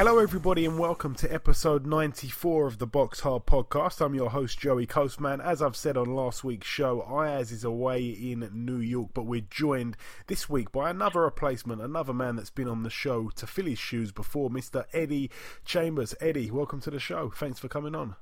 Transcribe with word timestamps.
Hello, 0.00 0.16
everybody, 0.16 0.64
and 0.64 0.78
welcome 0.78 1.14
to 1.16 1.30
episode 1.30 1.84
94 1.84 2.66
of 2.66 2.78
the 2.78 2.86
Box 2.86 3.20
Hard 3.20 3.44
Podcast. 3.44 4.00
I'm 4.00 4.14
your 4.14 4.30
host, 4.30 4.58
Joey 4.58 4.86
Coastman. 4.86 5.44
As 5.44 5.60
I've 5.60 5.76
said 5.76 5.98
on 5.98 6.14
last 6.14 6.42
week's 6.42 6.66
show, 6.66 7.02
Ayaz 7.02 7.52
is 7.52 7.64
away 7.64 8.06
in 8.06 8.48
New 8.50 8.78
York, 8.78 9.10
but 9.12 9.26
we're 9.26 9.42
joined 9.50 9.98
this 10.26 10.48
week 10.48 10.72
by 10.72 10.88
another 10.88 11.20
replacement, 11.20 11.82
another 11.82 12.14
man 12.14 12.36
that's 12.36 12.48
been 12.48 12.66
on 12.66 12.82
the 12.82 12.88
show 12.88 13.28
to 13.36 13.46
fill 13.46 13.66
his 13.66 13.78
shoes 13.78 14.10
before, 14.10 14.48
Mr. 14.48 14.86
Eddie 14.94 15.30
Chambers. 15.66 16.14
Eddie, 16.18 16.50
welcome 16.50 16.80
to 16.80 16.90
the 16.90 16.98
show. 16.98 17.28
Thanks 17.36 17.58
for 17.58 17.68
coming 17.68 17.94
on. 17.94 18.16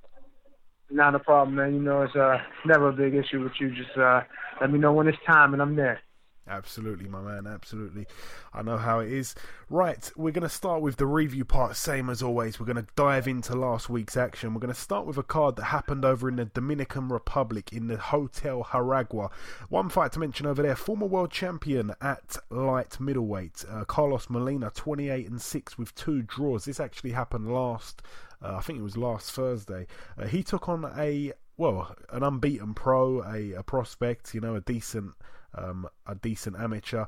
Not 0.91 1.15
a 1.15 1.21
problem, 1.21 1.55
man. 1.55 1.75
You 1.75 1.81
know, 1.81 2.03
it's 2.03 2.17
uh, 2.17 2.39
never 2.67 2.89
a 2.89 2.93
big 2.93 3.15
issue 3.15 3.41
with 3.41 3.53
you. 3.61 3.71
Just 3.71 3.97
uh, 3.97 4.23
let 4.61 4.73
me 4.73 4.81
know 4.81 4.93
when 4.93 5.07
it's 5.07 5.19
time, 5.25 5.53
and 5.53 5.63
I'm 5.63 5.77
there. 5.77 6.01
Absolutely, 6.49 7.09
my 7.09 7.21
man. 7.21 7.47
Absolutely. 7.47 8.07
I 8.55 8.63
know 8.63 8.79
how 8.79 9.01
it 9.01 9.13
is. 9.13 9.35
Right, 9.69 10.11
we're 10.17 10.33
going 10.33 10.43
to 10.43 10.49
start 10.49 10.81
with 10.81 10.97
the 10.97 11.07
review 11.07 11.45
part, 11.45 11.77
same 11.77 12.09
as 12.09 12.23
always. 12.23 12.59
We're 12.59 12.67
going 12.67 12.77
to 12.77 12.87
dive 12.97 13.29
into 13.29 13.55
last 13.55 13.91
week's 13.91 14.17
action. 14.17 14.55
We're 14.55 14.61
going 14.61 14.73
to 14.73 14.81
start 14.81 15.05
with 15.05 15.19
a 15.19 15.23
card 15.23 15.57
that 15.57 15.65
happened 15.65 16.07
over 16.07 16.27
in 16.27 16.37
the 16.37 16.47
Dominican 16.47 17.11
Republic 17.11 17.71
in 17.73 17.87
the 17.87 17.99
Hotel 17.99 18.65
Jaragua. 18.65 19.31
One 19.69 19.91
fight 19.91 20.13
to 20.13 20.21
mention 20.21 20.47
over 20.47 20.63
there 20.63 20.75
former 20.75 21.07
world 21.07 21.31
champion 21.31 21.93
at 22.01 22.39
light 22.49 22.99
middleweight, 22.99 23.65
uh, 23.71 23.85
Carlos 23.85 24.31
Molina, 24.31 24.71
28 24.75 25.29
and 25.29 25.43
6 25.43 25.77
with 25.77 25.95
two 25.95 26.23
draws. 26.23 26.65
This 26.65 26.81
actually 26.81 27.13
happened 27.13 27.53
last, 27.53 28.01
uh, 28.43 28.57
I 28.57 28.61
think 28.63 28.79
it 28.79 28.83
was 28.83 28.97
last 28.97 29.33
Thursday. 29.33 29.87
Uh, 30.17 30.27
he 30.27 30.43
took 30.43 30.67
on 30.67 30.91
a, 30.97 31.35
well, 31.59 31.95
an 32.11 32.23
unbeaten 32.23 32.73
pro, 32.73 33.23
a, 33.23 33.53
a 33.53 33.63
prospect, 33.63 34.33
you 34.33 34.41
know, 34.41 34.55
a 34.55 34.63
decent 34.63 35.13
um, 35.55 35.89
a 36.07 36.15
decent 36.15 36.57
amateur. 36.59 37.07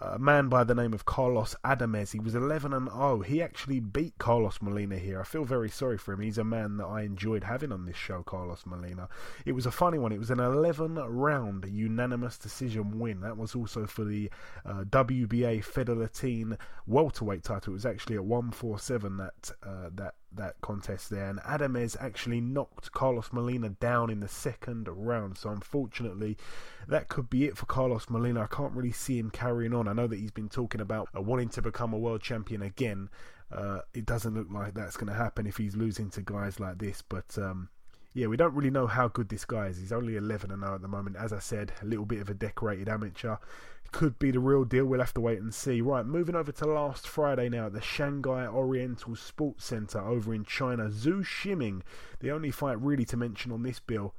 A 0.00 0.18
man 0.18 0.48
by 0.48 0.62
the 0.62 0.76
name 0.76 0.92
of 0.92 1.06
Carlos 1.06 1.56
Adames. 1.64 2.12
He 2.12 2.20
was 2.20 2.34
11 2.36 2.72
and 2.72 2.88
0. 2.88 3.22
He 3.22 3.42
actually 3.42 3.80
beat 3.80 4.16
Carlos 4.18 4.62
Molina 4.62 4.96
here. 4.96 5.20
I 5.20 5.24
feel 5.24 5.44
very 5.44 5.70
sorry 5.70 5.98
for 5.98 6.12
him. 6.12 6.20
He's 6.20 6.38
a 6.38 6.44
man 6.44 6.76
that 6.76 6.84
I 6.84 7.02
enjoyed 7.02 7.42
having 7.42 7.72
on 7.72 7.84
this 7.84 7.96
show, 7.96 8.22
Carlos 8.22 8.64
Molina. 8.64 9.08
It 9.44 9.52
was 9.52 9.66
a 9.66 9.72
funny 9.72 9.98
one. 9.98 10.12
It 10.12 10.20
was 10.20 10.30
an 10.30 10.38
11 10.38 10.94
round 10.94 11.64
unanimous 11.64 12.38
decision 12.38 13.00
win. 13.00 13.22
That 13.22 13.38
was 13.38 13.56
also 13.56 13.86
for 13.86 14.04
the 14.04 14.30
uh, 14.64 14.84
WBA 14.84 15.64
Fedelatin 15.64 16.58
welterweight 16.86 17.42
title. 17.42 17.72
It 17.72 17.74
was 17.74 17.86
actually 17.86 18.16
at 18.16 18.24
147 18.24 19.16
that 19.16 19.50
uh, 19.64 19.90
that 19.94 20.14
that 20.32 20.60
contest 20.60 21.10
there, 21.10 21.28
and 21.28 21.40
Adames 21.40 21.96
actually 22.00 22.40
knocked 22.40 22.92
Carlos 22.92 23.32
Molina 23.32 23.70
down 23.70 24.10
in 24.10 24.20
the 24.20 24.28
second 24.28 24.88
round. 24.88 25.38
So 25.38 25.50
unfortunately, 25.50 26.36
that 26.86 27.08
could 27.08 27.30
be 27.30 27.46
it 27.46 27.56
for 27.56 27.66
Carlos 27.66 28.08
Molina. 28.08 28.42
I 28.42 28.46
can't 28.46 28.72
really 28.72 28.92
see 28.92 29.18
him 29.18 29.30
carrying 29.30 29.74
on. 29.74 29.88
I 29.88 29.92
know 29.92 30.06
that 30.06 30.18
he's 30.18 30.30
been 30.30 30.48
talking 30.48 30.80
about 30.80 31.08
uh, 31.16 31.22
wanting 31.22 31.48
to 31.50 31.62
become 31.62 31.92
a 31.92 31.98
world 31.98 32.22
champion 32.22 32.62
again. 32.62 33.08
Uh, 33.50 33.80
it 33.94 34.04
doesn't 34.04 34.34
look 34.34 34.48
like 34.50 34.74
that's 34.74 34.96
going 34.96 35.08
to 35.08 35.18
happen 35.18 35.46
if 35.46 35.56
he's 35.56 35.76
losing 35.76 36.10
to 36.10 36.22
guys 36.22 36.60
like 36.60 36.78
this, 36.78 37.02
but. 37.02 37.36
Um, 37.38 37.70
yeah, 38.14 38.26
we 38.26 38.36
don't 38.36 38.54
really 38.54 38.70
know 38.70 38.86
how 38.86 39.08
good 39.08 39.28
this 39.28 39.44
guy 39.44 39.66
is. 39.66 39.78
He's 39.78 39.92
only 39.92 40.16
11 40.16 40.50
and 40.50 40.62
0 40.62 40.74
at 40.74 40.82
the 40.82 40.88
moment. 40.88 41.16
As 41.16 41.32
I 41.32 41.38
said, 41.38 41.72
a 41.82 41.84
little 41.84 42.04
bit 42.04 42.20
of 42.20 42.28
a 42.28 42.34
decorated 42.34 42.88
amateur 42.88 43.36
could 43.92 44.18
be 44.18 44.30
the 44.30 44.40
real 44.40 44.64
deal. 44.64 44.84
We'll 44.84 45.00
have 45.00 45.14
to 45.14 45.20
wait 45.20 45.40
and 45.40 45.54
see. 45.54 45.80
Right, 45.80 46.04
moving 46.04 46.34
over 46.34 46.52
to 46.52 46.66
last 46.66 47.08
Friday 47.08 47.48
now 47.48 47.66
at 47.66 47.72
the 47.72 47.80
Shanghai 47.80 48.46
Oriental 48.46 49.16
Sports 49.16 49.66
Center 49.66 50.00
over 50.00 50.34
in 50.34 50.44
China. 50.44 50.90
Zou 50.90 51.22
Shiming, 51.22 51.82
the 52.20 52.30
only 52.30 52.50
fight 52.50 52.80
really 52.80 53.04
to 53.06 53.16
mention 53.16 53.52
on 53.52 53.62
this 53.62 53.80
bill. 53.80 54.14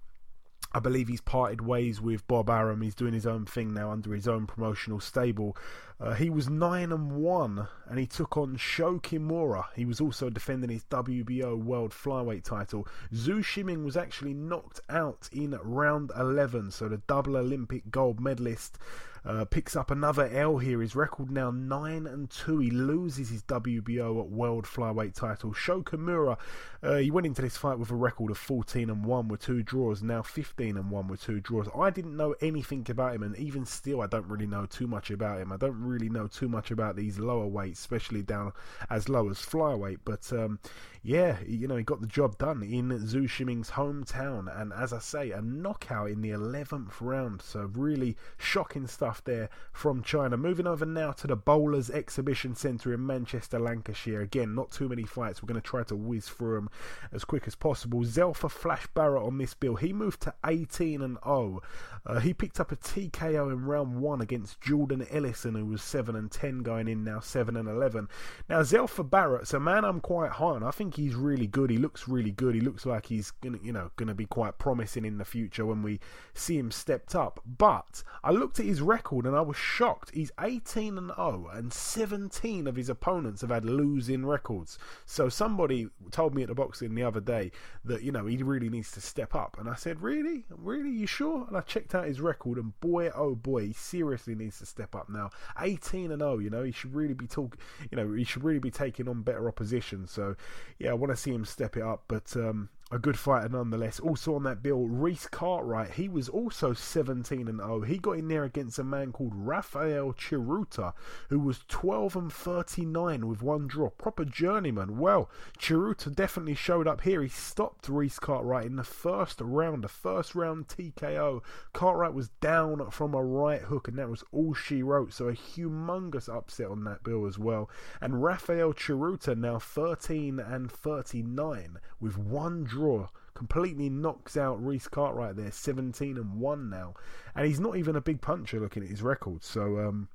I 0.72 0.80
believe 0.80 1.07
he's 1.07 1.22
parted 1.22 1.62
ways 1.62 2.00
with 2.00 2.28
Bob 2.28 2.50
Arum. 2.50 2.81
He's 2.81 2.94
doing 2.94 3.13
his 3.13 3.25
own 3.25 3.46
thing 3.46 3.74
now 3.74 3.91
under 3.91 4.13
his 4.13 4.28
own 4.28 4.46
promotional 4.46 5.00
stable. 5.00 5.57
Uh, 6.00 6.13
he 6.13 6.30
was 6.30 6.47
nine 6.47 6.91
and 6.91 7.12
one, 7.12 7.68
and 7.88 7.97
he 7.97 8.06
took 8.06 8.38
on 8.38 8.56
Sho 8.56 9.00
Kimura. 9.00 9.66
He 9.75 9.84
was 9.84 10.00
also 10.00 10.30
defending 10.30 10.69
his 10.69 10.85
WBO 10.85 11.57
World 11.57 11.91
Flyweight 11.91 12.44
title. 12.44 12.88
Zou 13.13 13.41
Shiming 13.41 13.84
was 13.84 13.97
actually 13.97 14.34
knocked 14.35 14.80
out 14.90 15.28
in 15.31 15.57
round 15.63 16.12
11, 16.18 16.72
so 16.72 16.88
the 16.88 16.97
double 17.07 17.36
Olympic 17.36 17.90
gold 17.90 18.19
medalist 18.19 18.78
uh, 19.25 19.46
picks 19.46 19.75
up 19.75 19.91
another 19.91 20.28
L 20.30 20.57
here. 20.57 20.81
His 20.81 20.96
record 20.96 21.31
now 21.31 21.52
nine 21.52 22.07
and 22.07 22.30
two. 22.30 22.59
He 22.59 22.72
loses 22.72 23.30
his 23.30 23.44
WBO 23.44 24.28
World 24.30 24.66
Flyweight 24.66 25.13
title. 25.13 25.53
Sho 25.53 25.81
Kimura, 25.81 26.38
uh, 26.81 26.96
he 26.97 27.12
went 27.12 27.28
into 27.28 27.41
this 27.41 27.57
fight 27.57 27.80
with 27.80 27.91
a 27.91 27.96
record 27.96 28.31
of 28.31 28.38
14 28.38 28.90
and 28.90 29.06
one 29.06 29.28
with 29.28 29.41
two 29.41 29.63
draws. 29.63 30.02
Now 30.02 30.22
15 30.22 30.78
and 30.78 30.90
one 30.90 31.07
with 31.07 31.22
two 31.22 31.40
draws. 31.40 31.68
I 31.78 31.90
didn't 31.90 32.18
know 32.18 32.35
anything 32.41 32.85
about 32.90 33.16
him, 33.16 33.24
and 33.24 33.35
even 33.38 33.66
still, 33.66 34.02
I 34.02 34.07
don't 34.07 34.28
really 34.28 34.47
know 34.47 34.66
too 34.66 34.88
much 34.88 35.12
about 35.12 35.40
him. 35.41 35.51
I 35.51 35.57
don't 35.57 35.81
really 35.81 36.09
know 36.09 36.28
too 36.28 36.50
much 36.50 36.72
about 36.72 36.96
these 36.96 37.19
lower 37.19 37.47
weights, 37.47 37.80
especially 37.80 38.22
down 38.22 38.53
as 38.90 39.09
low 39.09 39.30
as 39.30 39.38
flyweight. 39.38 40.00
But 40.06 40.31
um, 40.31 40.59
yeah, 41.02 41.38
you 41.48 41.68
know, 41.68 41.78
he 41.78 41.84
got 41.84 42.02
the 42.02 42.08
job 42.08 42.38
done 42.38 42.62
in 42.62 43.08
Zou 43.08 43.26
Shiming's 43.26 43.72
hometown, 43.72 44.48
and 44.60 44.74
as 44.74 44.92
I 44.92 45.00
say, 45.00 45.32
a 45.32 45.42
knockout 45.42 46.10
in 46.10 46.22
the 46.22 46.32
11th 46.32 47.00
round. 47.00 47.42
So 47.42 47.70
really 47.74 48.18
shocking 48.38 48.86
stuff 48.86 49.24
there 49.24 49.50
from 49.72 50.04
China. 50.04 50.36
Moving 50.36 50.68
over 50.68 50.86
now 50.86 51.14
to 51.14 51.28
the 51.28 51.38
Bowlers 51.38 51.90
Exhibition 51.90 52.54
Centre 52.54 52.94
in 52.94 53.06
Manchester, 53.06 53.60
Lancashire. 53.60 54.22
Again, 54.22 54.54
not 54.54 54.72
too 54.72 54.90
many 54.90 55.04
fights. 55.04 55.42
We're 55.42 55.48
going 55.48 55.62
to 55.62 55.68
try 55.68 55.84
to 55.84 55.96
whiz 55.96 56.28
through 56.28 56.56
them 56.56 56.70
as 57.14 57.24
quick 57.24 57.48
as 57.48 57.56
possible. 57.56 58.02
Zelfa 58.02 58.52
Flash 58.52 58.88
Barrett 58.94 59.24
on 59.24 59.38
this 59.38 59.54
bill. 59.54 59.76
He 59.76 59.94
moved 59.94 60.22
to 60.22 60.34
18 60.46 61.02
and 61.02 61.18
0. 61.24 61.62
Uh, 62.06 62.20
he 62.20 62.34
picked 62.34 62.60
up 62.60 62.74
a 62.74 62.76
TKO 62.76 63.52
in 63.52 63.66
round 63.66 64.02
one 64.02 64.20
against 64.20 64.60
Jordan 64.60 65.08
Ellison, 65.10 65.56
who 65.56 65.66
was 65.66 65.81
7 65.81 66.16
and 66.16 66.30
10 66.30 66.60
going 66.60 66.90
in 66.90 67.06
now 67.06 67.22
7 67.22 67.56
and 67.56 67.70
11. 67.70 68.10
Now 68.50 68.62
Zelfa 68.62 69.10
Barrett's 69.10 69.54
a 69.54 69.60
man 69.60 69.86
I'm 69.86 70.02
quite 70.02 70.31
high 70.31 70.50
on. 70.50 70.64
I 70.64 70.72
think 70.72 70.88
he's 70.95 71.16
really 71.16 71.47
good. 71.47 71.69
He 71.69 71.77
looks 71.77 72.07
really 72.07 72.31
good. 72.31 72.55
He 72.55 72.61
looks 72.61 72.85
like 72.85 73.07
he's 73.07 73.31
gonna, 73.31 73.59
you 73.63 73.72
know, 73.72 73.91
to 73.97 74.13
be 74.13 74.25
quite 74.25 74.57
promising 74.57 75.05
in 75.05 75.17
the 75.17 75.25
future 75.25 75.66
when 75.66 75.81
we 75.81 76.00
see 76.33 76.57
him 76.57 76.72
stepped 76.72 77.16
up. 77.16 77.39
But 77.45 78.03
I 78.23 78.31
looked 78.31 78.59
at 78.59 78.66
his 78.66 78.81
record 78.81 79.25
and 79.25 79.35
I 79.35 79.41
was 79.41 79.57
shocked. 79.57 80.11
He's 80.13 80.31
18 80.39 80.97
and 80.97 81.11
0, 81.16 81.50
and 81.53 81.72
17 81.72 82.67
of 82.67 82.75
his 82.75 82.89
opponents 82.89 83.41
have 83.41 83.50
had 83.50 83.66
losing 83.66 84.25
records. 84.25 84.77
So 85.05 85.29
somebody 85.29 85.89
told 86.11 86.33
me 86.35 86.44
at 86.44 86.50
the 86.50 86.55
boxing 86.55 86.95
the 86.95 87.03
other 87.03 87.21
day 87.21 87.51
that 87.85 88.03
you 88.03 88.11
know 88.11 88.25
he 88.25 88.38
really 88.38 88.69
needs 88.69 88.91
to 88.91 89.01
step 89.01 89.35
up, 89.35 89.57
and 89.59 89.69
I 89.69 89.75
said, 89.75 90.01
"Really, 90.01 90.45
really, 90.50 90.89
you 90.89 91.07
sure?" 91.07 91.45
And 91.47 91.57
I 91.57 91.61
checked 91.61 91.95
out 91.95 92.06
his 92.06 92.21
record, 92.21 92.57
and 92.57 92.79
boy, 92.79 93.09
oh 93.16 93.35
boy, 93.35 93.67
he 93.67 93.73
seriously 93.73 94.35
needs 94.35 94.59
to 94.59 94.66
step 94.66 94.95
up 94.95 95.09
now. 95.09 95.29
18 95.59 96.11
and 96.11 96.21
0, 96.21 96.39
you 96.39 96.50
know, 96.50 96.63
he 96.63 96.71
should 96.71 96.94
really 96.94 97.13
be 97.13 97.27
talking. 97.27 97.59
You 97.91 97.97
know, 97.97 98.13
he 98.13 98.23
should 98.23 98.44
really 98.44 98.59
be 98.59 98.71
taking 98.71 99.07
on 99.07 99.21
better 99.21 99.47
opposition. 99.47 100.07
So, 100.07 100.35
yeah, 100.79 100.91
I 100.91 100.94
want 100.94 101.12
to 101.12 101.17
see 101.17 101.31
him 101.31 101.45
step 101.45 101.78
it 101.78 101.84
up, 101.84 102.06
but. 102.07 102.35
Um, 102.35 102.69
a 102.91 102.97
good 102.97 103.19
fighter 103.19 103.50
nonetheless. 103.50 104.00
Also 104.00 104.33
on 104.35 104.44
that 104.44 104.63
bill, 104.63 104.88
Reese 104.88 105.27
Cartwright. 105.27 105.91
He 105.91 106.09
was 106.09 106.27
also 106.27 106.73
17 106.73 107.47
and 107.47 107.59
0. 107.59 107.81
He 107.81 108.00
got 108.00 108.17
in 108.17 108.27
there 108.27 108.44
against 108.44 108.79
a 108.79 108.83
man 108.83 109.11
called 109.11 109.33
Rafael 109.35 110.13
Chiruta, 110.13 110.94
who 111.29 111.39
was 111.39 111.63
12 111.67 112.16
and 112.16 112.33
39 112.33 113.27
with 113.27 113.44
one 113.44 113.67
draw. 113.67 113.89
Proper 113.91 114.25
journeyman. 114.25 114.97
Well, 114.97 115.30
Chiruta 115.59 116.13
definitely 116.13 116.56
showed 116.56 116.88
up 116.88 117.01
here. 117.01 117.21
He 117.21 117.30
stopped 117.30 117.88
Reese 117.89 118.18
Cartwright 118.18 118.65
in 118.65 118.75
the 118.75 118.83
first 118.83 119.39
round, 119.39 119.83
the 119.83 119.88
first 119.88 120.33
round 120.33 120.68
TKO. 120.68 121.42
Cartwright 121.74 122.13
was 122.13 122.30
down 122.42 122.89
from 122.89 123.13
a 123.13 123.24
right 123.24 123.62
hook, 123.62 123.88
and 123.88 124.00
that 124.00 124.09
was 124.09 124.24
all 124.31 124.56
she 124.56 124.81
wrote. 124.81 125.13
So 125.13 125.27
a 125.27 125.33
humongous 125.33 126.27
upset 126.27 126.68
on 126.68 126.85
that 126.85 127.03
bill 127.03 127.27
as 127.27 127.38
well. 127.38 127.69
And 128.01 128.24
Rafael 128.24 128.74
Chiruta 128.74 129.38
now 129.38 129.59
13 129.59 130.39
and 130.39 130.71
39 130.71 131.80
with 132.00 132.18
one 132.18 132.63
draw 132.63 132.79
draw. 132.80 133.08
Completely 133.34 133.90
knocks 133.90 134.36
out 134.38 134.64
Reese 134.64 134.88
Cartwright 134.88 135.36
there, 135.36 135.52
17 135.52 136.18
and 136.18 136.40
1 136.40 136.70
now. 136.70 136.94
And 137.36 137.46
he's 137.46 137.60
not 137.60 137.78
even 137.78 137.96
a 137.96 138.02
big 138.02 138.22
puncher 138.22 138.60
looking 138.60 138.84
at 138.84 138.90
his 138.90 139.02
record. 139.02 139.44
So, 139.44 139.80
um, 139.80 140.10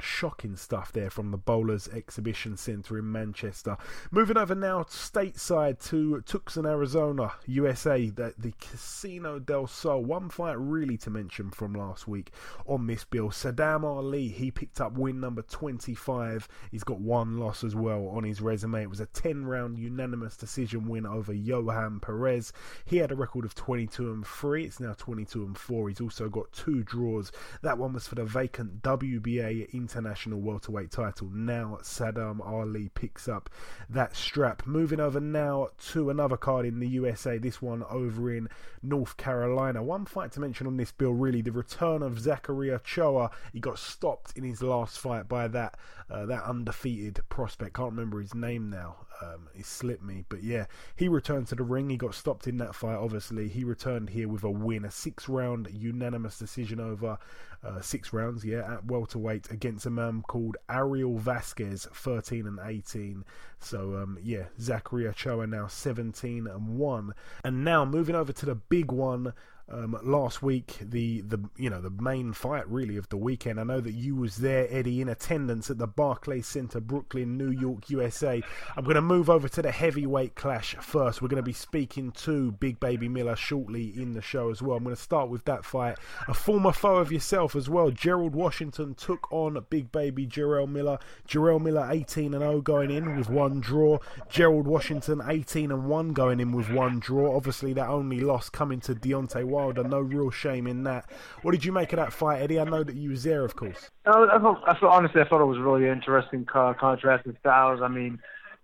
shocking 0.00 0.56
stuff 0.56 0.92
there 0.92 1.10
from 1.10 1.30
the 1.30 1.36
Bowlers 1.36 1.88
Exhibition 1.88 2.56
Centre 2.56 2.98
in 2.98 3.10
Manchester. 3.10 3.76
Moving 4.10 4.36
over 4.36 4.54
now 4.54 4.82
stateside 4.84 5.82
to 5.88 6.20
Tucson, 6.22 6.66
Arizona, 6.66 7.32
USA, 7.46 8.08
the, 8.08 8.34
the 8.38 8.52
Casino 8.60 9.38
del 9.38 9.66
Sol. 9.66 10.04
One 10.04 10.28
fight 10.28 10.58
really 10.58 10.96
to 10.98 11.10
mention 11.10 11.50
from 11.50 11.74
last 11.74 12.08
week 12.08 12.32
on 12.66 12.86
this 12.86 13.04
bill. 13.04 13.30
Saddam 13.30 13.84
Ali, 13.84 14.28
he 14.28 14.50
picked 14.50 14.80
up 14.80 14.92
win 14.92 15.20
number 15.20 15.42
25. 15.42 16.48
He's 16.70 16.84
got 16.84 17.00
one 17.00 17.38
loss 17.38 17.64
as 17.64 17.74
well 17.74 18.08
on 18.08 18.24
his 18.24 18.40
resume. 18.40 18.82
It 18.82 18.90
was 18.90 19.00
a 19.00 19.06
10 19.06 19.44
round 19.44 19.78
unanimous 19.78 20.36
decision 20.36 20.88
win 20.88 21.06
over 21.06 21.32
Johan 21.32 22.00
Perez. 22.00 22.52
He 22.84 22.98
had 22.98 23.12
a 23.12 23.16
record 23.16 23.44
of 23.44 23.54
22 23.54 24.12
and 24.12 24.26
3. 24.26 24.64
It's 24.64 24.80
now 24.80 24.94
22 24.96 25.44
and 25.44 25.56
4. 25.56 25.88
He's 25.88 26.00
also 26.00 26.28
got 26.28 26.52
two 26.52 26.82
draws. 26.82 27.32
That 27.62 27.78
one 27.78 27.92
was 27.92 28.06
for 28.06 28.14
the 28.14 28.24
vacant 28.24 28.82
WBA 28.82 29.68
International 29.90 30.40
Welterweight 30.40 30.92
title. 30.92 31.28
Now 31.32 31.78
Saddam 31.82 32.40
Ali 32.46 32.90
picks 32.94 33.26
up 33.26 33.50
that 33.88 34.14
strap. 34.14 34.64
Moving 34.64 35.00
over 35.00 35.18
now 35.18 35.68
to 35.90 36.10
another 36.10 36.36
card 36.36 36.64
in 36.64 36.78
the 36.78 36.86
USA, 36.88 37.38
this 37.38 37.60
one 37.60 37.82
over 37.90 38.32
in 38.32 38.48
North 38.82 39.16
Carolina. 39.16 39.82
One 39.82 40.06
fight 40.06 40.30
to 40.32 40.40
mention 40.40 40.68
on 40.68 40.76
this 40.76 40.92
bill, 40.92 41.12
really, 41.12 41.42
the 41.42 41.50
return 41.50 42.02
of 42.02 42.20
Zachary 42.20 42.70
Ochoa. 42.70 43.30
He 43.52 43.58
got 43.58 43.78
stopped 43.78 44.36
in 44.36 44.44
his 44.44 44.62
last 44.62 44.98
fight 44.98 45.28
by 45.28 45.48
that 45.48 45.76
uh, 46.08 46.26
that 46.26 46.44
undefeated 46.44 47.20
prospect. 47.28 47.74
Can't 47.74 47.90
remember 47.90 48.20
his 48.20 48.34
name 48.34 48.70
now. 48.70 48.96
Um, 49.22 49.48
it 49.54 49.66
slipped 49.66 50.02
me, 50.02 50.24
but 50.28 50.42
yeah, 50.42 50.66
he 50.96 51.08
returned 51.08 51.48
to 51.48 51.54
the 51.54 51.62
ring. 51.62 51.90
He 51.90 51.96
got 51.96 52.14
stopped 52.14 52.46
in 52.46 52.58
that 52.58 52.74
fight. 52.74 52.96
Obviously, 52.96 53.48
he 53.48 53.64
returned 53.64 54.10
here 54.10 54.28
with 54.28 54.44
a 54.44 54.50
win, 54.50 54.84
a 54.84 54.90
six-round 54.90 55.68
unanimous 55.72 56.38
decision 56.38 56.80
over 56.80 57.18
uh, 57.62 57.80
six 57.80 58.12
rounds, 58.12 58.44
yeah, 58.44 58.74
at 58.74 58.86
welterweight 58.86 59.50
against 59.50 59.86
a 59.86 59.90
man 59.90 60.22
called 60.22 60.56
Ariel 60.70 61.18
Vasquez, 61.18 61.86
13 61.92 62.46
and 62.46 62.58
18. 62.62 63.24
So, 63.58 63.96
um, 63.96 64.18
yeah, 64.22 64.44
Zachary 64.58 65.06
Ochoa 65.06 65.46
now 65.46 65.66
17 65.66 66.46
and 66.46 66.78
1. 66.78 67.14
And 67.44 67.64
now 67.64 67.84
moving 67.84 68.14
over 68.14 68.32
to 68.32 68.46
the 68.46 68.54
big 68.54 68.90
one 68.90 69.34
um, 69.72 69.98
last 70.02 70.42
week, 70.42 70.78
the, 70.80 71.20
the 71.22 71.38
you 71.56 71.70
know 71.70 71.80
the 71.80 71.90
main 71.90 72.32
fight 72.32 72.68
really 72.68 72.96
of 72.96 73.08
the 73.08 73.16
weekend. 73.16 73.60
I 73.60 73.64
know 73.64 73.80
that 73.80 73.92
you 73.92 74.16
was 74.16 74.36
there, 74.36 74.66
Eddie, 74.70 75.00
in 75.00 75.08
attendance 75.08 75.70
at 75.70 75.78
the 75.78 75.86
Barclays 75.86 76.46
Center, 76.46 76.80
Brooklyn, 76.80 77.38
New 77.38 77.50
York, 77.50 77.88
USA. 77.88 78.42
I'm 78.76 78.84
going 78.84 78.96
to 78.96 79.02
move 79.02 79.30
over 79.30 79.48
to 79.48 79.62
the 79.62 79.70
heavyweight 79.70 80.34
clash 80.34 80.74
first. 80.80 81.22
We're 81.22 81.28
going 81.28 81.36
to 81.36 81.42
be 81.42 81.52
speaking 81.52 82.10
to 82.12 82.52
Big 82.52 82.80
Baby 82.80 83.08
Miller 83.08 83.36
shortly 83.36 83.92
in 84.00 84.12
the 84.12 84.22
show 84.22 84.50
as 84.50 84.60
well. 84.60 84.76
I'm 84.76 84.84
going 84.84 84.96
to 84.96 85.00
start 85.00 85.30
with 85.30 85.44
that 85.44 85.64
fight. 85.64 85.98
A 86.26 86.34
former 86.34 86.72
foe 86.72 86.96
of 86.96 87.12
yourself 87.12 87.54
as 87.54 87.68
well, 87.70 87.90
Gerald 87.90 88.34
Washington 88.34 88.94
took 88.94 89.30
on 89.32 89.64
Big 89.70 89.92
Baby 89.92 90.26
Jarrell 90.26 90.68
Miller. 90.68 90.98
Jarrell 91.28 91.60
Miller 91.60 91.88
18 91.90 92.34
and 92.34 92.42
0 92.42 92.60
going 92.60 92.90
in 92.90 93.16
with 93.16 93.28
one 93.28 93.60
draw. 93.60 93.98
Gerald 94.28 94.66
Washington 94.66 95.22
18 95.24 95.70
and 95.70 95.86
1 95.86 96.12
going 96.12 96.40
in 96.40 96.52
with 96.52 96.70
one 96.70 96.98
draw. 96.98 97.36
Obviously, 97.36 97.72
that 97.74 97.88
only 97.88 98.20
loss 98.20 98.48
coming 98.48 98.80
to 98.80 98.94
Deontay. 98.94 99.44
Wilder. 99.60 99.84
No 99.84 100.00
real 100.00 100.30
shame 100.30 100.66
in 100.66 100.84
that. 100.84 101.10
What 101.42 101.52
did 101.52 101.64
you 101.64 101.72
make 101.72 101.92
of 101.92 101.98
that 101.98 102.12
fight, 102.12 102.42
Eddie? 102.42 102.58
I 102.58 102.64
know 102.64 102.82
that 102.82 102.96
you 102.96 103.10
was 103.10 103.22
there, 103.22 103.44
of 103.44 103.56
course. 103.56 103.90
I, 104.06 104.12
thought, 104.38 104.62
I 104.66 104.74
thought, 104.74 104.96
honestly, 104.96 105.20
I 105.20 105.28
thought 105.28 105.42
it 105.42 105.46
was 105.46 105.58
really 105.58 105.88
interesting 105.88 106.46
uh, 106.54 106.74
contrast 106.74 107.26
in 107.26 107.36
styles. 107.40 107.80
I 107.82 107.88
mean, 107.88 108.18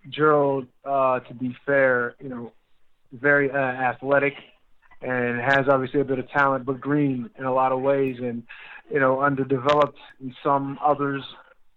Gerald, 0.09 0.67
uh, 0.85 1.21
to 1.21 1.35
be 1.35 1.57
fair, 1.65 2.15
you 2.23 2.29
know, 2.29 2.53
very 3.13 3.51
uh, 3.51 3.57
athletic 3.57 4.35
and 5.03 5.41
has 5.41 5.69
obviously 5.69 6.01
a 6.01 6.05
bit 6.05 6.19
of 6.19 6.29
talent, 6.31 6.65
but 6.65 6.81
green 6.81 7.31
in 7.39 7.45
a 7.45 7.53
lot 7.53 7.73
of 7.73 7.81
ways, 7.81 8.17
and 8.19 8.43
you 8.91 8.99
know, 8.99 9.21
underdeveloped 9.21 9.99
in 10.21 10.35
some 10.43 10.79
others. 10.83 11.23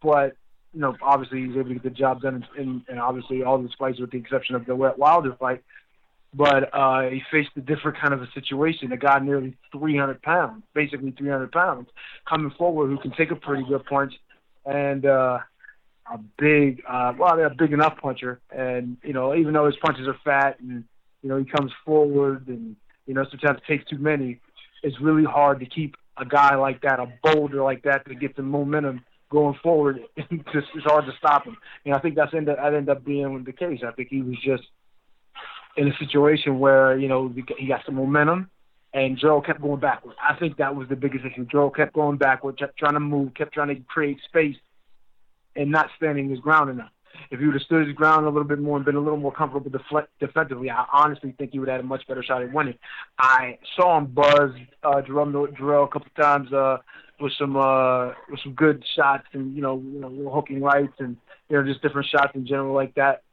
But 0.01 0.35
you 0.73 0.79
know, 0.79 0.95
obviously 1.01 1.45
he's 1.45 1.55
able 1.55 1.69
to 1.69 1.73
get 1.73 1.83
the 1.83 1.89
job 1.89 2.21
done, 2.21 2.45
and, 2.57 2.83
in, 2.87 2.97
obviously 2.97 3.43
all 3.43 3.61
these 3.61 3.73
fights, 3.77 3.99
with 3.99 4.11
the 4.11 4.17
exception 4.17 4.55
of 4.55 4.65
the 4.65 4.75
wet 4.75 4.97
Wilder 4.97 5.35
fight, 5.39 5.63
but 6.33 6.73
uh, 6.73 7.09
he 7.09 7.21
faced 7.31 7.49
a 7.55 7.61
different 7.61 7.99
kind 7.99 8.13
of 8.13 8.21
a 8.21 8.31
situation. 8.33 8.91
A 8.91 8.97
guy 8.97 9.19
nearly 9.19 9.55
300 9.71 10.21
pounds, 10.21 10.63
basically 10.73 11.11
300 11.11 11.51
pounds, 11.51 11.89
coming 12.27 12.51
forward 12.57 12.87
who 12.87 12.97
can 12.99 13.11
take 13.11 13.31
a 13.31 13.35
pretty 13.35 13.63
good 13.67 13.83
punch, 13.85 14.13
and 14.65 15.05
uh, 15.05 15.39
a 16.11 16.17
big, 16.37 16.83
uh, 16.87 17.13
well, 17.17 17.35
they're 17.35 17.47
a 17.47 17.55
big 17.55 17.73
enough 17.73 17.97
puncher. 18.01 18.39
And 18.51 18.97
you 19.03 19.13
know, 19.13 19.35
even 19.35 19.53
though 19.53 19.65
his 19.65 19.77
punches 19.77 20.07
are 20.07 20.17
fat, 20.23 20.59
and 20.59 20.83
you 21.23 21.29
know 21.29 21.37
he 21.37 21.45
comes 21.45 21.71
forward, 21.85 22.47
and 22.47 22.75
you 23.07 23.13
know 23.13 23.25
sometimes 23.29 23.59
takes 23.67 23.85
too 23.89 23.97
many, 23.97 24.39
it's 24.83 24.99
really 25.01 25.25
hard 25.25 25.59
to 25.61 25.65
keep 25.65 25.95
a 26.17 26.25
guy 26.25 26.55
like 26.55 26.81
that, 26.81 26.99
a 26.99 27.11
boulder 27.23 27.63
like 27.63 27.83
that, 27.83 28.05
to 28.07 28.13
get 28.13 28.35
the 28.35 28.43
momentum 28.43 29.01
going 29.31 29.57
forward. 29.63 29.99
it's, 30.17 30.85
hard 30.85 31.05
to 31.05 31.11
stop 31.17 31.45
him. 31.45 31.57
And 31.85 31.95
I 31.95 31.99
think 31.99 32.15
that's 32.15 32.33
end 32.33 32.49
up, 32.49 32.57
that 32.57 32.73
ended 32.73 32.89
up 32.89 33.05
being 33.05 33.43
the 33.43 33.53
case. 33.53 33.81
I 33.87 33.91
think 33.91 34.09
he 34.09 34.21
was 34.21 34.35
just 34.43 34.63
in 35.79 35.87
a 35.87 35.97
situation 35.97 36.59
where 36.59 36.97
you 36.97 37.07
know 37.07 37.33
he 37.57 37.67
got 37.67 37.85
some 37.85 37.95
momentum, 37.95 38.51
and 38.93 39.17
Joe 39.17 39.39
kept 39.39 39.61
going 39.61 39.79
backwards. 39.79 40.17
I 40.21 40.35
think 40.35 40.57
that 40.57 40.75
was 40.75 40.89
the 40.89 40.95
biggest 40.97 41.23
issue. 41.25 41.45
Joe 41.45 41.69
kept 41.69 41.93
going 41.93 42.17
backwards, 42.17 42.57
kept 42.59 42.77
trying 42.77 42.95
to 42.95 42.99
move, 42.99 43.33
kept 43.33 43.53
trying 43.53 43.69
to 43.69 43.81
create 43.87 44.19
space, 44.27 44.57
and 45.55 45.71
not 45.71 45.89
standing 45.95 46.29
his 46.29 46.39
ground 46.39 46.69
enough. 46.69 46.91
If 47.31 47.39
he 47.39 47.45
would 47.45 47.55
have 47.55 47.63
stood 47.63 47.87
his 47.87 47.95
ground 47.95 48.25
a 48.25 48.29
little 48.29 48.47
bit 48.47 48.59
more 48.59 48.75
and 48.75 48.85
been 48.85 48.95
a 48.95 48.99
little 48.99 49.17
more 49.17 49.31
comfortable 49.31 49.69
defensively, 50.19 50.69
I 50.69 50.85
honestly 50.91 51.33
think 51.37 51.51
he 51.51 51.59
would 51.59 51.69
have 51.69 51.77
had 51.77 51.85
a 51.85 51.87
much 51.87 52.05
better 52.07 52.23
shot 52.23 52.43
at 52.43 52.53
winning. 52.53 52.77
I 53.17 53.57
saw 53.75 53.97
him 53.97 54.07
buzz 54.07 54.51
uh, 54.83 55.01
Jerome 55.01 55.31
Jarrell 55.33 55.85
a 55.85 55.87
couple 55.87 56.11
times 56.21 56.51
uh, 56.51 56.77
with 57.21 57.31
some 57.39 57.55
uh, 57.55 58.07
with 58.29 58.41
some 58.43 58.53
good 58.53 58.83
shots 58.97 59.27
and 59.31 59.55
you 59.55 59.61
know, 59.61 59.77
you 59.79 60.01
know 60.01 60.09
little 60.09 60.33
hooking 60.33 60.61
rights 60.61 60.93
and 60.99 61.15
you 61.47 61.57
know 61.57 61.63
just 61.63 61.81
different 61.81 62.07
shots 62.07 62.31
in 62.35 62.45
general 62.45 62.73
like 62.73 62.93
that 62.95 63.23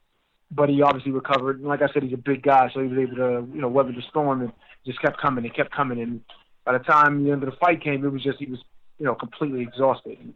but 0.50 0.69
he 0.69 0.82
obviously 0.82 1.12
recovered. 1.12 1.58
And 1.58 1.69
like 1.69 1.82
I 1.82 1.93
said, 1.93 2.02
he's 2.02 2.12
a 2.12 2.19
big 2.19 2.43
guy, 2.43 2.70
so 2.72 2.81
he 2.81 2.88
was 2.88 2.98
able 2.98 3.16
to, 3.16 3.48
you 3.52 3.60
know, 3.60 3.69
weather 3.69 3.93
the 3.93 4.02
storm 4.08 4.43
and 4.43 4.52
just 4.84 5.00
kept 5.00 5.20
coming 5.20 5.44
and 5.44 5.54
kept 5.54 5.72
coming. 5.72 6.00
And 6.00 6.20
by 6.64 6.72
the 6.72 6.84
time 6.84 7.25
the 7.25 7.32
end 7.32 7.43
of 7.43 7.50
the 7.50 7.56
fight 7.56 7.82
came, 7.82 8.04
it 8.04 8.12
was 8.12 8.22
just 8.22 8.38
he 8.38 8.46
was, 8.46 8.60
you 8.98 9.06
know, 9.06 9.14
completely 9.14 9.62
exhausted. 9.62 10.19
And 10.20 10.34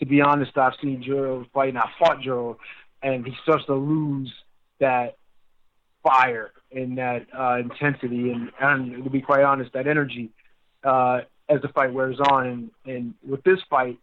to 0.00 0.06
be 0.06 0.20
honest, 0.20 0.56
I've 0.56 0.74
seen 0.82 1.02
Gerald 1.02 1.46
fight, 1.52 1.70
and 1.70 1.78
I 1.78 1.88
fought 1.98 2.20
Gerald, 2.22 2.56
and 3.02 3.24
he 3.24 3.32
starts 3.42 3.64
to 3.66 3.74
lose 3.74 4.32
that 4.78 5.16
fire 6.02 6.52
and 6.70 6.98
that 6.98 7.26
uh, 7.36 7.58
intensity, 7.58 8.30
and, 8.30 8.50
and 8.60 9.04
to 9.04 9.10
be 9.10 9.20
quite 9.20 9.42
honest, 9.42 9.72
that 9.72 9.86
energy 9.86 10.30
uh, 10.84 11.20
as 11.48 11.62
the 11.62 11.68
fight 11.68 11.92
wears 11.92 12.18
on. 12.30 12.46
And, 12.46 12.70
and 12.84 13.14
with 13.26 13.42
this 13.44 13.58
fight, 13.70 13.98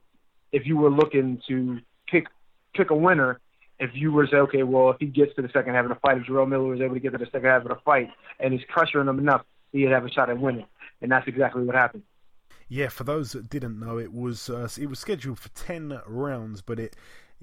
if 0.52 0.66
you 0.66 0.78
were 0.78 0.90
looking 0.90 1.42
to 1.48 1.80
pick 2.08 2.26
pick 2.74 2.90
a 2.90 2.96
winner, 2.96 3.40
if 3.84 3.92
you 3.94 4.12
were 4.12 4.26
to 4.26 4.32
say, 4.32 4.38
okay, 4.38 4.64
well, 4.64 4.92
if 4.92 4.98
he 5.00 5.08
gets 5.08 5.36
to 5.36 5.42
the 5.42 5.50
second 5.50 5.74
half 5.74 5.84
of 5.84 5.90
the 5.90 5.96
fight, 5.96 6.18
if 6.18 6.24
Jarrell 6.24 6.48
Miller 6.48 6.70
was 6.70 6.80
able 6.80 6.94
to 6.94 7.02
get 7.02 7.12
to 7.12 7.18
the 7.18 7.26
second 7.26 7.46
half 7.46 7.64
of 7.64 7.68
the 7.68 7.78
fight 7.84 8.10
and 8.40 8.54
he's 8.54 8.64
pressuring 8.74 9.10
him 9.10 9.20
enough, 9.20 9.44
he'd 9.74 9.90
have 9.90 10.06
a 10.06 10.10
shot 10.10 10.30
at 10.30 10.40
winning. 10.40 10.66
And 11.02 11.12
that's 11.12 11.28
exactly 11.28 11.64
what 11.64 11.76
happened. 11.76 12.04
Yeah, 12.70 12.88
for 12.88 13.04
those 13.04 13.34
that 13.34 13.50
didn't 13.50 13.78
know, 13.78 14.00
it 14.00 14.14
was 14.14 14.50
uh, 14.50 14.70
it 14.80 14.88
was 14.88 15.00
scheduled 15.00 15.38
for 15.38 15.50
ten 15.50 16.00
rounds, 16.08 16.62
but 16.62 16.80
it 16.80 16.96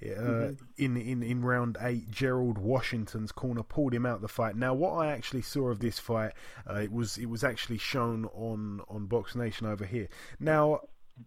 uh, 0.03 0.07
mm-hmm. 0.07 0.55
in 0.79 0.97
in 0.97 1.23
in 1.23 1.43
round 1.43 1.77
eight, 1.83 2.11
Gerald 2.11 2.57
Washington's 2.57 3.31
corner 3.31 3.63
pulled 3.63 3.93
him 3.93 4.07
out 4.07 4.23
the 4.23 4.29
fight. 4.29 4.57
Now, 4.57 4.73
what 4.73 4.93
I 4.93 5.13
actually 5.13 5.43
saw 5.43 5.69
of 5.69 5.81
this 5.81 5.99
fight, 5.99 6.33
uh, 6.69 6.77
it 6.77 6.91
was 6.91 7.19
it 7.19 7.27
was 7.27 7.45
actually 7.45 7.79
shown 7.79 8.25
on 8.33 8.81
on 8.89 9.07
Box 9.07 9.35
Nation 9.37 9.67
over 9.67 9.85
here. 9.85 10.09
Now, 10.41 10.81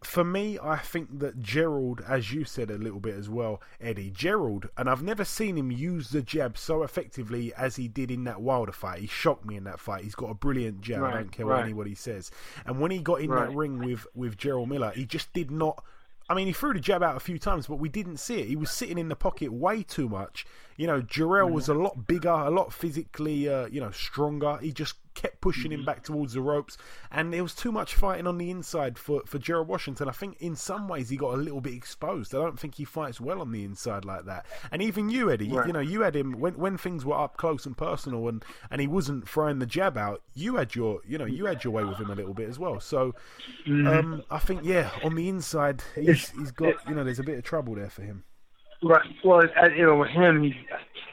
for 0.03 0.23
me, 0.23 0.57
I 0.61 0.77
think 0.77 1.19
that 1.19 1.41
Gerald, 1.41 2.01
as 2.07 2.31
you 2.31 2.45
said 2.45 2.71
a 2.71 2.77
little 2.77 2.99
bit 2.99 3.15
as 3.15 3.29
well, 3.29 3.61
Eddie, 3.79 4.09
Gerald, 4.09 4.69
and 4.77 4.89
I've 4.89 5.03
never 5.03 5.25
seen 5.25 5.57
him 5.57 5.71
use 5.71 6.09
the 6.09 6.21
jab 6.21 6.57
so 6.57 6.83
effectively 6.83 7.53
as 7.55 7.75
he 7.75 7.87
did 7.87 8.09
in 8.09 8.23
that 8.23 8.41
Wilder 8.41 8.71
fight. 8.71 8.99
He 9.01 9.07
shocked 9.07 9.45
me 9.45 9.55
in 9.55 9.63
that 9.65 9.79
fight. 9.79 10.03
He's 10.03 10.15
got 10.15 10.29
a 10.29 10.33
brilliant 10.33 10.81
jab. 10.81 11.01
Right, 11.01 11.13
I 11.13 11.17
don't 11.17 11.31
care 11.31 11.45
right. 11.45 11.57
what 11.57 11.65
anybody 11.65 11.95
says. 11.95 12.31
And 12.65 12.79
when 12.79 12.91
he 12.91 12.99
got 12.99 13.21
in 13.21 13.29
right. 13.29 13.47
that 13.47 13.55
ring 13.55 13.79
with 13.79 14.07
with 14.15 14.37
Gerald 14.37 14.69
Miller, 14.69 14.91
he 14.95 15.05
just 15.05 15.31
did 15.33 15.51
not. 15.51 15.83
I 16.29 16.33
mean, 16.33 16.47
he 16.47 16.53
threw 16.53 16.73
the 16.73 16.79
jab 16.79 17.03
out 17.03 17.17
a 17.17 17.19
few 17.19 17.37
times, 17.37 17.67
but 17.67 17.75
we 17.75 17.89
didn't 17.89 18.17
see 18.17 18.39
it. 18.39 18.47
He 18.47 18.55
was 18.55 18.71
sitting 18.71 18.97
in 18.97 19.09
the 19.09 19.15
pocket 19.15 19.51
way 19.51 19.83
too 19.83 20.07
much. 20.07 20.45
You 20.77 20.87
know, 20.87 21.01
Jarrell 21.01 21.51
was 21.51 21.69
a 21.69 21.73
lot 21.73 22.07
bigger, 22.07 22.29
a 22.29 22.49
lot 22.49 22.73
physically, 22.73 23.47
uh, 23.47 23.67
you 23.67 23.79
know, 23.79 23.91
stronger. 23.91 24.57
He 24.57 24.71
just 24.71 24.95
kept 25.13 25.41
pushing 25.41 25.71
him 25.71 25.81
mm-hmm. 25.81 25.85
back 25.85 26.03
towards 26.03 26.33
the 26.33 26.41
ropes, 26.41 26.75
and 27.11 27.31
there 27.31 27.43
was 27.43 27.53
too 27.53 27.71
much 27.71 27.93
fighting 27.93 28.25
on 28.25 28.39
the 28.39 28.49
inside 28.49 28.97
for, 28.97 29.21
for 29.27 29.37
Gerald 29.37 29.67
Washington. 29.67 30.09
I 30.09 30.11
think 30.11 30.37
in 30.41 30.55
some 30.55 30.87
ways 30.87 31.09
he 31.09 31.17
got 31.17 31.35
a 31.35 31.37
little 31.37 31.61
bit 31.61 31.73
exposed. 31.73 32.33
I 32.33 32.39
don't 32.39 32.59
think 32.59 32.75
he 32.75 32.85
fights 32.85 33.21
well 33.21 33.39
on 33.39 33.51
the 33.51 33.63
inside 33.63 34.05
like 34.05 34.25
that. 34.25 34.47
And 34.71 34.81
even 34.81 35.09
you, 35.09 35.29
Eddie, 35.29 35.49
right. 35.49 35.67
you 35.67 35.73
know, 35.73 35.79
you 35.79 36.01
had 36.01 36.15
him 36.15 36.39
when 36.39 36.55
when 36.55 36.77
things 36.77 37.05
were 37.05 37.19
up 37.19 37.37
close 37.37 37.67
and 37.67 37.77
personal, 37.77 38.27
and, 38.27 38.43
and 38.71 38.81
he 38.81 38.87
wasn't 38.87 39.29
throwing 39.29 39.59
the 39.59 39.67
jab 39.67 39.97
out. 39.97 40.23
You 40.33 40.55
had 40.55 40.73
your, 40.73 41.01
you 41.07 41.19
know, 41.19 41.25
you 41.25 41.45
had 41.45 41.63
your 41.63 41.73
way 41.73 41.83
with 41.83 41.99
him 41.99 42.09
a 42.09 42.15
little 42.15 42.33
bit 42.33 42.49
as 42.49 42.57
well. 42.57 42.79
So 42.79 43.13
mm-hmm. 43.67 43.87
um, 43.87 44.23
I 44.31 44.39
think, 44.39 44.61
yeah, 44.63 44.89
on 45.03 45.13
the 45.13 45.29
inside, 45.29 45.83
he's, 45.93 46.31
he's 46.31 46.51
got, 46.51 46.75
you 46.87 46.95
know, 46.95 47.03
there's 47.03 47.19
a 47.19 47.23
bit 47.23 47.37
of 47.37 47.43
trouble 47.43 47.75
there 47.75 47.91
for 47.91 48.01
him. 48.01 48.23
Right. 48.83 49.01
Well, 49.23 49.41
you 49.75 49.85
know, 49.85 49.95
with 49.95 50.09
him, 50.09 50.43
he, 50.43 50.53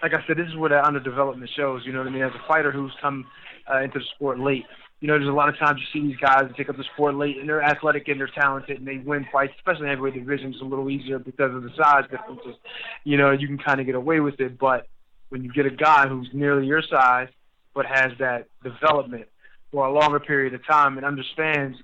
like 0.03 0.13
I 0.13 0.27
said, 0.27 0.37
this 0.37 0.49
is 0.49 0.57
what 0.57 0.71
that 0.71 0.85
underdevelopment 0.85 1.49
shows. 1.57 1.83
You 1.87 1.93
know 1.93 2.01
what 2.01 2.09
I 2.09 2.11
mean? 2.11 2.23
As 2.23 2.33
a 2.33 2.49
fighter 2.49 2.73
who's 2.73 2.93
come 3.01 3.27
uh, 3.73 3.81
into 3.83 4.01
the 4.01 4.05
sport 4.17 4.41
late, 4.41 4.65
You 5.01 5.09
know, 5.09 5.15
there's 5.15 5.31
a 5.31 5.33
lot 5.33 5.49
of 5.49 5.59
times 5.59 5.81
you 5.81 5.87
see 6.01 6.07
these 6.09 6.19
guys 6.19 6.45
take 6.57 6.69
up 6.69 6.77
the 6.77 6.85
sport 6.93 7.15
late, 7.15 7.39
and 7.39 7.49
they're 7.49 7.63
athletic 7.63 8.09
and 8.09 8.21
they're 8.21 8.31
talented, 8.35 8.79
and 8.79 8.87
they 8.87 8.99
win 8.99 9.27
fights, 9.33 9.55
especially 9.57 9.85
in 9.85 9.91
heavyweight 9.91 10.15
division. 10.15 10.53
It's 10.53 10.61
a 10.61 10.65
little 10.65 10.91
easier 10.91 11.19
because 11.19 11.55
of 11.55 11.63
the 11.63 11.71
size 11.77 12.05
differences. 12.11 12.57
You 13.05 13.17
know, 13.17 13.31
you 13.31 13.47
can 13.47 13.57
kind 13.59 13.81
of 13.81 13.87
get 13.87 13.95
away 13.95 14.21
with 14.21 14.41
it, 14.41 14.59
but 14.59 14.89
when 15.31 15.43
you 15.43 15.51
get 15.53 15.65
a 15.65 15.71
guy 15.71 16.07
who's 16.07 16.29
nearly 16.35 16.67
your 16.67 16.83
size 16.83 17.29
but 17.73 17.87
has 17.87 18.13
that 18.19 18.49
development 18.63 19.27
for 19.73 19.87
a 19.87 19.93
longer 19.93 20.19
period 20.21 20.53
of 20.53 20.67
time 20.67 20.97
and 20.99 21.07
understands, 21.07 21.79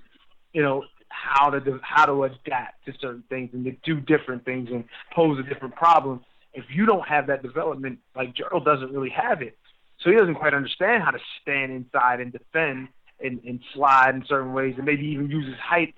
you 0.53 0.61
know, 0.61 0.83
how 1.09 1.49
to 1.49 1.79
how 1.81 2.05
to 2.05 2.23
adapt 2.23 2.85
to 2.85 2.93
certain 2.99 3.23
things 3.29 3.49
and 3.53 3.65
to 3.65 3.71
do 3.83 3.99
different 3.99 4.45
things 4.45 4.69
and 4.71 4.83
pose 5.13 5.39
a 5.39 5.43
different 5.43 5.75
problem. 5.75 6.23
If 6.53 6.65
you 6.73 6.85
don't 6.85 7.07
have 7.07 7.27
that 7.27 7.43
development, 7.43 7.99
like 8.15 8.33
Gerald 8.33 8.65
doesn't 8.65 8.91
really 8.91 9.11
have 9.11 9.41
it, 9.41 9.57
so 9.99 10.09
he 10.09 10.15
doesn't 10.15 10.35
quite 10.35 10.53
understand 10.53 11.03
how 11.03 11.11
to 11.11 11.19
stand 11.41 11.71
inside 11.71 12.19
and 12.19 12.31
defend 12.31 12.89
and, 13.19 13.39
and 13.43 13.59
slide 13.73 14.15
in 14.15 14.23
certain 14.27 14.53
ways, 14.53 14.75
and 14.77 14.85
maybe 14.85 15.05
even 15.07 15.29
use 15.29 15.45
his 15.45 15.59
height. 15.59 15.93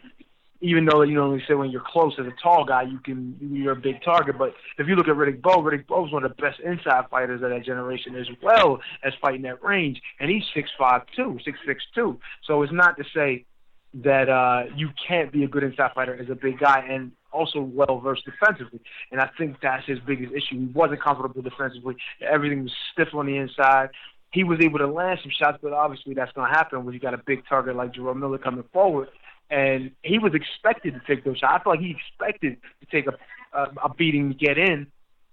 Even 0.62 0.84
though 0.84 1.04
you 1.04 1.16
know, 1.16 1.38
they 1.38 1.42
say 1.48 1.54
when 1.54 1.70
you're 1.70 1.84
close 1.86 2.14
as 2.20 2.26
a 2.26 2.34
tall 2.44 2.66
guy, 2.66 2.82
you 2.82 3.00
can 3.00 3.38
you're 3.40 3.72
a 3.72 3.76
big 3.80 4.04
target. 4.04 4.38
But 4.38 4.54
if 4.78 4.88
you 4.88 4.96
look 4.96 5.08
at 5.08 5.16
Riddick 5.16 5.42
Bowe, 5.42 5.64
Riddick 5.64 5.88
Bowe's 5.88 6.12
one 6.12 6.26
of 6.26 6.36
the 6.36 6.42
best 6.42 6.60
inside 6.60 7.06
fighters 7.10 7.42
of 7.42 7.50
that 7.50 7.64
generation, 7.64 8.18
as 8.18 8.28
well 8.44 8.82
as 9.02 9.14
fighting 9.22 9.44
that 9.44 9.64
range, 9.64 10.02
and 10.20 10.30
he's 10.30 10.44
six 10.54 10.70
five 10.78 11.04
two, 11.16 11.40
six 11.46 11.58
six 11.66 11.82
two. 11.96 12.20
So 12.46 12.62
it's 12.62 12.74
not 12.74 12.98
to 12.98 13.06
say 13.16 13.46
that 13.94 14.30
uh, 14.30 14.64
you 14.76 14.90
can't 15.08 15.32
be 15.32 15.44
a 15.44 15.48
good 15.48 15.64
inside 15.64 15.92
fighter 15.96 16.16
as 16.16 16.30
a 16.30 16.36
big 16.36 16.60
guy 16.60 16.86
and 16.90 17.12
also 17.32 17.62
well 17.62 18.00
versed 18.00 18.26
defensively. 18.26 18.82
And 19.12 19.20
I 19.20 19.30
think 19.38 19.58
that's 19.62 19.86
his 19.86 20.00
biggest 20.00 20.34
issue. 20.34 20.60
He 20.60 20.66
wasn't 20.74 21.02
comfortable 21.02 21.42
defensively. 21.42 21.96
Everything 22.22 22.64
was 22.64 22.74
stiff 22.94 23.10
on 23.14 23.26
the 23.26 23.38
inside. 23.38 23.90
He 24.32 24.44
was 24.44 24.60
able 24.62 24.78
to 24.80 24.88
land 24.88 25.20
some 25.24 25.32
shots, 25.32 25.58
but 25.62 25.74
obviously 25.74 26.14
that's 26.14 26.32
going 26.34 26.52
to 26.52 26.56
happen 26.56 26.86
when 26.86 26.94
you 26.94 27.00
got 27.00 27.16
a 27.16 27.22
big 27.26 27.48
target 27.48 27.76
like 27.76 27.94
Jerome 27.94 28.20
Miller 28.20 28.38
coming 28.38 28.64
forward. 28.72 29.10
And 29.50 29.92
he 30.04 30.20
was 30.20 30.34
expected 30.36 30.94
to 30.94 31.02
take 31.08 31.26
those 31.26 31.40
shots. 31.40 31.62
I 31.62 31.64
feel 31.64 31.74
like 31.74 31.80
he 31.80 31.98
expected 31.98 32.58
to 32.82 32.86
take 32.92 33.08
a, 33.08 33.58
a, 33.58 33.72
a 33.86 33.94
beating 33.96 34.30
to 34.30 34.36
get 34.36 34.60
in, 34.60 34.86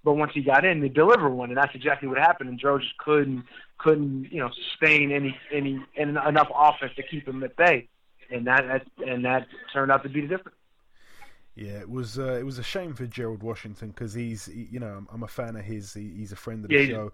but 0.03 0.15
once 0.15 0.33
he 0.33 0.41
got 0.41 0.65
in, 0.65 0.81
they 0.81 0.89
deliver 0.89 1.29
one, 1.29 1.51
and 1.51 1.59
that's 1.59 1.75
exactly 1.75 2.09
what 2.09 2.17
happened. 2.17 2.49
And 2.49 2.59
Joe 2.59 2.79
just 2.79 2.97
couldn't 2.97 3.45
couldn't 3.77 4.33
you 4.33 4.39
know 4.39 4.49
sustain 4.71 5.13
any 5.13 5.37
any 5.53 5.85
enough 5.99 6.49
offense 6.55 6.93
to 6.97 7.03
keep 7.03 7.29
him 7.29 7.43
at 7.43 7.55
bay 7.57 7.89
and 8.31 8.47
that, 8.47 8.65
that 8.67 9.09
and 9.09 9.25
that 9.25 9.47
turned 9.73 9.91
out 9.91 10.03
to 10.03 10.09
be 10.09 10.23
the 10.23 10.29
difference. 10.29 10.57
Yeah, 11.57 11.79
it 11.81 11.89
was 11.89 12.19
uh, 12.19 12.35
it 12.35 12.45
was 12.45 12.59
a 12.59 12.63
shame 12.63 12.95
for 12.95 13.07
Gerald 13.07 13.43
Washington 13.43 13.89
because 13.89 14.13
he's 14.13 14.45
he, 14.45 14.69
you 14.71 14.79
know 14.79 14.89
I'm, 14.89 15.09
I'm, 15.11 15.23
a 15.23 15.29
fan 15.29 15.57
of 15.57 15.65
his. 15.65 15.95
He, 15.95 16.13
he's 16.15 16.31
a 16.31 16.37
friend 16.37 16.63
of 16.63 16.69
the 16.69 16.77
yeah, 16.77 16.87
show, 16.87 17.13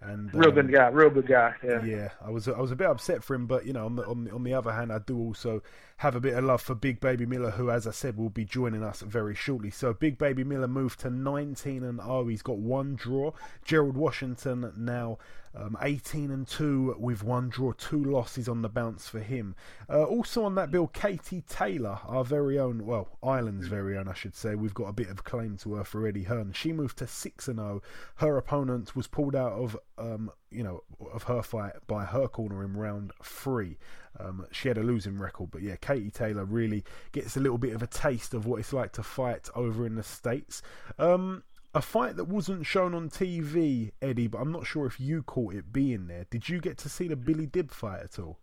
and 0.00 0.34
real 0.34 0.48
um, 0.48 0.54
good 0.54 0.72
guy, 0.72 0.88
real 0.88 1.10
good 1.10 1.28
guy. 1.28 1.54
Yeah, 1.62 1.84
yeah. 1.84 2.08
I 2.20 2.30
was 2.30 2.48
I 2.48 2.58
was 2.58 2.72
a 2.72 2.76
bit 2.76 2.88
upset 2.88 3.22
for 3.22 3.34
him, 3.34 3.46
but 3.46 3.64
you 3.66 3.72
know 3.72 3.86
on 3.86 3.94
the 3.94 4.04
on 4.06 4.24
the, 4.24 4.32
on 4.32 4.42
the 4.42 4.52
other 4.52 4.72
hand, 4.72 4.92
I 4.92 4.98
do 4.98 5.16
also 5.16 5.62
have 6.04 6.14
a 6.14 6.20
bit 6.20 6.34
of 6.34 6.44
love 6.44 6.60
for 6.60 6.74
Big 6.74 7.00
Baby 7.00 7.24
Miller, 7.24 7.52
who, 7.52 7.70
as 7.70 7.86
I 7.86 7.90
said, 7.90 8.18
will 8.18 8.28
be 8.28 8.44
joining 8.44 8.82
us 8.82 9.00
very 9.00 9.34
shortly. 9.34 9.70
So 9.70 9.94
Big 9.94 10.18
Baby 10.18 10.44
Miller 10.44 10.68
moved 10.68 11.00
to 11.00 11.08
19 11.08 11.82
and 11.82 11.98
0. 11.98 12.26
He's 12.26 12.42
got 12.42 12.58
one 12.58 12.94
draw. 12.94 13.32
Gerald 13.64 13.96
Washington 13.96 14.70
now 14.76 15.16
um, 15.56 15.78
18 15.80 16.30
and 16.30 16.46
2 16.46 16.96
with 16.98 17.22
one 17.22 17.48
draw, 17.48 17.72
two 17.72 18.04
losses 18.04 18.50
on 18.50 18.60
the 18.60 18.68
bounce 18.68 19.08
for 19.08 19.20
him. 19.20 19.54
Uh, 19.88 20.04
also 20.04 20.44
on 20.44 20.54
that 20.56 20.70
bill, 20.70 20.88
Katie 20.88 21.42
Taylor, 21.48 22.00
our 22.06 22.22
very 22.22 22.58
own, 22.58 22.84
well, 22.84 23.08
Ireland's 23.22 23.68
very 23.68 23.96
own, 23.96 24.06
I 24.06 24.14
should 24.14 24.34
say. 24.34 24.54
We've 24.54 24.74
got 24.74 24.88
a 24.88 24.92
bit 24.92 25.08
of 25.08 25.24
claim 25.24 25.56
to 25.58 25.74
her 25.74 25.84
for 25.84 26.06
Eddie 26.06 26.24
Hearn. 26.24 26.52
She 26.52 26.72
moved 26.72 26.98
to 26.98 27.06
6 27.06 27.48
and 27.48 27.58
0. 27.58 27.82
Her 28.16 28.36
opponent 28.36 28.94
was 28.94 29.06
pulled 29.06 29.34
out 29.34 29.52
of, 29.52 29.78
um, 29.96 30.30
you 30.54 30.62
know, 30.62 30.82
of 31.12 31.24
her 31.24 31.42
fight 31.42 31.72
by 31.86 32.04
her 32.04 32.28
corner 32.28 32.64
in 32.64 32.76
round 32.76 33.12
three. 33.22 33.78
Um, 34.18 34.46
she 34.52 34.68
had 34.68 34.78
a 34.78 34.82
losing 34.82 35.18
record, 35.18 35.50
but 35.50 35.62
yeah, 35.62 35.76
Katie 35.76 36.10
Taylor 36.10 36.44
really 36.44 36.84
gets 37.12 37.36
a 37.36 37.40
little 37.40 37.58
bit 37.58 37.74
of 37.74 37.82
a 37.82 37.86
taste 37.86 38.32
of 38.32 38.46
what 38.46 38.60
it's 38.60 38.72
like 38.72 38.92
to 38.92 39.02
fight 39.02 39.48
over 39.54 39.86
in 39.86 39.96
the 39.96 40.02
States. 40.02 40.62
Um, 40.98 41.42
a 41.74 41.82
fight 41.82 42.16
that 42.16 42.26
wasn't 42.26 42.64
shown 42.64 42.94
on 42.94 43.10
TV, 43.10 43.90
Eddie, 44.00 44.28
but 44.28 44.38
I'm 44.38 44.52
not 44.52 44.66
sure 44.66 44.86
if 44.86 45.00
you 45.00 45.22
caught 45.24 45.54
it 45.54 45.72
being 45.72 46.06
there. 46.06 46.26
Did 46.30 46.48
you 46.48 46.60
get 46.60 46.78
to 46.78 46.88
see 46.88 47.08
the 47.08 47.16
Billy 47.16 47.46
Dib 47.46 47.72
fight 47.72 48.00
at 48.04 48.18
all? 48.18 48.38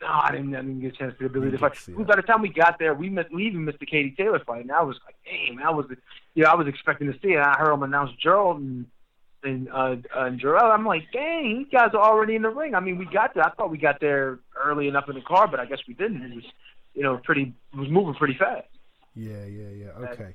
No, 0.00 0.08
I 0.08 0.32
didn't, 0.32 0.54
I 0.56 0.62
didn't 0.62 0.80
get 0.80 0.94
a 0.94 0.96
chance 0.96 1.12
to 1.12 1.18
see 1.18 1.24
the 1.24 1.30
Billy 1.30 1.50
Dib 1.50 1.60
fight. 1.60 1.76
By 2.06 2.16
the 2.16 2.22
time 2.22 2.40
we 2.40 2.48
got 2.48 2.78
there, 2.78 2.94
we 2.94 3.10
missed, 3.10 3.30
we 3.32 3.46
even 3.46 3.66
missed 3.66 3.80
the 3.80 3.86
Katie 3.86 4.14
Taylor 4.16 4.40
fight, 4.46 4.62
and 4.62 4.72
I 4.72 4.82
was 4.82 4.98
like, 5.04 5.16
damn, 5.24 5.62
I 5.62 5.70
was, 5.70 5.86
you 6.34 6.44
know, 6.44 6.50
I 6.50 6.54
was 6.54 6.66
expecting 6.66 7.12
to 7.12 7.18
see 7.20 7.34
it. 7.34 7.38
I 7.38 7.54
heard 7.58 7.74
him 7.74 7.82
announce 7.82 8.10
Gerald 8.18 8.60
and 8.60 8.86
and 9.44 9.68
uh, 9.70 9.96
uh 10.14 10.24
and 10.24 10.40
Jarrell. 10.40 10.72
I'm 10.72 10.86
like, 10.86 11.04
dang, 11.12 11.58
these 11.58 11.72
guys 11.72 11.90
are 11.94 12.02
already 12.02 12.34
in 12.34 12.42
the 12.42 12.50
ring. 12.50 12.74
I 12.74 12.80
mean, 12.80 12.98
we 12.98 13.06
got 13.06 13.34
there. 13.34 13.44
I 13.44 13.50
thought 13.50 13.70
we 13.70 13.78
got 13.78 14.00
there 14.00 14.40
early 14.56 14.88
enough 14.88 15.08
in 15.08 15.14
the 15.14 15.22
car, 15.22 15.48
but 15.48 15.60
I 15.60 15.66
guess 15.66 15.80
we 15.86 15.94
didn't. 15.94 16.22
It 16.22 16.34
was, 16.34 16.44
you 16.94 17.02
know, 17.02 17.18
pretty. 17.22 17.54
Was 17.76 17.88
moving 17.88 18.14
pretty 18.14 18.36
fast. 18.38 18.66
Yeah, 19.14 19.44
yeah, 19.44 19.68
yeah. 19.68 20.08
Okay. 20.08 20.34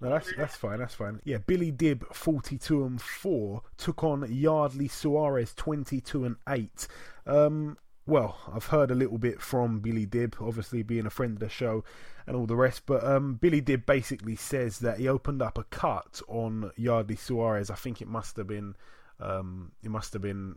No, 0.00 0.10
that's 0.10 0.32
that's 0.36 0.54
fine. 0.54 0.78
That's 0.78 0.94
fine. 0.94 1.20
Yeah, 1.24 1.38
Billy 1.38 1.72
Dib, 1.72 2.04
forty-two 2.14 2.84
and 2.84 3.00
four, 3.02 3.62
took 3.76 4.04
on 4.04 4.32
Yardley 4.32 4.88
Suarez, 4.88 5.54
twenty-two 5.54 6.24
and 6.24 6.36
eight. 6.48 6.86
Um, 7.26 7.76
well, 8.08 8.38
I've 8.50 8.66
heard 8.66 8.90
a 8.90 8.94
little 8.94 9.18
bit 9.18 9.40
from 9.40 9.80
Billy 9.80 10.06
Dib, 10.06 10.34
obviously 10.40 10.82
being 10.82 11.04
a 11.04 11.10
friend 11.10 11.34
of 11.34 11.40
the 11.40 11.50
show 11.50 11.84
and 12.26 12.34
all 12.34 12.46
the 12.46 12.56
rest, 12.56 12.84
but 12.86 13.04
um, 13.04 13.34
Billy 13.34 13.60
Dib 13.60 13.84
basically 13.84 14.34
says 14.34 14.78
that 14.78 14.98
he 14.98 15.06
opened 15.06 15.42
up 15.42 15.58
a 15.58 15.64
cut 15.64 16.22
on 16.26 16.72
Yardley 16.76 17.16
Suarez. 17.16 17.70
I 17.70 17.74
think 17.74 18.00
it 18.00 18.08
must 18.08 18.38
have 18.38 18.46
been, 18.46 18.76
um, 19.20 19.72
it 19.82 19.90
must 19.90 20.14
have 20.14 20.22
been 20.22 20.56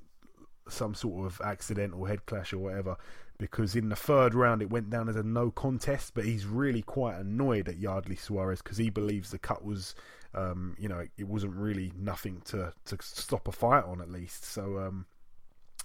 some 0.70 0.96
sort 0.96 1.26
of 1.26 1.42
accidental 1.42 2.06
head 2.06 2.26
clash 2.26 2.54
or 2.54 2.60
whatever, 2.60 2.96
because 3.38 3.76
in 3.76 3.90
the 3.90 3.98
third 3.98 4.34
round 4.34 4.62
it 4.62 4.70
went 4.70 4.90
down 4.90 5.10
as 5.10 5.18
a 5.18 5.24
no 5.24 5.52
contest. 5.52 6.14
But 6.14 6.24
he's 6.24 6.46
really 6.46 6.84
quite 6.84 7.18
annoyed 7.20 7.68
at 7.68 7.80
Yardley 7.80 8.16
Suarez 8.16 8.62
because 8.62 8.78
he 8.78 8.90
believes 8.90 9.30
the 9.30 9.40
cut 9.40 9.66
was, 9.66 9.94
um, 10.34 10.78
you 10.80 10.88
know, 10.88 11.06
it 11.18 11.28
wasn't 11.28 11.56
really 11.56 11.92
nothing 11.98 12.42
to 12.46 12.72
to 12.86 12.98
stop 13.02 13.50
a 13.50 13.52
fight 13.52 13.84
on 13.84 14.00
at 14.00 14.10
least. 14.10 14.46
So 14.46 14.80
um, 14.80 15.06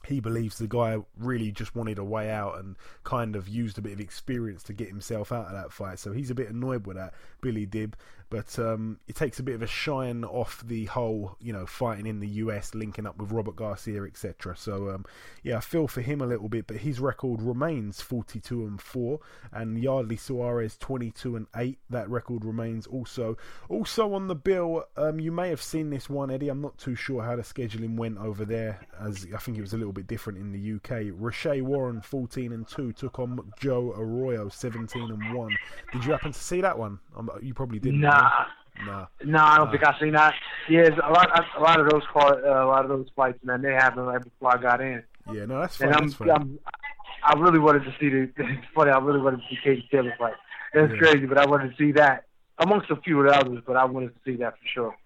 he 0.06 0.20
believes 0.20 0.58
the 0.58 0.68
guy 0.68 0.98
really 1.18 1.50
just 1.50 1.74
wanted 1.74 1.98
a 1.98 2.04
way 2.04 2.30
out 2.30 2.58
and 2.58 2.76
kind 3.04 3.36
of 3.36 3.48
used 3.48 3.78
a 3.78 3.82
bit 3.82 3.92
of 3.92 4.00
experience 4.00 4.62
to 4.64 4.72
get 4.72 4.88
himself 4.88 5.32
out 5.32 5.46
of 5.46 5.52
that 5.52 5.72
fight. 5.72 5.98
So 5.98 6.12
he's 6.12 6.30
a 6.30 6.34
bit 6.34 6.48
annoyed 6.48 6.86
with 6.86 6.96
that, 6.96 7.14
Billy 7.40 7.66
Dib. 7.66 7.96
But 8.28 8.58
um, 8.58 8.98
it 9.06 9.14
takes 9.14 9.38
a 9.38 9.42
bit 9.42 9.54
of 9.54 9.62
a 9.62 9.66
shine 9.66 10.24
off 10.24 10.64
the 10.66 10.86
whole, 10.86 11.36
you 11.40 11.52
know, 11.52 11.64
fighting 11.64 12.06
in 12.06 12.18
the 12.18 12.28
US, 12.28 12.74
linking 12.74 13.06
up 13.06 13.18
with 13.18 13.30
Robert 13.30 13.56
Garcia, 13.56 14.02
etc. 14.02 14.56
So 14.56 14.90
um, 14.90 15.04
yeah, 15.42 15.58
I 15.58 15.60
feel 15.60 15.86
for 15.86 16.00
him 16.00 16.20
a 16.20 16.26
little 16.26 16.48
bit, 16.48 16.66
but 16.66 16.78
his 16.78 16.98
record 16.98 17.40
remains 17.40 18.00
42 18.00 18.66
and 18.66 18.80
four, 18.80 19.20
and 19.52 19.80
Yardley 19.80 20.16
Suarez 20.16 20.76
22 20.76 21.36
and 21.36 21.46
eight. 21.56 21.78
That 21.90 22.10
record 22.10 22.44
remains 22.44 22.86
also. 22.86 23.36
Also 23.68 24.12
on 24.12 24.26
the 24.26 24.34
bill, 24.34 24.84
um, 24.96 25.20
you 25.20 25.30
may 25.30 25.48
have 25.48 25.62
seen 25.62 25.90
this 25.90 26.10
one, 26.10 26.30
Eddie. 26.30 26.48
I'm 26.48 26.60
not 26.60 26.76
too 26.78 26.96
sure 26.96 27.22
how 27.22 27.36
the 27.36 27.42
scheduling 27.42 27.96
went 27.96 28.18
over 28.18 28.44
there, 28.44 28.80
as 29.00 29.26
I 29.34 29.38
think 29.38 29.56
it 29.56 29.60
was 29.60 29.72
a 29.72 29.78
little 29.78 29.92
bit 29.92 30.08
different 30.08 30.38
in 30.40 30.50
the 30.50 30.74
UK. 30.76 31.12
Rau'shee 31.12 31.62
Warren 31.62 32.00
14 32.00 32.52
and 32.52 32.66
two 32.66 32.92
took 32.92 33.20
on 33.20 33.52
Joe 33.58 33.94
Arroyo 33.96 34.48
17 34.48 35.10
and 35.10 35.34
one. 35.34 35.56
Did 35.92 36.04
you 36.04 36.10
happen 36.10 36.32
to 36.32 36.38
see 36.38 36.60
that 36.60 36.76
one? 36.76 36.98
Um, 37.16 37.30
you 37.40 37.54
probably 37.54 37.78
didn't. 37.78 38.00
Nah. 38.00 38.15
Nah. 38.84 39.06
No, 39.24 39.38
I 39.38 39.56
don't 39.56 39.70
think 39.70 39.86
I've 39.86 39.94
seen 40.00 40.12
that. 40.12 40.34
Yeah, 40.68 40.88
a 41.02 41.10
lot, 41.10 41.46
a 41.56 41.60
lot 41.62 41.80
of 41.80 41.88
those 41.88 42.02
call, 42.12 42.28
uh, 42.34 42.64
a 42.64 42.66
lot 42.66 42.84
of 42.84 42.90
those 42.90 43.06
fights, 43.16 43.38
man, 43.42 43.62
they 43.62 43.72
happened 43.72 44.06
right 44.06 44.22
before 44.22 44.54
I 44.56 44.60
got 44.60 44.80
in. 44.80 45.02
Yeah, 45.32 45.46
no, 45.46 45.60
that's 45.60 45.76
fine. 45.76 45.88
And 45.88 45.96
I'm, 45.96 46.02
that's 46.04 46.14
fine. 46.14 46.30
I'm, 46.30 46.58
I 47.24 47.32
really 47.40 47.58
wanted 47.58 47.84
to 47.84 47.94
see 47.98 48.08
the. 48.10 48.30
It's 48.38 48.66
funny. 48.74 48.90
I 48.90 48.98
really 48.98 49.20
wanted 49.20 49.38
to 49.38 49.42
see 49.48 49.58
Katie 49.64 49.88
Taylor 49.90 50.14
fight. 50.18 50.34
That's 50.74 50.92
Yeah. 50.92 50.98
crazy, 50.98 51.26
but 51.26 51.38
I 51.38 51.46
wanted 51.46 51.70
to 51.70 51.76
see 51.76 51.92
that 51.92 52.24
amongst 52.58 52.90
a 52.90 52.96
few 52.96 53.18
of 53.20 53.26
the 53.26 53.32
others. 53.34 53.62
But 53.66 53.76
I 53.76 53.84
wanted 53.86 54.08
to 54.14 54.20
see 54.24 54.36
that 54.36 54.52
for 54.58 54.66
sure. 54.66 54.96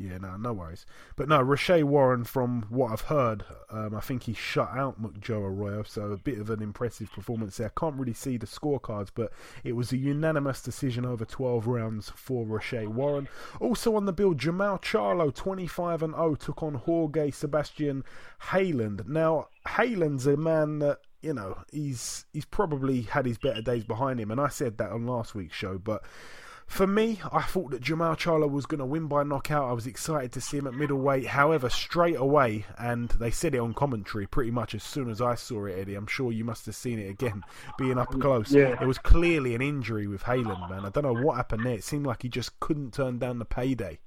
Yeah, 0.00 0.16
no, 0.16 0.36
no 0.38 0.54
worries. 0.54 0.86
But 1.14 1.28
no, 1.28 1.44
Rau'shee 1.44 1.84
Warren, 1.84 2.24
from 2.24 2.64
what 2.70 2.90
I've 2.90 3.02
heard, 3.02 3.44
um, 3.68 3.94
I 3.94 4.00
think 4.00 4.22
he 4.22 4.32
shut 4.32 4.70
out 4.70 5.20
Joe 5.20 5.42
Arroyo, 5.42 5.82
so 5.82 6.12
a 6.12 6.16
bit 6.16 6.38
of 6.38 6.48
an 6.48 6.62
impressive 6.62 7.12
performance 7.12 7.58
there. 7.58 7.68
Can't 7.68 7.96
really 7.96 8.14
see 8.14 8.38
the 8.38 8.46
scorecards, 8.46 9.10
but 9.14 9.30
it 9.62 9.74
was 9.74 9.92
a 9.92 9.98
unanimous 9.98 10.62
decision 10.62 11.04
over 11.04 11.26
12 11.26 11.66
rounds 11.66 12.10
for 12.16 12.46
Rau'shee 12.46 12.88
Warren. 12.88 13.28
Also 13.60 13.94
on 13.94 14.06
the 14.06 14.12
bill, 14.12 14.34
Jermall 14.34 14.80
Charlo, 14.80 15.34
25 15.34 16.02
and 16.02 16.14
0, 16.14 16.34
took 16.36 16.62
on 16.62 16.76
Jorge 16.76 17.30
Sebastian 17.30 18.02
Heiland. 18.44 19.06
Now, 19.06 19.48
Heiland's 19.66 20.26
a 20.26 20.38
man 20.38 20.78
that 20.78 21.00
you 21.20 21.34
know 21.34 21.58
he's 21.70 22.24
he's 22.32 22.46
probably 22.46 23.02
had 23.02 23.26
his 23.26 23.36
better 23.36 23.60
days 23.60 23.84
behind 23.84 24.18
him, 24.18 24.30
and 24.30 24.40
I 24.40 24.48
said 24.48 24.78
that 24.78 24.92
on 24.92 25.06
last 25.06 25.34
week's 25.34 25.56
show, 25.56 25.76
but. 25.76 26.02
For 26.70 26.86
me, 26.86 27.20
I 27.32 27.42
thought 27.42 27.72
that 27.72 27.82
Jermall 27.82 28.16
Charlo 28.16 28.48
was 28.48 28.64
going 28.64 28.78
to 28.78 28.86
win 28.86 29.08
by 29.08 29.24
knockout. 29.24 29.68
I 29.68 29.72
was 29.72 29.88
excited 29.88 30.30
to 30.32 30.40
see 30.40 30.56
him 30.56 30.68
at 30.68 30.72
middleweight. 30.72 31.26
However, 31.26 31.68
straight 31.68 32.14
away, 32.14 32.64
and 32.78 33.08
they 33.08 33.32
said 33.32 33.56
it 33.56 33.58
on 33.58 33.74
commentary 33.74 34.28
pretty 34.28 34.52
much 34.52 34.76
as 34.76 34.84
soon 34.84 35.10
as 35.10 35.20
I 35.20 35.34
saw 35.34 35.64
it, 35.64 35.76
Eddie. 35.76 35.96
I'm 35.96 36.06
sure 36.06 36.30
you 36.30 36.44
must 36.44 36.66
have 36.66 36.76
seen 36.76 37.00
it 37.00 37.10
again, 37.10 37.42
being 37.78 37.98
up 37.98 38.08
close. 38.20 38.52
Yeah. 38.52 38.80
It 38.80 38.86
was 38.86 38.98
clearly 38.98 39.56
an 39.56 39.60
injury 39.60 40.06
with 40.06 40.22
Heiland, 40.22 40.70
man. 40.70 40.86
I 40.86 40.90
don't 40.90 41.02
know 41.02 41.12
what 41.12 41.36
happened 41.36 41.66
there. 41.66 41.74
It 41.74 41.82
seemed 41.82 42.06
like 42.06 42.22
he 42.22 42.28
just 42.28 42.58
couldn't 42.60 42.94
turn 42.94 43.18
down 43.18 43.40
the 43.40 43.44
payday. 43.44 43.98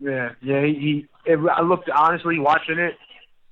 Yeah, 0.00 0.30
yeah. 0.40 0.64
He, 0.64 1.06
he 1.26 1.30
it, 1.30 1.38
I 1.54 1.60
looked 1.60 1.90
honestly 1.90 2.38
watching 2.38 2.78
it. 2.78 2.94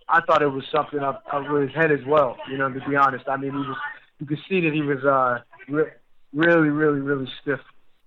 I 0.09 0.23
thought 0.23 0.41
it 0.41 0.49
was 0.49 0.65
something 0.73 1.01
up, 1.01 1.23
up 1.31 1.49
with 1.51 1.65
his 1.65 1.75
head 1.75 1.93
as 1.93 2.05
well. 2.07 2.39
You 2.51 2.57
know, 2.57 2.73
to 2.73 2.89
be 2.89 2.97
honest, 2.97 3.29
I 3.29 3.37
mean, 3.37 3.51
he 3.51 3.59
was 3.59 3.77
you 4.19 4.27
could 4.27 4.41
see 4.49 4.63
that 4.63 4.73
he 4.73 4.81
was 4.81 5.05
uh 5.05 5.41
re- 5.69 5.93
really, 6.33 6.71
really, 6.71 7.01
really 7.01 7.29
stiff 7.43 7.61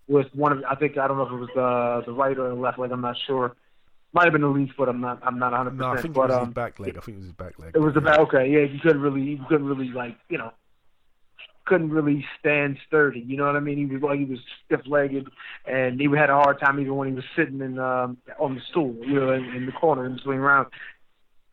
with 0.08 0.28
one 0.34 0.52
of 0.52 0.64
I 0.70 0.76
think 0.76 0.98
I 0.98 1.08
don't 1.08 1.18
know 1.18 1.24
if 1.24 1.32
it 1.32 1.36
was 1.36 1.50
the 1.56 2.12
the 2.12 2.14
right 2.14 2.38
or 2.38 2.50
the 2.50 2.56
left 2.56 2.80
leg. 2.80 2.92
I'm 2.92 3.02
not 3.02 3.18
sure. 3.26 3.56
Might 4.14 4.24
have 4.24 4.34
been 4.34 4.42
the 4.42 4.48
lead 4.48 4.74
foot. 4.76 4.88
I'm 4.90 5.02
not. 5.02 5.20
I'm 5.22 5.38
not 5.38 5.52
100. 5.52 5.78
No, 5.78 5.90
I 5.90 6.02
think 6.02 6.14
but, 6.14 6.30
it 6.30 6.34
was 6.34 6.38
um, 6.38 6.46
his 6.46 6.54
back 6.54 6.80
leg. 6.80 6.98
I 6.98 7.02
think 7.02 7.18
it 7.18 7.20
was 7.20 7.26
his 7.26 7.34
back 7.34 7.60
leg. 7.60 7.72
It 7.76 7.80
was 7.80 7.98
about 7.98 8.20
okay. 8.20 8.50
Yeah, 8.50 8.62
you 8.62 8.80
couldn't 8.80 9.02
really. 9.02 9.22
You 9.22 9.46
couldn't 9.50 9.68
really 9.68 9.90
like 9.90 10.18
you 10.30 10.38
know. 10.38 10.52
Couldn't 11.66 11.90
really 11.90 12.26
stand 12.40 12.78
sturdy. 12.88 13.20
You 13.20 13.36
know 13.36 13.46
what 13.46 13.58
I 13.58 13.60
mean? 13.60 13.78
He 13.78 13.86
was 13.86 14.02
like 14.02 14.20
he 14.20 14.26
was 14.26 14.40
stiff 14.66 14.82
legged, 14.88 15.28
and 15.66 16.00
he 16.00 16.08
had 16.16 16.30
a 16.30 16.36
hard 16.36 16.62
time 16.62 16.80
even 16.80 16.96
when 16.96 17.10
he 17.10 17.14
was 17.14 17.26
sitting 17.36 17.60
in 17.60 17.78
um 17.78 18.18
on 18.40 18.56
the 18.56 18.62
stool, 18.70 18.96
you 19.02 19.20
know, 19.20 19.34
in, 19.34 19.44
in 19.54 19.66
the 19.66 19.74
corner 19.74 20.06
and 20.06 20.20
swinging 20.22 20.42
around. 20.42 20.68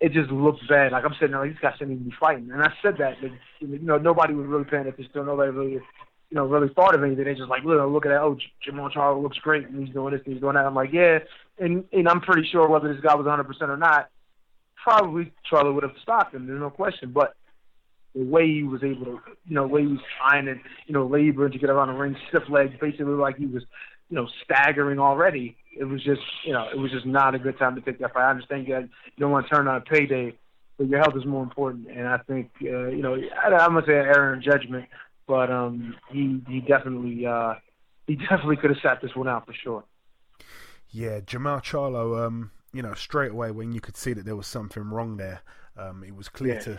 It 0.00 0.12
just 0.12 0.30
looked 0.30 0.68
bad. 0.68 0.92
Like 0.92 1.04
I'm 1.04 1.14
sitting 1.14 1.32
there, 1.32 1.40
like, 1.40 1.50
these 1.50 1.58
guys 1.60 1.72
shouldn't 1.78 1.96
even 1.96 2.10
be 2.10 2.16
fighting. 2.20 2.50
And 2.52 2.62
I 2.62 2.72
said 2.82 2.96
that, 2.98 3.16
but, 3.20 3.30
you 3.60 3.78
know, 3.78 3.96
nobody 3.96 4.34
was 4.34 4.46
really 4.46 4.64
paying 4.64 4.86
attention. 4.86 5.10
Nobody 5.14 5.50
really, 5.50 5.80
you 6.30 6.36
know, 6.36 6.46
really 6.46 6.72
thought 6.74 6.94
of 6.94 7.02
anything. 7.02 7.24
They 7.24 7.34
just 7.34 7.48
like, 7.48 7.64
look, 7.64 7.90
look 7.90 8.06
at 8.06 8.10
that. 8.10 8.22
Oh, 8.22 8.36
Jermall 8.66 8.92
Charlo 8.92 9.22
looks 9.22 9.38
great, 9.38 9.68
and 9.68 9.84
he's 9.84 9.94
doing 9.94 10.12
this, 10.12 10.22
and 10.24 10.34
he's 10.34 10.40
doing 10.40 10.54
that. 10.54 10.66
I'm 10.66 10.74
like, 10.74 10.92
yeah, 10.92 11.18
and 11.58 11.84
and 11.92 12.08
I'm 12.08 12.20
pretty 12.20 12.48
sure 12.50 12.68
whether 12.68 12.92
this 12.92 13.02
guy 13.02 13.14
was 13.14 13.26
100 13.26 13.44
percent 13.44 13.70
or 13.70 13.76
not, 13.76 14.08
probably 14.82 15.32
Charlie 15.48 15.72
would 15.72 15.82
have 15.82 15.96
stopped 16.02 16.34
him. 16.34 16.46
There's 16.46 16.60
no 16.60 16.70
question. 16.70 17.10
But 17.12 17.34
the 18.14 18.24
way 18.24 18.46
he 18.46 18.62
was 18.62 18.82
able 18.84 19.04
to, 19.06 19.20
you 19.46 19.54
know, 19.54 19.66
the 19.66 19.74
way 19.74 19.82
he 19.82 19.88
was 19.88 20.00
trying 20.18 20.46
to, 20.46 20.54
you 20.86 20.94
know, 20.94 21.06
labor 21.06 21.48
to 21.48 21.58
get 21.58 21.70
around 21.70 21.88
the 21.88 21.94
ring, 21.94 22.16
stiff 22.28 22.44
legs, 22.48 22.74
basically 22.80 23.06
like 23.06 23.36
he 23.36 23.46
was, 23.46 23.64
you 24.08 24.16
know, 24.16 24.28
staggering 24.44 24.98
already. 24.98 25.56
It 25.76 25.84
was 25.84 26.02
just, 26.04 26.20
you 26.44 26.52
know, 26.52 26.68
it 26.68 26.78
was 26.78 26.92
just 26.92 27.06
not 27.06 27.34
a 27.34 27.38
good 27.38 27.58
time 27.58 27.74
to 27.74 27.80
take 27.80 27.98
that 27.98 28.12
fight. 28.12 28.26
I 28.26 28.30
understand 28.30 28.68
you, 28.68 28.76
you 28.78 28.88
don't 29.18 29.32
want 29.32 29.48
to 29.48 29.54
turn 29.54 29.66
on 29.66 29.76
a 29.76 29.80
payday, 29.80 30.34
but 30.78 30.88
your 30.88 31.00
health 31.00 31.16
is 31.16 31.26
more 31.26 31.42
important. 31.42 31.88
And 31.88 32.06
I 32.06 32.18
think, 32.18 32.50
uh, 32.62 32.88
you 32.88 33.02
know, 33.02 33.14
I, 33.14 33.48
I'm 33.48 33.74
gonna 33.74 33.86
say 33.86 33.94
error 33.94 34.34
in 34.34 34.42
judgment, 34.42 34.86
but 35.26 35.50
um, 35.50 35.94
he 36.10 36.42
he 36.48 36.60
definitely 36.60 37.26
uh, 37.26 37.54
he 38.06 38.16
definitely 38.16 38.56
could 38.56 38.70
have 38.70 38.80
sat 38.82 39.00
this 39.00 39.14
one 39.16 39.28
out 39.28 39.46
for 39.46 39.52
sure. 39.54 39.84
Yeah, 40.90 41.20
Jermall 41.20 41.62
Charlo, 41.62 42.24
um, 42.26 42.52
you 42.72 42.82
know, 42.82 42.94
straight 42.94 43.32
away 43.32 43.50
when 43.50 43.72
you 43.72 43.80
could 43.80 43.96
see 43.96 44.12
that 44.12 44.24
there 44.24 44.36
was 44.36 44.46
something 44.46 44.84
wrong 44.90 45.16
there, 45.16 45.40
um, 45.76 46.04
it 46.04 46.14
was 46.14 46.28
clear 46.28 46.54
Yeah. 46.54 46.60
to, 46.60 46.78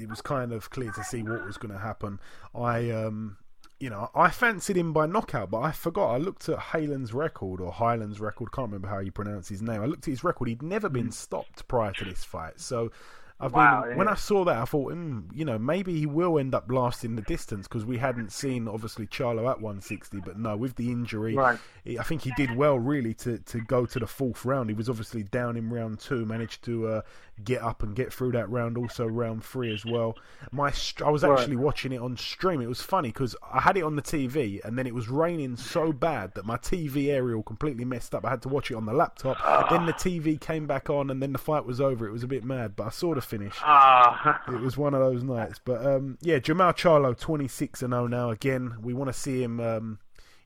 it 0.00 0.08
was 0.08 0.20
kind 0.20 0.52
of 0.52 0.70
clear 0.70 0.92
to 0.92 1.02
see 1.02 1.22
what 1.24 1.44
was 1.44 1.56
going 1.56 1.72
to 1.72 1.80
happen. 1.80 2.20
I, 2.54 2.90
um, 2.90 3.38
you 3.80 3.90
know, 3.90 4.10
I 4.14 4.30
fancied 4.30 4.76
him 4.76 4.92
by 4.92 5.06
knockout, 5.06 5.50
but 5.50 5.58
I 5.58 5.72
forgot. 5.72 6.10
I 6.14 6.18
looked 6.18 6.48
at 6.48 6.58
Haylen's 6.58 7.12
record 7.12 7.60
or 7.60 7.72
Highland's 7.72 8.20
record. 8.20 8.52
Can't 8.52 8.68
remember 8.68 8.88
how 8.88 9.00
you 9.00 9.10
pronounce 9.10 9.48
his 9.48 9.62
name. 9.62 9.82
I 9.82 9.86
looked 9.86 10.06
at 10.06 10.12
his 10.12 10.22
record. 10.22 10.48
He'd 10.48 10.62
never 10.62 10.88
been 10.88 11.10
stopped 11.10 11.66
prior 11.66 11.92
to 11.94 12.04
this 12.04 12.22
fight. 12.22 12.60
So, 12.60 12.92
I've 13.40 13.52
Wow, 13.52 13.82
been 13.82 13.90
yeah. 13.92 13.96
when 13.96 14.08
I 14.08 14.14
saw 14.14 14.44
that, 14.44 14.56
I 14.58 14.64
thought, 14.64 14.92
mm, 14.92 15.24
you 15.32 15.44
know, 15.44 15.58
maybe 15.58 15.96
he 15.98 16.06
will 16.06 16.38
end 16.38 16.54
up 16.54 16.70
lasting 16.70 17.14
the 17.14 17.22
distance 17.22 17.68
because 17.68 17.84
we 17.84 17.98
hadn't 17.98 18.32
seen 18.32 18.66
obviously 18.66 19.06
Charlo 19.06 19.48
at 19.48 19.60
160, 19.60 20.20
but 20.24 20.36
no, 20.38 20.56
with 20.56 20.74
the 20.74 20.90
injury, 20.90 21.34
Right. 21.36 21.58
he- 21.84 21.98
I 21.98 22.02
think 22.02 22.22
he 22.22 22.32
did 22.36 22.56
well 22.56 22.78
really 22.80 23.14
to, 23.14 23.38
to 23.38 23.60
go 23.60 23.86
to 23.86 23.98
the 24.00 24.06
fourth 24.08 24.44
round. 24.44 24.70
He 24.70 24.74
was 24.74 24.88
obviously 24.88 25.22
down 25.22 25.56
in 25.56 25.70
round 25.70 26.00
two, 26.00 26.26
managed 26.26 26.64
to 26.64 26.88
uh, 26.88 27.00
get 27.44 27.62
up 27.62 27.84
and 27.84 27.94
get 27.94 28.12
through 28.12 28.32
that 28.32 28.50
round. 28.50 28.76
Also 28.76 29.06
round 29.06 29.44
three 29.44 29.72
as 29.72 29.84
well. 29.86 30.16
My 30.50 30.72
str- 30.72 31.04
I 31.06 31.10
was 31.10 31.22
Right. 31.22 31.38
actually 31.38 31.56
watching 31.56 31.92
it 31.92 32.00
on 32.00 32.16
stream. 32.16 32.60
It 32.60 32.68
was 32.68 32.82
funny 32.82 33.10
because 33.10 33.36
I 33.52 33.60
had 33.60 33.76
it 33.76 33.84
on 33.84 33.94
the 33.94 34.02
TV 34.02 34.60
and 34.64 34.76
then 34.76 34.86
it 34.88 34.94
was 34.94 35.08
raining 35.08 35.56
so 35.56 35.92
bad 35.92 36.34
that 36.34 36.44
my 36.44 36.56
TV 36.56 37.10
aerial 37.10 37.44
completely 37.44 37.84
messed 37.84 38.16
up. 38.16 38.24
I 38.26 38.30
had 38.30 38.42
to 38.42 38.48
watch 38.48 38.72
it 38.72 38.74
on 38.74 38.84
the 38.86 38.92
laptop. 38.92 39.38
Then 39.70 39.86
the 39.86 39.92
TV 39.92 40.40
came 40.40 40.66
back 40.66 40.90
on 40.90 41.08
and 41.10 41.22
then 41.22 41.32
the 41.32 41.38
fight 41.38 41.64
was 41.64 41.80
over. 41.80 42.06
It 42.08 42.12
was 42.12 42.24
a 42.24 42.28
bit 42.28 42.42
mad, 42.44 42.74
but 42.74 42.86
I 42.88 42.90
saw 42.90 43.14
the 43.14 43.20
finish. 43.28 43.54
Ah, 43.62 44.42
It 44.48 44.60
was 44.60 44.76
one 44.76 44.94
of 44.94 45.00
those 45.00 45.22
nights. 45.22 45.60
But 45.64 45.84
um, 45.86 46.18
yeah, 46.20 46.38
Jermall 46.38 46.74
Charlo, 46.74 47.18
twenty 47.18 47.48
six 47.48 47.82
and 47.82 47.92
zero 47.92 48.06
now. 48.06 48.30
Again, 48.30 48.76
we 48.80 48.94
want 48.94 49.08
to 49.08 49.18
see 49.18 49.42
him 49.42 49.60
um, 49.60 49.98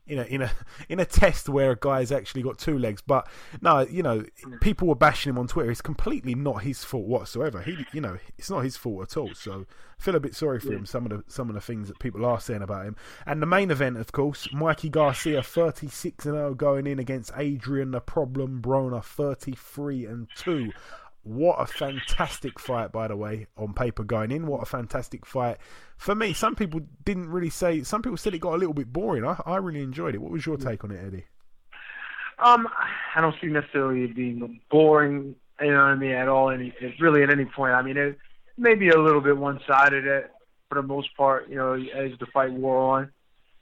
in 0.05 0.19
a 0.19 0.23
in 0.23 0.41
a 0.41 0.51
in 0.89 0.99
a 0.99 1.05
test 1.05 1.49
where 1.49 1.71
a 1.71 1.77
guy's 1.79 2.11
actually 2.11 2.41
got 2.43 2.57
two 2.57 2.77
legs. 2.77 3.01
But 3.05 3.27
no, 3.61 3.79
you 3.81 4.03
know, 4.03 4.25
people 4.61 4.87
were 4.87 4.95
bashing 4.95 5.31
him 5.31 5.37
on 5.39 5.47
Twitter. 5.47 5.71
It's 5.71 5.81
completely 5.81 6.35
not 6.35 6.63
his 6.63 6.83
fault 6.83 7.05
whatsoever. 7.07 7.61
He, 7.61 7.85
you 7.93 8.01
know, 8.01 8.17
it's 8.37 8.49
not 8.49 8.61
his 8.61 8.77
fault 8.77 9.03
at 9.03 9.17
all. 9.17 9.33
So 9.33 9.65
I 9.99 10.03
feel 10.03 10.15
a 10.15 10.19
bit 10.19 10.35
sorry 10.35 10.59
for 10.59 10.73
him. 10.73 10.85
Some 10.85 11.05
of 11.05 11.11
the 11.11 11.23
some 11.31 11.49
of 11.49 11.55
the 11.55 11.61
things 11.61 11.87
that 11.87 11.99
people 11.99 12.25
are 12.25 12.39
saying 12.39 12.61
about 12.61 12.85
him. 12.85 12.95
And 13.25 13.41
the 13.41 13.47
main 13.47 13.71
event, 13.71 13.97
of 13.97 14.11
course, 14.11 14.47
Mikey 14.51 14.89
Garcia, 14.89 15.41
thirty 15.41 15.87
six 15.87 16.25
and 16.25 16.35
zero, 16.35 16.53
going 16.53 16.87
in 16.87 16.99
against 16.99 17.31
Adrian 17.37 17.91
the 17.91 18.01
Problem 18.01 18.61
Broner, 18.61 19.03
thirty 19.03 19.53
three 19.53 20.05
and 20.05 20.27
two. 20.35 20.71
What 21.23 21.55
a 21.61 21.65
fantastic 21.65 22.59
fight, 22.59 22.91
by 22.91 23.07
the 23.07 23.15
way, 23.15 23.47
on 23.57 23.73
paper 23.73 24.03
going 24.03 24.29
in. 24.29 24.45
What 24.45 24.61
a 24.61 24.65
fantastic 24.65 25.25
fight. 25.25 25.57
For 25.95 26.13
me, 26.13 26.33
some 26.33 26.53
people 26.53 26.81
didn't 27.05 27.29
really 27.29 27.49
say, 27.49 27.83
some 27.83 28.01
people 28.01 28.17
said 28.17 28.33
it 28.33 28.39
got 28.39 28.55
a 28.55 28.57
little 28.57 28.73
bit 28.73 28.91
boring. 28.91 29.25
I, 29.25 29.41
I 29.45 29.57
really 29.57 29.81
enjoyed 29.81 30.15
it. 30.15 30.21
What 30.21 30.31
was 30.31 30.45
your 30.45 30.57
take 30.57 30.83
on 30.83 30.91
it, 30.91 31.01
Eddie? 31.05 31.25
Um, 32.39 32.67
I 33.15 33.21
don't 33.21 33.35
see 33.39 33.47
necessarily 33.47 34.03
it 34.03 34.15
being 34.15 34.59
boring, 34.69 35.35
you 35.61 35.71
know 35.71 35.77
what 35.77 35.83
I 35.85 35.95
mean, 35.95 36.11
at 36.11 36.27
all. 36.27 36.49
Any, 36.49 36.73
really, 36.99 37.23
at 37.23 37.29
any 37.29 37.45
point. 37.45 37.73
I 37.73 37.81
mean, 37.81 37.95
it 37.95 38.17
may 38.57 38.75
be 38.75 38.89
a 38.89 38.99
little 38.99 39.21
bit 39.21 39.37
one-sided 39.37 40.05
at, 40.05 40.31
for 40.67 40.75
the 40.75 40.85
most 40.85 41.15
part, 41.15 41.47
you 41.47 41.55
know, 41.55 41.73
as 41.73 42.11
the 42.19 42.25
fight 42.33 42.51
wore 42.51 42.97
on. 42.97 43.11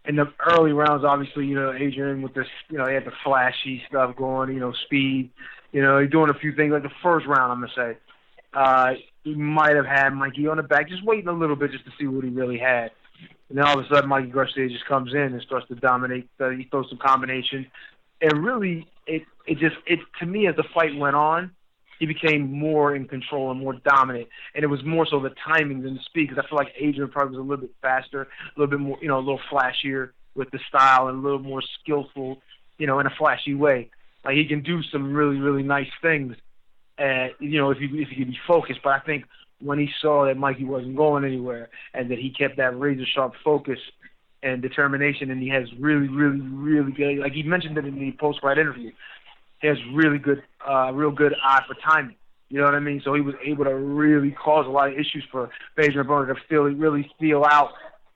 In 0.06 0.16
the 0.16 0.32
early 0.48 0.72
rounds, 0.72 1.04
obviously, 1.06 1.46
you 1.46 1.56
know, 1.56 1.72
Adrian 1.74 2.22
with 2.22 2.34
this, 2.34 2.48
you 2.70 2.78
know, 2.78 2.88
he 2.88 2.94
had 2.96 3.06
the 3.06 3.14
flashy 3.24 3.84
stuff 3.88 4.16
going, 4.16 4.52
you 4.52 4.60
know, 4.60 4.74
speed, 4.86 5.30
you 5.72 5.82
know, 5.82 6.06
doing 6.08 6.30
a 6.30 6.34
few 6.34 6.54
things. 6.54 6.72
Like 6.72 6.84
the 6.84 6.90
first 7.04 7.28
round, 7.28 7.52
I'm 7.52 7.60
gonna 7.62 7.72
say, 7.76 7.98
uh, 8.54 8.94
he 9.24 9.36
might 9.36 9.76
have 9.76 9.86
had 9.86 10.10
Mikey 10.10 10.48
on 10.48 10.58
the 10.58 10.64
back, 10.64 10.90
just 10.90 11.06
waiting 11.06 11.28
a 11.28 11.34
little 11.34 11.56
bit 11.56 11.72
just 11.72 11.86
to 11.86 11.92
see 12.00 12.08
what 12.08 12.24
he 12.24 12.30
really 12.32 12.58
had. 12.58 12.92
And 13.50 13.58
then 13.58 13.66
all 13.66 13.78
of 13.78 13.86
a 13.86 13.94
sudden, 13.94 14.10
Mikey 14.10 14.30
Garcia 14.30 14.70
just 14.70 14.86
comes 14.86 15.14
in 15.14 15.20
and 15.20 15.42
starts 15.42 15.68
to 15.68 15.76
dominate. 15.76 16.30
Uh, 16.40 16.50
he 16.50 16.64
throws 16.72 16.88
some 16.90 16.98
combination, 16.98 17.68
and 18.22 18.44
really, 18.44 18.88
it 19.06 19.24
it 19.46 19.60
just 19.60 19.76
it 19.86 20.00
to 20.20 20.26
me 20.26 20.48
as 20.48 20.56
the 20.56 20.64
fight 20.74 20.96
went 20.98 21.16
on, 21.16 21.52
he 22.02 22.08
became 22.08 22.52
more 22.52 22.96
in 22.96 23.08
control 23.08 23.52
and 23.52 23.60
more 23.60 23.76
dominant, 23.76 24.28
and 24.56 24.64
it 24.64 24.68
was 24.68 24.84
more 24.84 25.06
so 25.06 25.20
the 25.20 25.30
timing 25.46 25.84
than 25.84 25.94
the 25.94 26.00
speed. 26.02 26.30
Because 26.30 26.44
I 26.44 26.50
feel 26.50 26.58
like 26.58 26.74
Adrian 26.80 27.12
probably 27.12 27.38
was 27.38 27.46
a 27.46 27.48
little 27.48 27.68
bit 27.68 27.76
faster, 27.80 28.24
a 28.24 28.60
little 28.60 28.72
bit 28.72 28.80
more, 28.80 28.98
you 29.04 29.08
know, 29.08 29.20
a 29.20 29.20
little 29.20 29.40
flashier 29.52 30.10
with 30.34 30.50
the 30.50 30.58
style, 30.68 31.10
and 31.10 31.20
a 31.20 31.22
little 31.22 31.38
more 31.38 31.62
skillful, 31.80 32.42
you 32.80 32.88
know, 32.88 32.98
in 33.00 33.06
a 33.06 33.12
flashy 33.12 33.54
way. 33.54 33.92
Like 34.26 34.34
he 34.34 34.46
can 34.46 34.64
do 34.64 34.82
some 34.82 35.14
really 35.14 35.38
really 35.38 35.62
nice 35.62 35.92
things, 36.02 36.36
and 36.98 37.34
you 37.40 37.60
know, 37.60 37.70
if 37.70 37.78
he 37.78 37.86
if 37.86 38.10
he 38.10 38.16
can 38.16 38.32
be 38.32 38.40
focused. 38.48 38.80
But 38.84 38.94
I 38.94 39.00
think 39.02 39.26
when 39.60 39.78
he 39.78 39.92
saw 40.02 40.26
that 40.26 40.38
Mikey 40.38 40.66
wasn't 40.66 40.96
going 40.96 41.24
anywhere 41.24 41.70
and 41.94 42.10
that 42.10 42.18
he 42.18 42.32
kept 42.32 42.58
that 42.58 42.80
razor 42.80 43.06
sharp 43.06 43.34
focus 43.44 43.78
and 44.42 44.60
determination, 44.64 45.30
and 45.30 45.40
he 45.40 45.50
has 45.50 45.72
really, 45.80 46.08
really, 46.08 46.42
really 46.42 46.94
good. 46.94 47.20
Like 47.20 47.34
he 47.34 47.44
mentioned 47.44 47.78
it 47.78 47.86
in 47.86 48.00
the 48.00 48.12
post 48.14 48.42
fight 48.42 48.58
interview, 48.58 48.92
he 49.62 49.68
has 49.68 49.78
really 49.94 50.18
good, 50.18 50.44
uh, 50.68 50.92
real 50.94 51.12
good 51.12 51.34
eye 51.44 51.62
for 51.68 51.76
timing. 51.76 52.16
You 52.50 52.60
know 52.60 52.66
what 52.66 52.76
I 52.76 52.80
mean? 52.80 53.02
So 53.06 53.14
he 53.14 53.22
was 53.22 53.36
able 53.46 53.64
to 53.64 53.74
really 53.74 54.32
cause 54.32 54.66
a 54.68 54.70
lot 54.70 54.90
of 54.90 54.96
issues 54.96 55.24
for 55.32 55.50
Adrian 55.78 56.06
Broner 56.06 56.28
to 56.28 56.42
feel 56.50 56.64
really 56.64 57.10
feel 57.20 57.46
out 57.46 57.72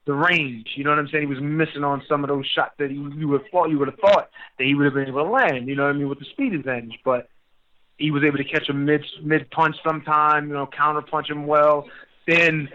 the 0.06 0.14
range. 0.14 0.68
You 0.76 0.84
know 0.84 0.90
what 0.90 1.00
I'm 1.00 1.08
saying? 1.08 1.28
He 1.28 1.34
was 1.34 1.42
missing 1.42 1.84
on 1.84 2.04
some 2.10 2.24
of 2.24 2.28
those 2.28 2.46
shots 2.46 2.74
that 2.80 2.90
he, 2.90 2.98
you 2.98 3.30
would 3.30 3.50
thought 3.50 3.70
you 3.70 3.80
would 3.80 3.88
have 3.88 4.00
thought 4.00 4.30
that 4.58 4.66
he 4.66 4.76
would 4.76 4.86
have 4.86 4.94
been 4.94 5.08
able 5.08 5.24
to 5.24 5.30
land. 5.30 5.68
You 5.68 5.76
know 5.76 5.84
what 5.84 5.96
I 5.96 5.98
mean 5.98 6.10
with 6.10 6.20
the 6.20 6.26
speed 6.26 6.54
advantage, 6.54 7.00
but 7.06 7.30
he 7.98 8.12
was 8.12 8.24
able 8.24 8.38
to 8.38 8.44
catch 8.44 8.68
a 8.68 8.74
mid 8.74 9.06
mid 9.24 9.50
punch 9.52 9.78
sometime. 9.88 10.50
You 10.50 10.54
know, 10.56 10.68
counter 10.68 11.02
punch 11.02 11.30
him 11.30 11.48
well. 11.48 11.88
Then 12.28 12.68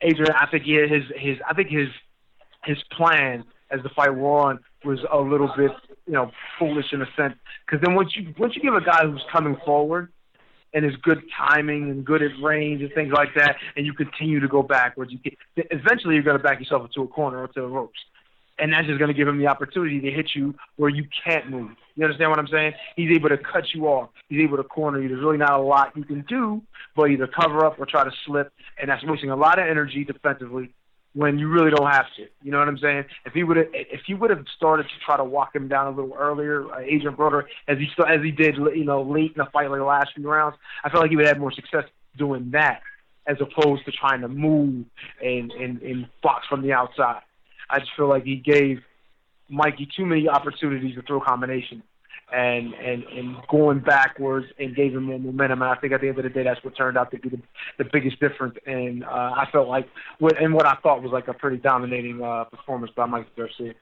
Adrian, 0.00 0.32
I 0.32 0.46
think 0.46 0.64
he 0.64 0.74
had 0.74 0.90
his 0.90 1.04
his 1.16 1.36
I 1.48 1.52
think 1.52 1.68
his 1.68 1.88
his 2.64 2.78
plan 2.96 3.44
as 3.70 3.82
the 3.82 3.90
fight 3.90 4.14
wore 4.14 4.48
on 4.48 4.60
was 4.84 5.00
a 5.12 5.18
little 5.18 5.50
bit 5.56 5.72
you 6.06 6.12
know 6.12 6.30
foolish 6.58 6.92
in 6.92 7.02
a 7.02 7.06
sense 7.16 7.34
because 7.66 7.82
then 7.84 7.94
once 7.94 8.16
you 8.16 8.34
once 8.38 8.54
you 8.54 8.62
give 8.62 8.74
a 8.74 8.80
guy 8.80 9.06
who's 9.06 9.24
coming 9.32 9.56
forward 9.64 10.12
and 10.72 10.84
is 10.84 10.96
good 11.02 11.22
timing 11.36 11.90
and 11.90 12.04
good 12.04 12.22
at 12.22 12.32
range 12.42 12.82
and 12.82 12.92
things 12.94 13.12
like 13.12 13.28
that, 13.36 13.56
and 13.76 13.86
you 13.86 13.94
continue 13.94 14.40
to 14.40 14.48
go 14.48 14.60
backwards, 14.60 15.12
you 15.12 15.18
get, 15.18 15.38
eventually 15.70 16.14
you're 16.14 16.24
going 16.24 16.36
to 16.36 16.42
back 16.42 16.58
yourself 16.58 16.84
into 16.84 17.02
a 17.02 17.06
corner 17.06 17.44
or 17.44 17.46
to 17.46 17.60
the 17.60 17.66
ropes, 17.66 18.00
and 18.58 18.72
that's 18.72 18.86
just 18.86 18.98
going 18.98 19.08
to 19.08 19.14
give 19.14 19.28
him 19.28 19.38
the 19.38 19.46
opportunity 19.46 20.00
to 20.00 20.10
hit 20.10 20.30
you 20.34 20.52
where 20.76 20.90
you 20.90 21.06
can't 21.24 21.48
move. 21.48 21.70
You 21.94 22.04
understand 22.04 22.30
what 22.30 22.40
I'm 22.40 22.48
saying? 22.48 22.72
He's 22.96 23.12
able 23.12 23.28
to 23.28 23.38
cut 23.38 23.72
you 23.72 23.86
off. 23.86 24.10
He's 24.28 24.40
able 24.40 24.56
to 24.56 24.64
corner 24.64 25.00
you. 25.00 25.08
There's 25.08 25.20
really 25.20 25.38
not 25.38 25.52
a 25.52 25.62
lot 25.62 25.96
you 25.96 26.04
can 26.04 26.22
do, 26.22 26.60
but 26.96 27.04
either 27.04 27.28
cover 27.28 27.64
up 27.64 27.78
or 27.78 27.86
try 27.86 28.02
to 28.02 28.12
slip, 28.26 28.52
and 28.80 28.90
that's 28.90 29.04
wasting 29.04 29.30
a 29.30 29.36
lot 29.36 29.60
of 29.60 29.68
energy 29.68 30.04
defensively 30.04 30.74
when 31.14 31.38
you 31.38 31.48
really 31.48 31.70
don't 31.70 31.90
have 31.90 32.06
to. 32.16 32.26
You 32.42 32.50
know 32.50 32.58
what 32.58 32.68
I'm 32.68 32.78
saying? 32.78 33.04
If 33.24 33.32
he 33.32 33.44
would 33.44 33.56
have, 33.56 33.68
if 33.72 34.00
he 34.06 34.14
would 34.14 34.30
have 34.30 34.44
started 34.56 34.84
to 34.84 35.04
try 35.04 35.16
to 35.16 35.24
walk 35.24 35.54
him 35.54 35.68
down 35.68 35.86
a 35.86 35.90
little 35.90 36.14
earlier, 36.18 36.70
uh, 36.72 36.80
Adrian 36.80 37.16
Broner, 37.16 37.44
as 37.68 37.78
he 37.78 37.88
as 38.06 38.20
he 38.22 38.30
did, 38.30 38.56
you 38.56 38.84
know, 38.84 39.02
late 39.02 39.32
in 39.32 39.38
the 39.38 39.46
fight, 39.52 39.70
like 39.70 39.78
the 39.78 39.84
last 39.84 40.10
few 40.14 40.28
rounds, 40.28 40.56
I 40.82 40.90
feel 40.90 41.00
like 41.00 41.10
he 41.10 41.16
would 41.16 41.26
have 41.26 41.38
more 41.38 41.52
success 41.52 41.84
doing 42.16 42.50
that 42.52 42.82
as 43.26 43.38
opposed 43.40 43.84
to 43.86 43.92
trying 43.92 44.20
to 44.20 44.28
move 44.28 44.84
and 45.22 45.52
and, 45.52 45.80
and 45.82 46.08
box 46.22 46.46
from 46.48 46.62
the 46.62 46.72
outside. 46.72 47.22
I 47.70 47.78
just 47.78 47.92
feel 47.96 48.08
like 48.08 48.24
he 48.24 48.36
gave 48.36 48.80
Mikey 49.48 49.88
too 49.96 50.04
many 50.04 50.28
opportunities 50.28 50.96
to 50.96 51.02
throw 51.02 51.20
combinations. 51.20 51.82
And 52.32 52.74
and 52.74 53.04
and 53.04 53.36
going 53.48 53.80
backwards 53.80 54.46
and 54.58 54.74
gave 54.74 54.94
him 54.94 55.04
more 55.04 55.18
momentum. 55.18 55.62
And 55.62 55.70
I 55.70 55.74
think 55.76 55.92
at 55.92 56.00
the 56.00 56.08
end 56.08 56.18
of 56.18 56.24
the 56.24 56.30
day, 56.30 56.42
that's 56.42 56.62
what 56.64 56.76
turned 56.76 56.96
out 56.96 57.10
to 57.10 57.18
be 57.18 57.28
the, 57.28 57.40
the 57.78 57.84
biggest 57.84 58.20
difference. 58.20 58.56
And 58.66 59.04
uh, 59.04 59.34
I 59.36 59.48
felt 59.52 59.68
like 59.68 59.88
what 60.18 60.40
and 60.40 60.54
what 60.54 60.66
I 60.66 60.74
thought 60.76 61.02
was 61.02 61.12
like 61.12 61.28
a 61.28 61.34
pretty 61.34 61.58
dominating 61.58 62.22
uh, 62.22 62.44
performance 62.44 62.92
by 62.96 63.06
Mike 63.06 63.34
Garcia. 63.36 63.74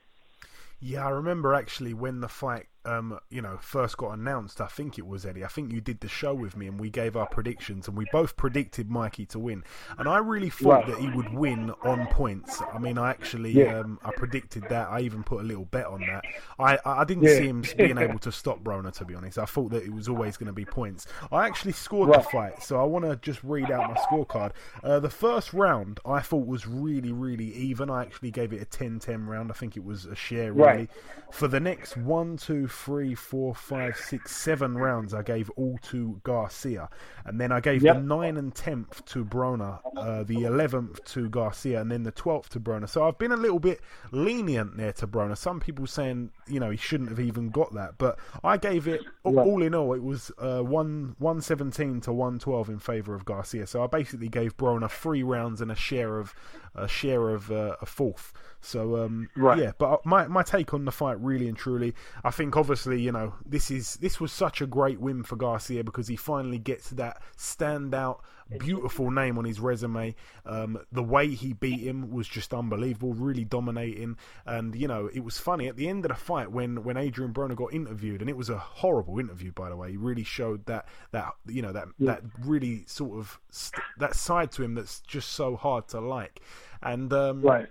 Yeah, 0.81 1.07
I 1.07 1.11
remember 1.11 1.55
actually 1.55 1.95
when 1.95 2.21
the 2.21 2.29
fight 2.29 2.67
um, 2.85 3.19
you 3.31 3.41
know, 3.41 3.59
first 3.61 3.97
got 3.97 4.11
announced, 4.11 4.61
I 4.61 4.67
think 4.67 4.99
it 4.99 5.07
was 5.07 5.25
Eddie. 5.25 5.45
I 5.45 5.49
think 5.49 5.73
you 5.73 5.81
did 5.81 6.01
the 6.01 6.09
show 6.09 6.35
with 6.35 6.57
me, 6.57 6.67
and 6.67 6.79
we 6.79 6.91
gave 6.91 7.17
our 7.17 7.27
predictions, 7.27 7.89
and 7.89 7.97
we 7.97 8.07
both 8.13 8.37
predicted 8.37 8.91
Mikey 8.91 9.27
to 9.27 9.39
win. 9.39 9.65
And 9.99 10.09
I 10.09 10.19
really 10.19 10.51
thought 10.51 10.69
right. 10.69 10.87
that 10.89 10.99
he 10.99 11.09
would 11.09 11.33
win 11.33 11.73
on 11.83 12.07
points. 12.09 12.61
I 12.73 12.79
mean, 12.79 12.99
I 12.99 13.11
actually, 13.11 13.53
yeah. 13.53 13.81
um, 13.81 13.99
I 14.05 14.11
predicted 14.17 14.65
that. 14.69 14.89
I 14.89 15.01
even 15.01 15.23
put 15.23 15.41
a 15.41 15.45
little 15.45 15.65
bet 15.65 15.87
on 15.87 16.01
that. 16.01 16.25
I, 16.59 16.79
I 16.85 17.05
didn't 17.05 17.25
yeah. 17.25 17.37
see 17.37 17.47
him 17.47 17.65
being 17.77 17.99
able 17.99 18.19
to 18.21 18.33
stop 18.33 18.63
Broner, 18.63 18.93
to 18.95 19.05
be 19.05 19.15
honest. 19.15 19.39
I 19.39 19.45
thought 19.45 19.71
that 19.71 19.85
it 19.85 19.93
was 19.93 20.09
always 20.09 20.37
going 20.37 20.49
to 20.49 20.53
be 20.53 20.65
points. 20.65 21.07
I 21.31 21.47
actually 21.47 21.73
scored 21.73 22.11
right. 22.11 22.23
the 22.23 22.29
fight, 22.29 22.63
so 22.63 22.81
I 22.81 22.85
want 22.85 23.05
to 23.05 23.17
just 23.17 23.43
read 23.45 23.71
out 23.71 23.91
my 23.91 23.97
scorecard. 23.97 24.53
Uh, 24.83 24.99
the 25.01 25.11
first 25.11 25.53
round 25.53 26.01
I 26.05 26.21
thought 26.21 26.47
was 26.47 26.67
really, 26.67 27.13
really 27.13 27.53
even. 27.55 27.91
I 27.91 28.03
actually 28.03 28.31
gave 28.31 28.53
it 28.53 28.63
a 28.63 28.67
10-10 28.67 29.27
round. 29.27 29.51
I 29.51 29.55
think 29.55 29.77
it 29.77 29.85
was 29.85 30.05
a 30.05 30.17
share 30.17 30.53
really. 30.53 30.63
Right. 30.67 30.91
For 31.31 31.49
the 31.49 31.61
next 31.61 31.97
one, 31.97 32.37
two, 32.37 32.69
three, 32.73 33.15
four, 33.15 33.55
five, 33.55 33.97
six, 33.97 34.35
seven 34.35 34.77
rounds, 34.77 35.15
I 35.15 35.23
gave 35.23 35.51
all 35.51 35.79
to 35.91 36.21
Garcia, 36.25 36.89
and 37.25 37.41
then 37.41 37.53
I 37.53 37.61
gave 37.61 37.83
yep. 37.83 37.97
the 37.97 38.03
nine 38.03 38.37
and 38.37 38.55
tenth 38.55 39.05
to 39.07 39.25
Broner, 39.25 39.79
uh, 39.97 40.25
the 40.25 40.45
eleventh 40.45 41.05
to 41.05 41.29
Garcia, 41.29 41.81
and 41.81 41.91
then 41.91 42.03
the 42.03 42.11
twelfth 42.11 42.51
to 42.51 42.61
Broner. 42.61 42.89
So 42.89 43.07
I've 43.07 43.19
been 43.19 43.33
a 43.33 43.37
little 43.37 43.61
bit 43.61 43.81
lenient 44.11 44.77
there 44.77 44.93
to 44.95 45.07
Broner. 45.07 45.37
Some 45.37 45.61
people 45.61 45.87
saying 45.87 46.31
you 46.49 46.59
know 46.59 46.71
he 46.71 46.77
shouldn't 46.77 47.11
have 47.11 47.21
even 47.21 47.51
got 47.51 47.75
that, 47.75 47.99
but 47.99 48.19
I 48.43 48.57
gave 48.57 48.89
it 48.89 49.03
yep. 49.25 49.37
all 49.37 49.63
in 49.63 49.75
all. 49.75 49.93
It 49.95 50.03
was 50.03 50.33
uh, 50.39 50.61
one 50.61 51.15
one 51.19 51.41
seventeen 51.41 52.01
to 52.03 52.13
one 52.13 52.39
twelve 52.39 52.69
in 52.69 52.79
favour 52.79 53.15
of 53.15 53.25
Garcia. 53.25 53.67
So 53.67 53.85
I 53.85 53.87
basically 53.87 54.29
gave 54.29 54.57
Broner 54.57 54.91
three 54.91 55.23
rounds 55.23 55.61
and 55.61 55.71
a 55.71 55.77
share 55.77 56.19
of 56.19 56.35
a 56.75 56.89
share 56.89 57.31
of 57.31 57.51
uh, 57.51 57.77
a 57.81 57.87
fourth. 57.87 58.33
So 58.61 59.05
um, 59.05 59.29
right. 59.37 59.59
yeah, 59.59 59.73
but 59.77 59.93
uh, 59.93 59.97
my 60.05 60.29
my 60.29 60.43
take 60.43 60.73
on 60.73 60.85
the 60.85 60.93
fight, 60.93 61.21
really 61.21 61.49
and 61.49 61.57
truly, 61.57 61.95
I 62.23 62.31
think 62.31 62.57
obviously 62.57 63.01
you 63.01 63.13
know 63.13 63.35
this 63.45 63.71
is 63.71 63.97
this 63.97 64.21
was 64.21 64.33
such 64.33 64.61
a 64.61 64.67
great 64.67 65.01
win 65.01 65.25
for 65.25 65.37
Garcia 65.37 65.83
because 65.83 66.09
he 66.09 66.17
finally 66.17 66.59
gets 66.59 66.91
that 66.91 67.21
standout, 67.37 68.21
beautiful 68.59 69.11
name 69.11 69.39
on 69.39 69.45
his 69.45 69.61
resume. 69.61 70.15
Um, 70.47 70.79
the 70.91 71.03
way 71.03 71.29
he 71.29 71.53
beat 71.53 71.81
him 71.81 72.11
was 72.11 72.29
just 72.29 72.53
unbelievable, 72.53 73.15
really 73.15 73.45
dominating, 73.45 74.17
and 74.47 74.75
you 74.75 74.89
know 74.89 75.09
it 75.13 75.25
was 75.25 75.39
funny 75.39 75.69
at 75.69 75.77
the 75.77 75.89
end 75.89 76.05
of 76.05 76.11
the 76.11 76.17
fight 76.17 76.51
when 76.51 76.85
when 76.85 76.97
Adrian 76.97 77.33
Broner 77.33 77.57
got 77.57 77.73
interviewed, 77.73 78.21
and 78.21 78.31
it 78.31 78.37
was 78.37 78.51
a 78.51 78.59
horrible 78.59 79.19
interview 79.19 79.53
by 79.53 79.69
the 79.69 79.77
way. 79.77 79.91
He 79.91 79.97
really 79.97 80.25
showed 80.25 80.67
that 80.67 80.87
that 81.13 81.33
you 81.47 81.63
know 81.63 81.73
that 81.73 81.89
yeah. 81.99 82.13
that 82.13 82.23
really 82.41 82.85
sort 82.87 83.19
of 83.19 83.39
st- 83.51 83.85
that 83.99 84.15
side 84.15 84.53
to 84.53 84.63
him 84.63 84.75
that's 84.75 85.01
just 85.01 85.31
so 85.31 85.57
hard 85.57 85.89
to 85.89 86.01
like, 86.01 86.41
and 86.83 87.13
um, 87.13 87.43
right. 87.43 87.69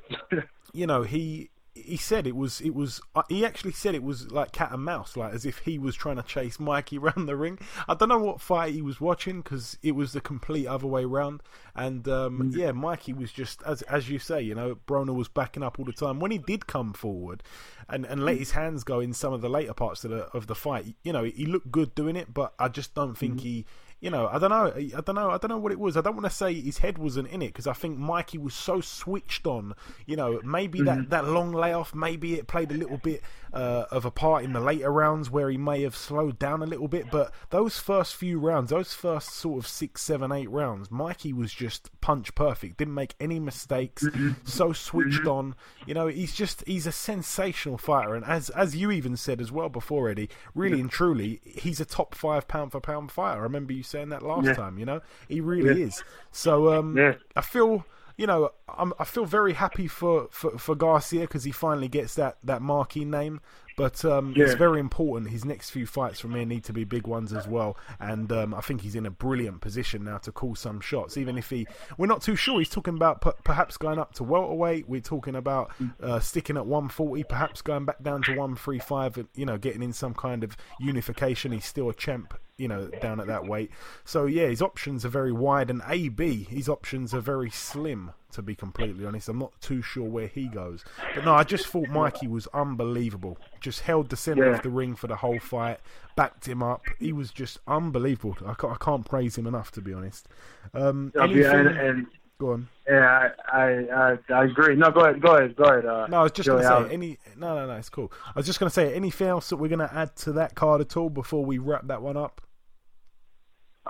you 0.74 0.88
know, 0.88 1.04
he 1.04 1.50
he 1.86 1.98
said 1.98 2.28
it 2.28 2.36
was 2.36 2.62
it 2.62 2.74
was 2.74 3.02
uh, 3.16 3.24
he 3.30 3.46
actually 3.46 3.72
said 3.72 3.96
it 3.96 4.04
was 4.04 4.32
like 4.32 4.52
cat 4.52 4.72
and 4.72 4.84
mouse 4.84 5.16
like 5.16 5.34
as 5.34 5.46
if 5.46 5.60
he 5.60 5.78
was 5.78 5.96
trying 5.96 6.16
to 6.16 6.24
chase 6.24 6.60
mikey 6.60 6.98
around 7.02 7.26
the 7.26 7.36
ring 7.36 7.60
i 7.88 7.94
don't 7.94 8.10
know 8.10 8.20
what 8.20 8.42
fight 8.42 8.74
he 8.74 8.82
was 8.82 9.00
watching 9.00 9.42
because 9.42 9.78
it 9.82 9.94
was 9.94 10.14
the 10.14 10.22
complete 10.22 10.68
other 10.68 10.88
way 10.88 11.06
round 11.06 11.42
and 11.76 12.08
um, 12.08 12.52
mm. 12.52 12.56
yeah 12.58 12.72
mikey 12.72 13.14
was 13.14 13.32
just 13.32 13.62
as 13.64 13.82
as 13.84 14.10
you 14.10 14.20
say 14.20 14.42
you 14.42 14.56
know 14.56 14.76
broner 14.88 15.16
was 15.16 15.28
backing 15.28 15.64
up 15.64 15.80
all 15.80 15.86
the 15.86 15.94
time 15.94 16.20
when 16.20 16.32
he 16.32 16.38
did 16.38 16.68
come 16.68 16.94
forward 16.94 17.44
and 17.90 18.06
and 18.06 18.24
let 18.24 18.36
mm. 18.36 18.40
his 18.40 18.52
hands 18.52 18.84
go 18.84 19.00
in 19.00 19.14
some 19.14 19.34
of 19.34 19.42
the 19.42 19.50
later 19.50 19.74
parts 19.74 20.04
of 20.04 20.12
the 20.12 20.24
of 20.36 20.48
the 20.48 20.56
fight 20.56 20.96
you 21.04 21.14
know 21.14 21.24
he 21.24 21.46
looked 21.46 21.72
good 21.72 21.94
doing 21.96 22.16
it 22.16 22.34
but 22.34 22.54
i 22.60 22.68
just 22.68 22.94
don't 22.94 23.18
think 23.18 23.38
mm. 23.38 23.42
he 23.42 23.66
you 24.02 24.10
know, 24.10 24.28
I 24.28 24.40
don't 24.40 24.50
know, 24.50 24.74
I 24.76 25.02
don't 25.02 25.16
know, 25.16 25.30
I 25.30 25.38
don't 25.38 25.50
know 25.50 25.60
what 25.60 25.72
it 25.72 25.80
was. 25.80 25.96
I 25.96 26.02
don't 26.02 26.16
want 26.16 26.26
to 26.26 26.36
say 26.36 26.60
his 26.60 26.80
head 26.80 26.98
wasn't 26.98 27.28
in 27.28 27.44
it 27.44 27.50
because 27.50 27.68
I 27.68 27.74
think 27.74 28.00
Mikey 28.00 28.40
was 28.40 28.56
so 28.56 28.82
switched 28.82 29.46
on. 29.46 29.76
You 30.08 30.16
know, 30.16 30.42
maybe 30.44 30.80
mm-hmm. 30.80 30.86
that 30.88 31.10
that 31.12 31.28
long 31.28 31.52
layoff, 31.52 31.94
maybe 31.94 32.34
it 32.34 32.48
played 32.48 32.72
a 32.72 32.74
little 32.74 32.98
bit 32.98 33.22
uh, 33.54 33.86
of 33.92 34.04
a 34.04 34.12
part 34.12 34.44
in 34.44 34.54
the 34.54 34.60
later 34.60 34.92
rounds 34.92 35.30
where 35.30 35.52
he 35.52 35.58
may 35.58 35.84
have 35.84 35.96
slowed 35.96 36.40
down 36.40 36.64
a 36.64 36.66
little 36.66 36.88
bit. 36.88 37.12
But 37.12 37.32
those 37.52 37.78
first 37.78 38.16
few 38.16 38.40
rounds, 38.40 38.72
those 38.72 38.92
first 38.96 39.30
sort 39.34 39.60
of 39.60 39.68
six, 39.68 40.02
seven, 40.02 40.32
eight 40.32 40.50
rounds, 40.50 40.90
Mikey 40.90 41.32
was 41.32 41.54
just 41.54 41.92
punch 42.02 42.34
perfect. 42.34 42.78
Didn't 42.78 42.96
make 42.96 43.14
any 43.20 43.40
mistakes. 43.40 44.04
Mm-hmm. 44.04 44.32
So 44.46 44.74
switched 44.74 45.20
mm-hmm. 45.20 45.30
on. 45.30 45.56
You 45.86 45.94
know, 45.94 46.08
he's 46.08 46.34
just 46.34 46.64
he's 46.66 46.88
a 46.88 46.92
sensational 46.92 47.78
fighter, 47.78 48.16
and 48.16 48.26
as 48.26 48.50
as 48.50 48.76
you 48.76 48.90
even 48.90 49.16
said 49.16 49.40
as 49.40 49.52
well 49.52 49.70
before, 49.70 50.10
Eddie, 50.10 50.30
really 50.56 50.82
and 50.82 50.90
truly, 50.90 51.40
he's 51.44 51.80
a 51.80 51.86
top 51.86 52.16
five 52.16 52.48
pound 52.48 52.72
for 52.72 52.82
pound 52.82 53.12
fighter. 53.12 53.42
I 53.42 53.44
remember 53.44 53.74
you 53.74 53.84
saying 53.92 54.10
that 54.10 54.24
last 54.24 54.46
yeah. 54.46 54.54
time. 54.54 54.80
You 54.80 54.86
know, 54.86 55.02
he 55.28 55.42
really 55.42 55.82
yeah. 55.82 55.88
is. 55.88 56.04
So 56.32 56.74
um, 56.74 56.98
yeah. 56.98 57.16
I 57.36 57.42
feel 57.42 57.86
you 58.18 58.28
know 58.28 58.52
I'm, 58.70 58.94
i 59.00 59.06
feel 59.06 59.26
very 59.26 59.54
happy 59.54 59.88
for 59.88 60.28
for, 60.32 60.58
for 60.58 60.76
Garcia 60.76 61.22
because 61.22 61.44
he 61.44 61.52
finally 61.52 61.88
gets 61.88 62.16
that 62.16 62.38
that 62.44 62.62
marquee 62.62 63.06
name. 63.06 63.42
But 63.78 64.04
um, 64.06 64.34
yeah. 64.36 64.46
it's 64.46 64.54
very 64.54 64.80
important. 64.80 65.32
His 65.32 65.46
next 65.46 65.70
few 65.72 65.86
fights 65.86 66.20
from 66.20 66.36
here 66.36 66.46
need 66.46 66.64
to 66.66 66.74
be 66.74 66.84
big 66.84 67.08
ones 67.08 67.34
as 67.34 67.48
well. 67.48 67.78
And 68.00 68.32
um, 68.32 68.54
I 68.54 68.62
think 68.62 68.82
he's 68.82 68.96
in 68.96 69.06
a 69.06 69.10
brilliant 69.10 69.62
position 69.62 70.04
now 70.04 70.18
to 70.20 70.32
call 70.32 70.56
some 70.56 70.82
shots. 70.82 71.18
Even 71.18 71.38
if 71.38 71.50
he, 71.50 71.66
we're 71.98 72.08
not 72.08 72.22
too 72.22 72.36
sure. 72.36 72.60
He's 72.60 72.70
talking 72.70 72.96
about 72.96 73.22
p- 73.22 73.32
perhaps 73.44 73.78
going 73.78 73.98
up 73.98 74.14
to 74.16 74.24
welterweight. 74.24 74.88
We're 74.88 75.02
talking 75.02 75.36
about 75.36 75.72
uh, 76.02 76.20
sticking 76.20 76.58
at 76.58 76.66
140, 76.66 77.24
perhaps 77.24 77.62
going 77.62 77.86
back 77.86 78.04
down 78.04 78.22
to 78.24 78.32
135. 78.32 79.28
You 79.36 79.46
know, 79.46 79.58
getting 79.58 79.82
in 79.82 79.94
some 79.94 80.14
kind 80.14 80.44
of 80.44 80.56
unification. 80.80 81.52
He's 81.52 81.66
still 81.66 81.90
a 81.90 81.94
champ 81.94 82.34
you 82.62 82.68
know, 82.68 82.88
down 83.02 83.20
at 83.20 83.26
that 83.28 83.48
weight. 83.48 83.72
So 84.06 84.28
yeah, 84.28 84.48
his 84.48 84.62
options 84.62 85.04
are 85.04 85.10
very 85.10 85.32
wide, 85.32 85.72
and 85.72 85.82
AB, 85.88 86.44
his 86.44 86.70
options 86.70 87.14
are 87.14 87.20
very 87.20 87.50
slim. 87.50 88.12
To 88.34 88.42
be 88.42 88.56
completely 88.56 89.06
honest, 89.06 89.28
I'm 89.28 89.40
not 89.40 89.52
too 89.60 89.82
sure 89.82 90.08
where 90.08 90.28
he 90.28 90.48
goes. 90.48 90.86
But 91.14 91.26
no, 91.26 91.34
I 91.34 91.44
just 91.44 91.68
thought 91.68 91.90
Mikey 91.90 92.28
was 92.28 92.48
unbelievable. 92.54 93.38
Just 93.60 93.82
held 93.82 94.08
the 94.08 94.16
center 94.16 94.46
yeah. 94.46 94.56
of 94.56 94.62
the 94.62 94.70
ring 94.70 94.96
for 94.96 95.08
the 95.08 95.18
whole 95.18 95.40
fight, 95.40 95.82
backed 96.16 96.48
him 96.48 96.64
up. 96.64 96.86
He 96.98 97.12
was 97.12 97.32
just 97.32 97.60
unbelievable. 97.68 98.38
I 98.46 98.54
can't, 98.54 98.72
I 98.72 98.78
can't 98.78 99.06
praise 99.06 99.38
him 99.38 99.48
enough, 99.48 99.72
to 99.74 99.82
be 99.82 99.92
honest. 99.92 100.30
Um, 100.74 101.12
anything... 101.20 101.42
yeah, 101.42 101.58
and, 101.58 101.68
and 101.68 102.08
Go 102.42 102.54
on. 102.54 102.68
Yeah, 102.90 103.30
I, 103.54 103.86
I 103.94 104.18
I 104.34 104.46
agree. 104.46 104.76
No, 104.76 104.90
go 104.90 105.02
ahead, 105.02 105.22
go 105.22 105.36
ahead, 105.36 105.56
go 105.56 105.64
ahead. 105.64 105.86
Uh, 105.86 106.08
no, 106.08 106.22
I 106.22 106.24
was 106.24 106.32
just 106.32 106.50
going 106.50 106.64
to 106.64 106.68
say 106.68 106.92
any. 106.92 107.20
No, 107.38 107.54
no, 107.56 107.68
no, 107.68 107.74
it's 107.74 107.90
cool. 107.90 108.12
I 108.26 108.32
was 108.36 108.48
just 108.48 108.60
going 108.60 108.68
to 108.68 108.74
say 108.74 108.96
anything 108.96 109.28
else 109.28 109.50
that 109.50 109.58
we're 109.58 109.68
going 109.68 109.88
to 109.88 109.94
add 109.94 110.16
to 110.18 110.32
that 110.32 110.56
card 110.56 110.82
at 110.82 110.98
all 110.98 111.12
before 111.12 111.46
we 111.46 111.60
wrap 111.60 111.86
that 111.86 112.02
one 112.02 112.18
up. 112.18 112.42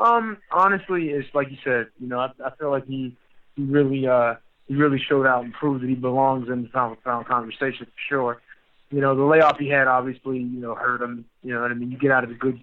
Um, 0.02 0.38
honestly, 0.52 1.10
it's 1.10 1.34
like 1.34 1.52
you 1.52 1.58
said. 1.64 1.88
You 2.00 2.08
know, 2.08 2.20
I, 2.20 2.30
I 2.44 2.50
feel 2.58 2.72
like 2.72 2.88
he 2.88 3.16
he 3.56 3.64
really 3.64 4.08
uh 4.08 4.36
he 4.68 4.76
really 4.76 5.00
showed 5.00 5.28
out 5.28 5.44
and 5.44 5.54
proved 5.54 5.84
that 5.84 5.90
he 5.90 5.96
belongs 5.96 6.50
in 6.50 6.64
the 6.64 6.70
for 6.70 6.98
pound 7.04 7.28
conversation 7.28 7.86
for 7.86 8.02
sure. 8.10 8.42
You 8.90 9.00
know, 9.00 9.16
the 9.16 9.24
layoff 9.24 9.58
he 9.58 9.70
had 9.70 9.88
obviously 9.88 10.40
you 10.40 10.60
know 10.60 10.76
hurt 10.76 11.02
him. 11.02 11.26
You 11.44 11.54
know 11.54 11.62
what 11.62 11.72
I 11.72 11.76
mean? 11.76 11.92
You 11.92 11.98
get 11.98 12.12
out 12.12 12.24
of 12.24 12.30
the 12.30 12.36
good 12.36 12.60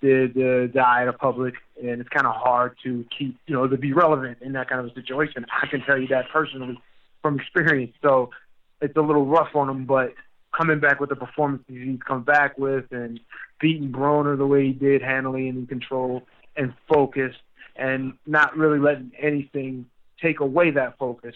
the 0.00 0.30
the, 0.32 0.70
the 0.72 0.80
eye 0.80 1.02
of 1.02 1.12
the 1.12 1.18
public, 1.18 1.54
and 1.82 2.00
it's 2.00 2.08
kind 2.08 2.26
of 2.26 2.34
hard 2.34 2.76
to 2.84 3.04
keep 3.16 3.36
you 3.46 3.54
know 3.54 3.66
to 3.66 3.76
be 3.76 3.92
relevant 3.92 4.38
in 4.40 4.52
that 4.52 4.68
kind 4.68 4.80
of 4.80 4.86
a 4.86 4.94
situation. 4.94 5.44
I 5.62 5.66
can 5.66 5.82
tell 5.82 5.98
you 5.98 6.06
that 6.08 6.28
personally 6.32 6.78
from 7.20 7.40
experience. 7.40 7.94
So 8.00 8.30
it's 8.80 8.96
a 8.96 9.02
little 9.02 9.26
rough 9.26 9.56
on 9.56 9.68
him, 9.68 9.86
but 9.86 10.14
coming 10.56 10.78
back 10.78 11.00
with 11.00 11.10
the 11.10 11.16
performances 11.16 11.66
he's 11.68 11.98
come 12.06 12.22
back 12.22 12.56
with 12.56 12.84
and 12.92 13.18
beating 13.60 13.90
Broner 13.90 14.38
the 14.38 14.46
way 14.46 14.66
he 14.66 14.72
did, 14.72 15.02
handling 15.02 15.48
and 15.48 15.58
in 15.58 15.66
control 15.66 16.22
and 16.56 16.74
focused 16.92 17.38
and 17.76 18.14
not 18.26 18.56
really 18.56 18.78
letting 18.78 19.12
anything 19.20 19.86
take 20.22 20.40
away 20.40 20.70
that 20.70 20.98
focus. 20.98 21.34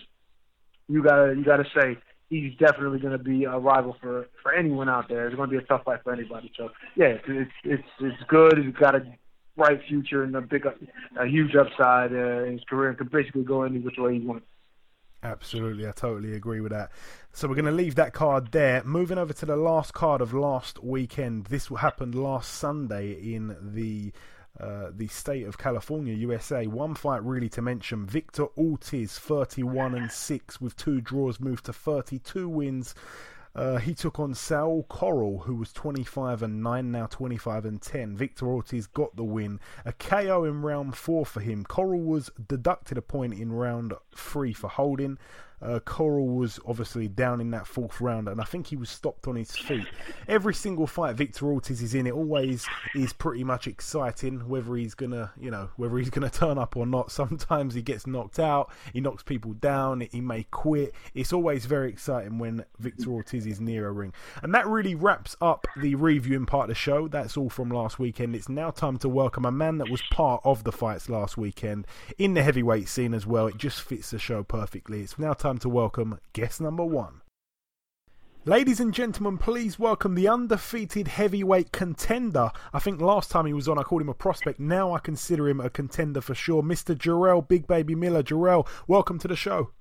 You 0.88 1.02
gotta 1.02 1.34
you 1.36 1.44
gotta 1.44 1.66
say 1.74 1.98
he's 2.30 2.54
definitely 2.56 3.00
to 3.12 3.18
be 3.18 3.44
a 3.44 3.58
rival 3.58 3.96
for 4.00 4.28
for 4.42 4.52
anyone 4.52 4.88
out 4.88 5.08
there. 5.08 5.26
It's 5.26 5.36
to 5.50 5.58
be 5.58 5.62
a 5.62 5.66
tough 5.66 5.84
fight 5.84 6.02
for 6.02 6.12
anybody. 6.12 6.50
So 6.56 6.70
yeah, 6.96 7.18
it's 7.26 7.50
it's 7.64 7.82
it's 8.00 8.22
good. 8.28 8.58
He's 8.58 8.74
got 8.74 8.94
a 8.94 9.04
bright 9.56 9.80
future 9.88 10.22
and 10.22 10.34
a 10.34 10.40
big 10.40 10.64
a 10.66 11.26
huge 11.26 11.54
upside 11.54 12.12
uh, 12.12 12.44
in 12.44 12.52
his 12.52 12.64
career 12.68 12.90
and 12.90 12.98
can 12.98 13.08
basically 13.08 13.42
go 13.42 13.62
any 13.62 13.78
which 13.78 13.98
way 13.98 14.18
he 14.18 14.20
wants. 14.20 14.46
Absolutely, 15.22 15.86
I 15.86 15.92
totally 15.92 16.34
agree 16.34 16.62
with 16.62 16.72
that. 16.72 16.90
So 17.32 17.46
we're 17.46 17.54
going 17.54 17.66
to 17.66 17.72
leave 17.72 17.94
that 17.96 18.14
card 18.14 18.52
there. 18.52 18.82
Moving 18.84 19.18
over 19.18 19.34
to 19.34 19.44
the 19.44 19.56
last 19.56 19.92
card 19.92 20.22
of 20.22 20.32
last 20.32 20.82
weekend. 20.82 21.46
This 21.46 21.68
happened 21.68 22.14
last 22.14 22.54
Sunday 22.54 23.12
in 23.12 23.54
the 23.60 24.12
uh, 24.60 24.90
the 24.94 25.08
state 25.08 25.46
of 25.46 25.58
California, 25.58 26.14
USA. 26.14 26.66
One 26.66 26.94
fight 26.94 27.24
really 27.24 27.48
to 27.50 27.62
mention: 27.62 28.06
Victor 28.06 28.46
Ortiz, 28.58 29.18
31 29.18 29.94
and 29.94 30.10
six, 30.10 30.60
with 30.60 30.76
two 30.76 31.00
draws, 31.00 31.40
moved 31.40 31.66
to 31.66 31.72
32 31.72 32.48
wins. 32.48 32.94
Uh, 33.54 33.78
he 33.78 33.94
took 33.94 34.20
on 34.20 34.32
Saul 34.32 34.86
Corral, 34.88 35.38
who 35.40 35.56
was 35.56 35.72
25 35.72 36.42
and 36.42 36.62
9, 36.62 36.90
now 36.92 37.06
25 37.06 37.64
and 37.64 37.82
10. 37.82 38.16
Victor 38.16 38.46
Ortiz 38.46 38.86
got 38.86 39.16
the 39.16 39.24
win. 39.24 39.58
A 39.84 39.92
KO 39.92 40.44
in 40.44 40.62
round 40.62 40.96
4 40.96 41.26
for 41.26 41.40
him. 41.40 41.64
Corral 41.64 42.00
was 42.00 42.30
deducted 42.48 42.96
a 42.96 43.02
point 43.02 43.34
in 43.34 43.52
round 43.52 43.92
3 44.14 44.52
for 44.52 44.68
holding. 44.68 45.18
Uh, 45.62 45.78
Corral 45.80 46.28
was 46.28 46.58
obviously 46.66 47.08
down 47.08 47.40
in 47.40 47.50
that 47.50 47.66
fourth 47.66 48.00
round, 48.00 48.28
and 48.28 48.40
I 48.40 48.44
think 48.44 48.66
he 48.66 48.76
was 48.76 48.88
stopped 48.88 49.28
on 49.28 49.36
his 49.36 49.50
feet. 49.50 49.86
Every 50.26 50.54
single 50.54 50.86
fight 50.86 51.16
Victor 51.16 51.46
Ortiz 51.46 51.82
is 51.82 51.94
in, 51.94 52.06
it 52.06 52.14
always 52.14 52.66
is 52.94 53.12
pretty 53.12 53.44
much 53.44 53.66
exciting. 53.66 54.48
Whether 54.48 54.76
he's 54.76 54.94
gonna, 54.94 55.32
you 55.38 55.50
know, 55.50 55.68
whether 55.76 55.98
he's 55.98 56.10
gonna 56.10 56.30
turn 56.30 56.58
up 56.58 56.76
or 56.76 56.86
not. 56.86 57.12
Sometimes 57.12 57.74
he 57.74 57.82
gets 57.82 58.06
knocked 58.06 58.38
out, 58.38 58.70
he 58.92 59.00
knocks 59.00 59.22
people 59.22 59.52
down, 59.52 60.00
he 60.00 60.20
may 60.20 60.44
quit. 60.44 60.94
It's 61.14 61.32
always 61.32 61.66
very 61.66 61.90
exciting 61.90 62.38
when 62.38 62.64
Victor 62.78 63.10
Ortiz 63.10 63.46
is 63.46 63.60
near 63.60 63.88
a 63.88 63.92
ring, 63.92 64.14
and 64.42 64.54
that 64.54 64.66
really 64.66 64.94
wraps 64.94 65.36
up 65.40 65.66
the 65.76 65.94
reviewing 65.94 66.46
part 66.46 66.64
of 66.64 66.68
the 66.68 66.74
show. 66.74 67.08
That's 67.08 67.36
all 67.36 67.50
from 67.50 67.70
last 67.70 67.98
weekend. 67.98 68.34
It's 68.34 68.48
now 68.48 68.70
time 68.70 68.98
to 68.98 69.08
welcome 69.08 69.44
a 69.44 69.52
man 69.52 69.78
that 69.78 69.90
was 69.90 70.02
part 70.10 70.40
of 70.44 70.64
the 70.64 70.72
fights 70.72 71.08
last 71.08 71.36
weekend 71.36 71.86
in 72.18 72.34
the 72.34 72.42
heavyweight 72.42 72.88
scene 72.88 73.12
as 73.12 73.26
well. 73.26 73.46
It 73.46 73.58
just 73.58 73.82
fits 73.82 74.10
the 74.10 74.18
show 74.18 74.42
perfectly. 74.42 75.00
It's 75.00 75.18
now 75.18 75.34
time 75.34 75.49
to 75.58 75.68
welcome 75.68 76.18
guest 76.32 76.60
number 76.60 76.84
one. 76.84 77.20
Ladies 78.46 78.80
and 78.80 78.94
gentlemen, 78.94 79.36
please 79.36 79.78
welcome 79.78 80.14
the 80.14 80.26
undefeated 80.26 81.08
heavyweight 81.08 81.72
contender. 81.72 82.50
I 82.72 82.78
think 82.78 82.98
last 82.98 83.30
time 83.30 83.44
he 83.44 83.52
was 83.52 83.68
on, 83.68 83.78
I 83.78 83.82
called 83.82 84.00
him 84.00 84.08
a 84.08 84.14
prospect. 84.14 84.58
Now 84.58 84.94
I 84.94 84.98
consider 84.98 85.46
him 85.46 85.60
a 85.60 85.68
contender 85.68 86.22
for 86.22 86.34
sure. 86.34 86.62
Mr. 86.62 86.96
Jarrell 86.96 87.46
Big 87.46 87.66
Baby 87.66 87.94
Miller. 87.94 88.22
Jarrell, 88.22 88.66
welcome 88.88 89.18
to 89.18 89.28
the 89.28 89.36
show. 89.36 89.72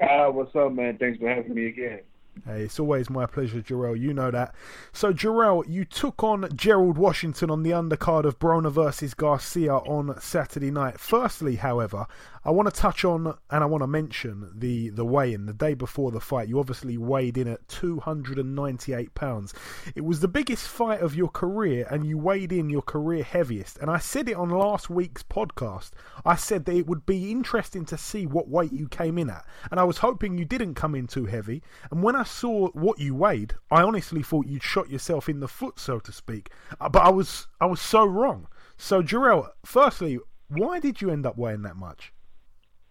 Uh, 0.00 0.26
what's 0.26 0.56
up, 0.56 0.72
man? 0.72 0.98
Thanks 0.98 1.20
for 1.20 1.28
having 1.28 1.54
me 1.54 1.66
again. 1.66 2.00
Hey, 2.46 2.62
it's 2.62 2.80
always 2.80 3.10
my 3.10 3.26
pleasure, 3.26 3.60
Jarrell. 3.60 3.98
You 3.98 4.14
know 4.14 4.30
that. 4.30 4.54
So, 4.92 5.12
Jarrell, 5.12 5.62
you 5.68 5.84
took 5.84 6.24
on 6.24 6.48
Gerald 6.56 6.96
Washington 6.96 7.50
on 7.50 7.62
the 7.62 7.70
undercard 7.70 8.24
of 8.24 8.38
Broner 8.38 8.72
versus 8.72 9.14
Garcia 9.14 9.74
on 9.74 10.18
Saturday 10.20 10.70
night. 10.70 10.98
Firstly, 10.98 11.56
however, 11.56 12.06
I 12.42 12.50
want 12.52 12.72
to 12.72 12.80
touch 12.80 13.04
on 13.04 13.34
and 13.50 13.62
I 13.62 13.66
want 13.66 13.82
to 13.82 13.86
mention 13.86 14.50
the 14.54 14.88
the 14.88 15.04
weigh 15.04 15.34
in 15.34 15.44
the 15.44 15.52
day 15.52 15.74
before 15.74 16.10
the 16.10 16.20
fight. 16.20 16.48
You 16.48 16.58
obviously 16.58 16.96
weighed 16.96 17.36
in 17.36 17.46
at 17.46 17.68
298 17.68 19.14
pounds. 19.14 19.52
It 19.94 20.06
was 20.06 20.20
the 20.20 20.28
biggest 20.28 20.66
fight 20.66 21.02
of 21.02 21.14
your 21.14 21.28
career, 21.28 21.86
and 21.90 22.06
you 22.06 22.16
weighed 22.16 22.52
in 22.52 22.70
your 22.70 22.80
career 22.80 23.22
heaviest. 23.22 23.76
And 23.78 23.90
I 23.90 23.98
said 23.98 24.26
it 24.28 24.36
on 24.36 24.48
last 24.48 24.88
week's 24.88 25.22
podcast. 25.22 25.90
I 26.24 26.36
said 26.36 26.64
that 26.64 26.76
it 26.76 26.86
would 26.86 27.04
be 27.04 27.30
interesting 27.30 27.84
to 27.86 27.98
see 27.98 28.26
what 28.26 28.48
weight 28.48 28.72
you 28.72 28.88
came 28.88 29.18
in 29.18 29.28
at, 29.28 29.44
and 29.70 29.78
I 29.78 29.84
was 29.84 29.98
hoping 29.98 30.38
you 30.38 30.46
didn't 30.46 30.74
come 30.74 30.94
in 30.94 31.06
too 31.06 31.26
heavy. 31.26 31.62
And 31.90 32.02
when 32.02 32.16
I 32.16 32.24
saw 32.30 32.68
what 32.68 32.98
you 32.98 33.14
weighed, 33.14 33.54
I 33.70 33.82
honestly 33.82 34.22
thought 34.22 34.46
you'd 34.46 34.62
shot 34.62 34.90
yourself 34.90 35.28
in 35.28 35.40
the 35.40 35.48
foot, 35.48 35.78
so 35.78 35.98
to 35.98 36.12
speak. 36.12 36.50
Uh, 36.80 36.88
but 36.88 37.02
I 37.02 37.10
was 37.10 37.46
I 37.60 37.66
was 37.66 37.80
so 37.80 38.04
wrong. 38.04 38.48
So, 38.76 39.02
Jarrell, 39.02 39.48
firstly, 39.64 40.18
why 40.48 40.80
did 40.80 41.02
you 41.02 41.10
end 41.10 41.26
up 41.26 41.36
weighing 41.36 41.62
that 41.62 41.76
much? 41.76 42.12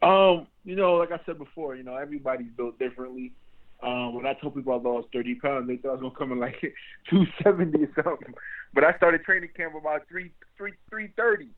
Um, 0.02 0.48
you 0.64 0.76
know, 0.76 0.94
like 0.94 1.12
I 1.12 1.20
said 1.26 1.38
before, 1.38 1.76
you 1.76 1.84
know, 1.84 1.96
everybody's 1.96 2.52
built 2.56 2.78
differently. 2.80 3.34
Um, 3.82 4.14
when 4.14 4.26
I 4.26 4.34
told 4.34 4.56
people 4.56 4.74
I 4.74 4.76
lost 4.76 5.08
30 5.14 5.36
pounds, 5.36 5.68
they 5.68 5.78
thought 5.78 5.90
I 5.90 5.92
was 5.94 6.02
gonna 6.02 6.16
come 6.16 6.32
in 6.32 6.40
like 6.40 6.60
270 7.10 7.84
or 7.84 8.04
something. 8.04 8.34
But 8.74 8.84
I 8.84 8.96
started 8.98 9.24
training 9.24 9.50
camp 9.56 9.74
about 9.76 10.08
three, 10.08 10.32
three, 10.58 10.74
three 10.90 11.12
thirty. 11.16 11.50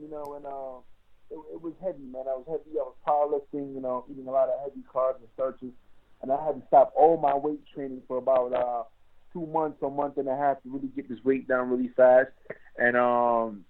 You 0.00 0.08
know, 0.08 0.34
and 0.36 0.46
uh, 0.46 0.80
it, 1.30 1.54
it 1.54 1.62
was 1.62 1.74
heavy, 1.82 2.04
man. 2.04 2.24
I 2.28 2.36
was 2.36 2.46
heavy. 2.48 2.78
I 2.78 2.84
was 2.86 2.94
powerlifting. 3.06 3.74
You 3.74 3.80
know, 3.80 4.04
eating 4.10 4.26
a 4.26 4.30
lot 4.30 4.48
of 4.48 4.60
heavy 4.60 4.82
carbs 4.92 5.16
and 5.18 5.28
starches, 5.34 5.72
and 6.22 6.32
I 6.32 6.44
had 6.44 6.60
to 6.60 6.66
stop 6.66 6.92
all 6.96 7.16
my 7.16 7.34
weight 7.34 7.60
training 7.74 8.02
for 8.06 8.18
about 8.18 8.52
uh, 8.52 8.84
two 9.32 9.46
months, 9.46 9.78
a 9.82 9.90
month 9.90 10.18
and 10.18 10.28
a 10.28 10.36
half 10.36 10.62
to 10.62 10.70
really 10.70 10.88
get 10.88 11.08
this 11.08 11.18
weight 11.24 11.48
down 11.48 11.70
really 11.70 11.90
fast. 11.96 12.30
And 12.78 12.96
um, 12.96 13.64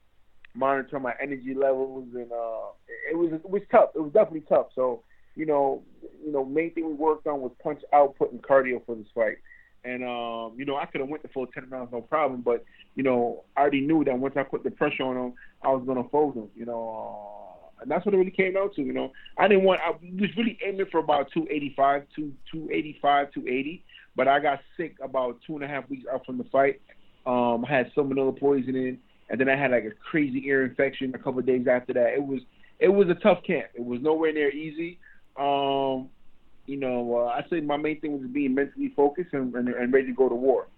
monitor 0.55 1.01
my 1.01 1.15
energy 1.21 1.55
levels, 1.55 2.09
and 2.15 2.31
uh, 2.31 2.71
it 3.11 3.17
was 3.17 3.33
it 3.33 3.49
was 3.49 3.63
tough. 3.71 3.91
It 3.95 4.01
was 4.01 4.13
definitely 4.13 4.45
tough. 4.49 4.67
So 4.75 5.03
you 5.35 5.47
know, 5.47 5.83
you 6.25 6.33
know, 6.33 6.45
main 6.45 6.73
thing 6.75 6.87
we 6.87 6.95
worked 6.95 7.27
on 7.27 7.41
was 7.41 7.53
punch 7.63 7.81
output 7.93 8.33
and 8.33 8.43
cardio 8.43 8.85
for 8.85 8.95
this 8.95 9.07
fight. 9.15 9.39
And 9.85 10.05
um, 10.05 10.55
you 10.57 10.65
know, 10.65 10.77
I 10.77 10.87
could 10.87 11.01
have 11.01 11.11
went 11.11 11.23
the 11.23 11.29
full 11.31 11.47
ten 11.47 11.69
rounds, 11.69 11.91
no 11.93 12.03
problem. 12.03 12.43
But 12.43 12.65
you 12.95 13.03
know, 13.03 13.45
I 13.57 13.63
already 13.63 13.81
knew 13.81 14.05
that 14.05 14.19
once 14.19 14.35
I 14.37 14.43
put 14.43 14.63
the 14.63 14.71
pressure 14.71 15.05
on 15.05 15.17
him, 15.17 15.35
I 15.63 15.69
was 15.69 15.83
gonna 15.87 16.09
fold 16.11 16.37
him. 16.37 16.49
You 16.55 16.67
know, 16.67 17.39
uh, 17.39 17.42
that's 17.87 18.05
what 18.05 18.15
it 18.15 18.19
really 18.19 18.31
came 18.31 18.55
down 18.55 18.73
to. 18.75 18.83
You 18.83 18.93
know, 18.93 19.13
I 19.39 19.49
didn't 19.49 19.65
want. 19.65 19.81
I 19.81 19.91
was 19.91 20.31
really 20.37 20.59
aiming 20.65 20.87
for 20.91 20.99
about 20.99 21.31
285, 21.33 22.05
two 22.15 22.33
285, 22.51 23.33
280. 23.33 23.85
But 24.15 24.29
I 24.29 24.41
got 24.41 24.61
sick 24.77 24.97
about 25.03 25.39
two 25.47 25.55
and 25.55 25.65
a 25.65 25.69
half 25.69 25.89
weeks 25.89 26.05
out 26.13 26.27
from 26.27 26.37
the 26.37 26.45
fight. 26.45 26.81
Um, 27.25 27.65
I 27.65 27.71
had 27.71 27.93
salmonella 27.95 28.39
poisoning 28.39 28.99
and 29.33 29.41
then 29.41 29.49
I 29.49 29.57
had 29.57 29.71
like 29.71 29.85
a 29.85 29.91
crazy 29.91 30.47
ear 30.47 30.65
infection 30.65 31.15
a 31.15 31.19
couple 31.19 31.41
of 31.41 31.47
days 31.47 31.67
after 31.67 31.95
that. 31.95 32.13
It 32.15 32.23
was 32.23 32.41
it 32.79 32.89
was 32.89 33.09
a 33.09 33.15
tough 33.15 33.43
camp. 33.45 33.67
It 33.75 33.85
was 33.85 34.01
nowhere 34.03 34.33
near 34.33 34.51
easy. 34.51 34.99
Um, 35.39 36.11
you 36.67 36.77
know, 36.77 37.17
uh, 37.17 37.27
I 37.27 37.45
say 37.49 37.61
my 37.61 37.79
main 37.79 38.01
thing 38.01 38.21
was 38.21 38.31
being 38.31 38.55
mentally 38.55 38.93
focused 38.95 39.33
and, 39.33 39.55
and, 39.55 39.69
and 39.69 39.93
ready 39.93 40.09
to 40.09 40.13
go 40.13 40.29
to 40.29 40.35
war. 40.35 40.69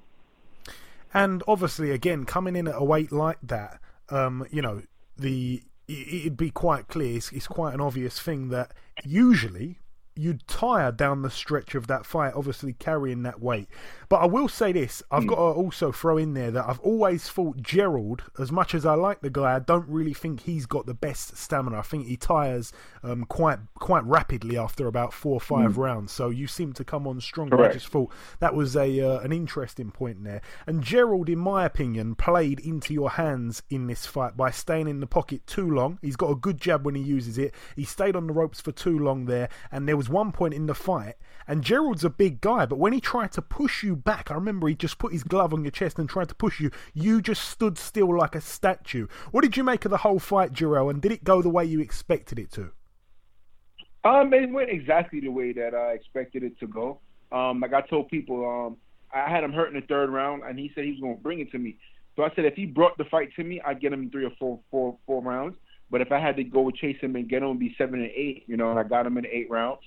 And 1.12 1.42
obviously, 1.48 1.90
again, 1.90 2.24
coming 2.24 2.56
in 2.56 2.68
at 2.68 2.74
a 2.76 2.84
weight 2.84 3.12
like 3.12 3.38
that, 3.42 3.80
um, 4.08 4.46
you 4.50 4.62
know, 4.62 4.82
the 5.16 5.62
it'd 5.88 6.36
be 6.36 6.50
quite 6.50 6.88
clear. 6.88 7.16
It's, 7.16 7.32
it's 7.32 7.46
quite 7.46 7.74
an 7.74 7.80
obvious 7.80 8.18
thing 8.20 8.48
that 8.48 8.72
usually 9.04 9.80
you'd 10.16 10.46
tire 10.46 10.92
down 10.92 11.22
the 11.22 11.30
stretch 11.30 11.74
of 11.74 11.86
that 11.88 12.06
fight, 12.06 12.34
obviously 12.34 12.72
carrying 12.72 13.22
that 13.22 13.40
weight. 13.40 13.68
But 14.08 14.16
I 14.16 14.26
will 14.26 14.48
say 14.48 14.72
this: 14.72 15.02
I've 15.10 15.24
mm. 15.24 15.28
got 15.28 15.36
to 15.36 15.42
also 15.42 15.90
throw 15.90 16.16
in 16.18 16.34
there 16.34 16.50
that 16.50 16.68
I've 16.68 16.80
always 16.80 17.28
thought 17.28 17.56
Gerald, 17.56 18.22
as 18.38 18.52
much 18.52 18.74
as 18.74 18.86
I 18.86 18.94
like 18.94 19.20
the 19.20 19.30
guy, 19.30 19.56
I 19.56 19.58
don't 19.58 19.88
really 19.88 20.14
think 20.14 20.42
he's 20.42 20.66
got 20.66 20.86
the 20.86 20.94
best 20.94 21.36
stamina. 21.36 21.78
I 21.78 21.82
think 21.82 22.06
he 22.06 22.16
tires 22.16 22.72
um, 23.02 23.24
quite 23.24 23.58
quite 23.74 24.04
rapidly 24.04 24.56
after 24.56 24.86
about 24.86 25.12
four 25.12 25.34
or 25.34 25.40
five 25.40 25.72
mm. 25.72 25.78
rounds. 25.78 26.12
So 26.12 26.30
you 26.30 26.46
seem 26.46 26.72
to 26.74 26.84
come 26.84 27.06
on 27.06 27.20
strong. 27.20 27.52
I 27.52 27.72
just 27.72 27.88
thought 27.88 28.12
that 28.40 28.54
was 28.54 28.76
a 28.76 29.00
uh, 29.00 29.20
an 29.20 29.32
interesting 29.32 29.90
point 29.90 30.24
there. 30.24 30.42
And 30.66 30.82
Gerald, 30.82 31.28
in 31.28 31.38
my 31.38 31.64
opinion, 31.64 32.14
played 32.14 32.60
into 32.60 32.94
your 32.94 33.10
hands 33.10 33.62
in 33.70 33.86
this 33.86 34.06
fight 34.06 34.36
by 34.36 34.50
staying 34.50 34.88
in 34.88 35.00
the 35.00 35.06
pocket 35.06 35.46
too 35.46 35.68
long. 35.68 35.98
He's 36.02 36.16
got 36.16 36.30
a 36.30 36.36
good 36.36 36.60
jab 36.60 36.84
when 36.84 36.94
he 36.94 37.02
uses 37.02 37.38
it. 37.38 37.54
He 37.76 37.84
stayed 37.84 38.16
on 38.16 38.26
the 38.26 38.32
ropes 38.32 38.60
for 38.60 38.72
too 38.72 38.98
long 38.98 39.24
there, 39.26 39.48
and 39.72 39.88
there 39.88 39.96
was 39.96 40.03
one 40.08 40.32
point 40.32 40.54
in 40.54 40.66
the 40.66 40.74
fight, 40.74 41.14
and 41.46 41.62
Gerald's 41.62 42.04
a 42.04 42.10
big 42.10 42.40
guy, 42.40 42.66
but 42.66 42.78
when 42.78 42.92
he 42.92 43.00
tried 43.00 43.32
to 43.32 43.42
push 43.42 43.82
you 43.82 43.96
back, 43.96 44.30
I 44.30 44.34
remember 44.34 44.68
he 44.68 44.74
just 44.74 44.98
put 44.98 45.12
his 45.12 45.24
glove 45.24 45.52
on 45.52 45.64
your 45.64 45.70
chest 45.70 45.98
and 45.98 46.08
tried 46.08 46.28
to 46.28 46.34
push 46.34 46.60
you. 46.60 46.70
You 46.92 47.20
just 47.20 47.48
stood 47.48 47.76
still 47.76 48.16
like 48.16 48.34
a 48.34 48.40
statue. 48.40 49.06
What 49.30 49.42
did 49.42 49.56
you 49.56 49.64
make 49.64 49.84
of 49.84 49.90
the 49.90 49.98
whole 49.98 50.18
fight, 50.18 50.52
Jarrell, 50.52 50.90
and 50.90 51.02
did 51.02 51.12
it 51.12 51.24
go 51.24 51.42
the 51.42 51.50
way 51.50 51.64
you 51.64 51.80
expected 51.80 52.38
it 52.38 52.50
to? 52.52 52.72
Um, 54.04 54.32
it 54.34 54.50
went 54.50 54.70
exactly 54.70 55.20
the 55.20 55.28
way 55.28 55.52
that 55.52 55.74
I 55.74 55.92
expected 55.92 56.42
it 56.42 56.58
to 56.60 56.66
go. 56.66 57.00
Um, 57.32 57.60
like 57.60 57.72
I 57.72 57.80
told 57.80 58.08
people, 58.08 58.46
um, 58.46 58.76
I 59.14 59.30
had 59.30 59.44
him 59.44 59.52
hurt 59.52 59.68
in 59.68 59.80
the 59.80 59.86
third 59.86 60.10
round, 60.10 60.42
and 60.42 60.58
he 60.58 60.70
said 60.74 60.84
he 60.84 60.90
was 60.90 61.00
going 61.00 61.16
to 61.16 61.22
bring 61.22 61.40
it 61.40 61.50
to 61.52 61.58
me. 61.58 61.78
So 62.16 62.22
I 62.22 62.30
said 62.34 62.44
if 62.44 62.54
he 62.54 62.66
brought 62.66 62.96
the 62.98 63.04
fight 63.04 63.30
to 63.36 63.44
me, 63.44 63.60
I'd 63.64 63.80
get 63.80 63.92
him 63.92 64.02
in 64.02 64.10
three 64.10 64.24
or 64.24 64.32
four, 64.38 64.60
four, 64.70 64.96
four 65.06 65.22
rounds. 65.22 65.56
But 65.90 66.00
if 66.00 66.12
I 66.12 66.18
had 66.18 66.36
to 66.36 66.44
go 66.44 66.70
chase 66.70 66.96
him 67.00 67.16
and 67.16 67.28
get 67.28 67.42
him, 67.42 67.48
it'd 67.48 67.60
be 67.60 67.74
seven 67.76 68.00
and 68.00 68.10
eight. 68.14 68.44
You 68.46 68.56
know, 68.56 68.70
and 68.70 68.78
I 68.78 68.82
got 68.82 69.06
him 69.06 69.16
in 69.16 69.26
eight 69.26 69.50
rounds. 69.50 69.82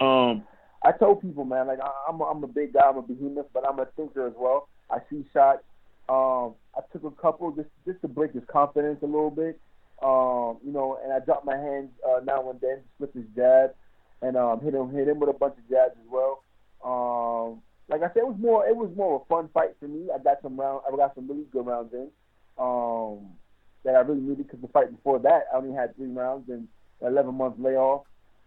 Um, 0.00 0.44
I 0.82 0.92
told 0.92 1.20
people, 1.20 1.44
man, 1.44 1.66
like 1.66 1.78
I'm 2.08 2.20
a, 2.20 2.24
I'm 2.24 2.42
a 2.42 2.48
big 2.48 2.72
guy, 2.72 2.88
I'm 2.88 2.96
a 2.96 3.02
behemoth, 3.02 3.46
but 3.52 3.68
I'm 3.68 3.78
a 3.78 3.86
thinker 3.96 4.26
as 4.26 4.32
well. 4.36 4.68
I 4.90 4.98
see 5.10 5.24
shots. 5.32 5.62
Um, 6.08 6.54
I 6.74 6.80
took 6.92 7.04
a 7.04 7.10
couple 7.10 7.52
just 7.52 7.68
just 7.86 8.00
to 8.02 8.08
break 8.08 8.32
his 8.32 8.42
confidence 8.50 8.98
a 9.02 9.06
little 9.06 9.30
bit. 9.30 9.60
Um, 10.02 10.56
you 10.64 10.72
know, 10.72 10.98
and 11.04 11.12
I 11.12 11.20
dropped 11.20 11.44
my 11.44 11.56
hands 11.56 11.90
uh, 12.08 12.20
now 12.24 12.48
and 12.50 12.60
then, 12.60 12.78
slip 12.96 13.14
his 13.14 13.26
jab, 13.36 13.74
and 14.22 14.36
um, 14.36 14.60
hit 14.60 14.74
him 14.74 14.90
hit 14.90 15.06
him 15.06 15.20
with 15.20 15.28
a 15.28 15.34
bunch 15.34 15.54
of 15.58 15.68
jabs 15.68 15.94
as 16.00 16.08
well. 16.10 16.42
Um, 16.82 17.60
like 17.90 18.00
I 18.02 18.08
said, 18.14 18.22
it 18.24 18.26
was 18.26 18.38
more 18.38 18.66
it 18.66 18.74
was 18.74 18.90
more 18.96 19.16
of 19.16 19.22
a 19.22 19.24
fun 19.26 19.50
fight 19.52 19.76
for 19.78 19.86
me. 19.86 20.08
I 20.14 20.18
got 20.22 20.40
some 20.42 20.58
round, 20.58 20.80
I 20.90 20.96
got 20.96 21.14
some 21.14 21.28
really 21.28 21.44
good 21.52 21.66
rounds 21.66 21.92
in 21.92 22.08
um, 22.56 23.36
that 23.84 23.94
I 23.94 24.00
really 24.00 24.22
needed 24.22 24.46
because 24.46 24.62
the 24.62 24.68
fight 24.68 24.90
before 24.90 25.18
that 25.18 25.44
I 25.52 25.58
only 25.58 25.74
had 25.74 25.94
three 25.96 26.08
rounds 26.08 26.48
and 26.48 26.68
11 27.02 27.34
month 27.34 27.56
layoff 27.58 28.04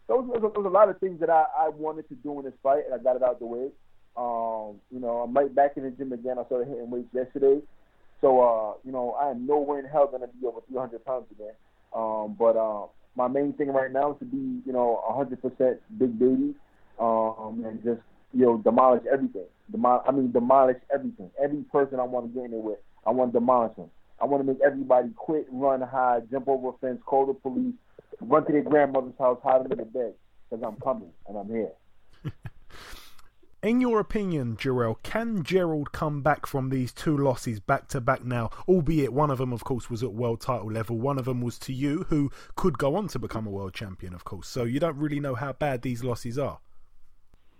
those 0.07 0.25
was, 0.27 0.41
was 0.41 0.65
a 0.65 0.69
lot 0.69 0.89
of 0.89 0.99
things 0.99 1.19
that 1.19 1.29
I, 1.29 1.45
I 1.57 1.69
wanted 1.69 2.07
to 2.09 2.15
do 2.15 2.39
in 2.39 2.45
this 2.45 2.53
fight, 2.61 2.83
and 2.85 2.93
I 2.93 3.01
got 3.01 3.15
it 3.15 3.23
out 3.23 3.39
the 3.39 3.45
way. 3.45 3.69
Um, 4.15 4.79
you 4.91 4.99
know, 4.99 5.21
I'm 5.23 5.33
right 5.33 5.53
back 5.53 5.77
in 5.77 5.83
the 5.83 5.91
gym 5.91 6.13
again. 6.13 6.37
I 6.37 6.45
started 6.45 6.67
hitting 6.67 6.89
weights 6.89 7.13
yesterday, 7.13 7.61
so 8.21 8.41
uh, 8.41 8.73
you 8.85 8.91
know, 8.91 9.11
I 9.19 9.31
am 9.31 9.47
nowhere 9.47 9.79
in 9.79 9.85
hell 9.85 10.07
gonna 10.07 10.27
be 10.27 10.45
over 10.45 10.59
300 10.69 11.03
pounds 11.05 11.25
again. 11.31 11.53
Um, 11.95 12.35
but 12.37 12.57
uh, 12.57 12.87
my 13.15 13.27
main 13.27 13.53
thing 13.53 13.69
right 13.69 13.91
now 13.91 14.13
is 14.13 14.19
to 14.19 14.25
be, 14.25 14.61
you 14.65 14.73
know, 14.73 15.03
100% 15.09 15.77
big 15.97 16.19
baby, 16.19 16.53
um, 16.99 17.63
and 17.65 17.83
just 17.83 18.01
you 18.33 18.45
know 18.45 18.57
demolish 18.57 19.03
everything. 19.11 19.45
Demol- 19.71 20.03
I 20.07 20.11
mean, 20.11 20.31
demolish 20.31 20.77
everything. 20.93 21.31
Every 21.41 21.63
person 21.71 21.99
I 21.99 22.03
want 22.03 22.27
to 22.27 22.33
get 22.33 22.45
in 22.45 22.51
there 22.51 22.59
with, 22.59 22.79
I 23.05 23.11
want 23.11 23.33
to 23.33 23.39
demolish 23.39 23.75
them. 23.75 23.89
I 24.21 24.25
want 24.25 24.45
to 24.45 24.51
make 24.51 24.61
everybody 24.65 25.09
quit, 25.15 25.47
run, 25.51 25.81
hide, 25.81 26.29
jump 26.31 26.47
over 26.47 26.69
a 26.69 26.73
fence, 26.79 27.01
call 27.05 27.25
the 27.25 27.33
police, 27.33 27.73
run 28.21 28.45
to 28.45 28.51
their 28.51 28.63
grandmother's 28.63 29.17
house, 29.19 29.39
hide 29.43 29.63
them 29.63 29.71
in 29.73 29.77
the 29.79 29.85
bed, 29.85 30.13
because 30.49 30.63
I'm 30.65 30.79
coming 30.81 31.11
and 31.27 31.37
I'm 31.37 31.47
here. 31.47 31.71
In 33.63 33.79
your 33.79 34.01
opinion, 34.01 34.57
Jarrell, 34.57 35.01
can 35.03 35.41
Gerald 35.41 35.93
come 35.93 36.21
back 36.21 36.45
from 36.45 36.69
these 36.69 36.91
two 36.91 37.17
losses 37.17 37.61
back 37.61 37.87
to 37.87 38.01
back 38.01 38.25
now? 38.25 38.49
Albeit 38.67 39.13
one 39.13 39.31
of 39.31 39.37
them, 39.37 39.53
of 39.53 39.63
course, 39.63 39.89
was 39.89 40.03
at 40.03 40.11
world 40.11 40.41
title 40.41 40.69
level. 40.69 40.97
One 40.97 41.17
of 41.17 41.23
them 41.23 41.39
was 41.39 41.57
to 41.59 41.71
you, 41.71 42.05
who 42.09 42.29
could 42.57 42.77
go 42.77 42.97
on 42.97 43.07
to 43.07 43.19
become 43.19 43.47
a 43.47 43.49
world 43.49 43.73
champion, 43.73 44.13
of 44.13 44.25
course. 44.25 44.49
So 44.49 44.65
you 44.65 44.81
don't 44.81 44.97
really 44.97 45.21
know 45.21 45.33
how 45.33 45.53
bad 45.53 45.81
these 45.81 46.03
losses 46.03 46.37
are. 46.37 46.59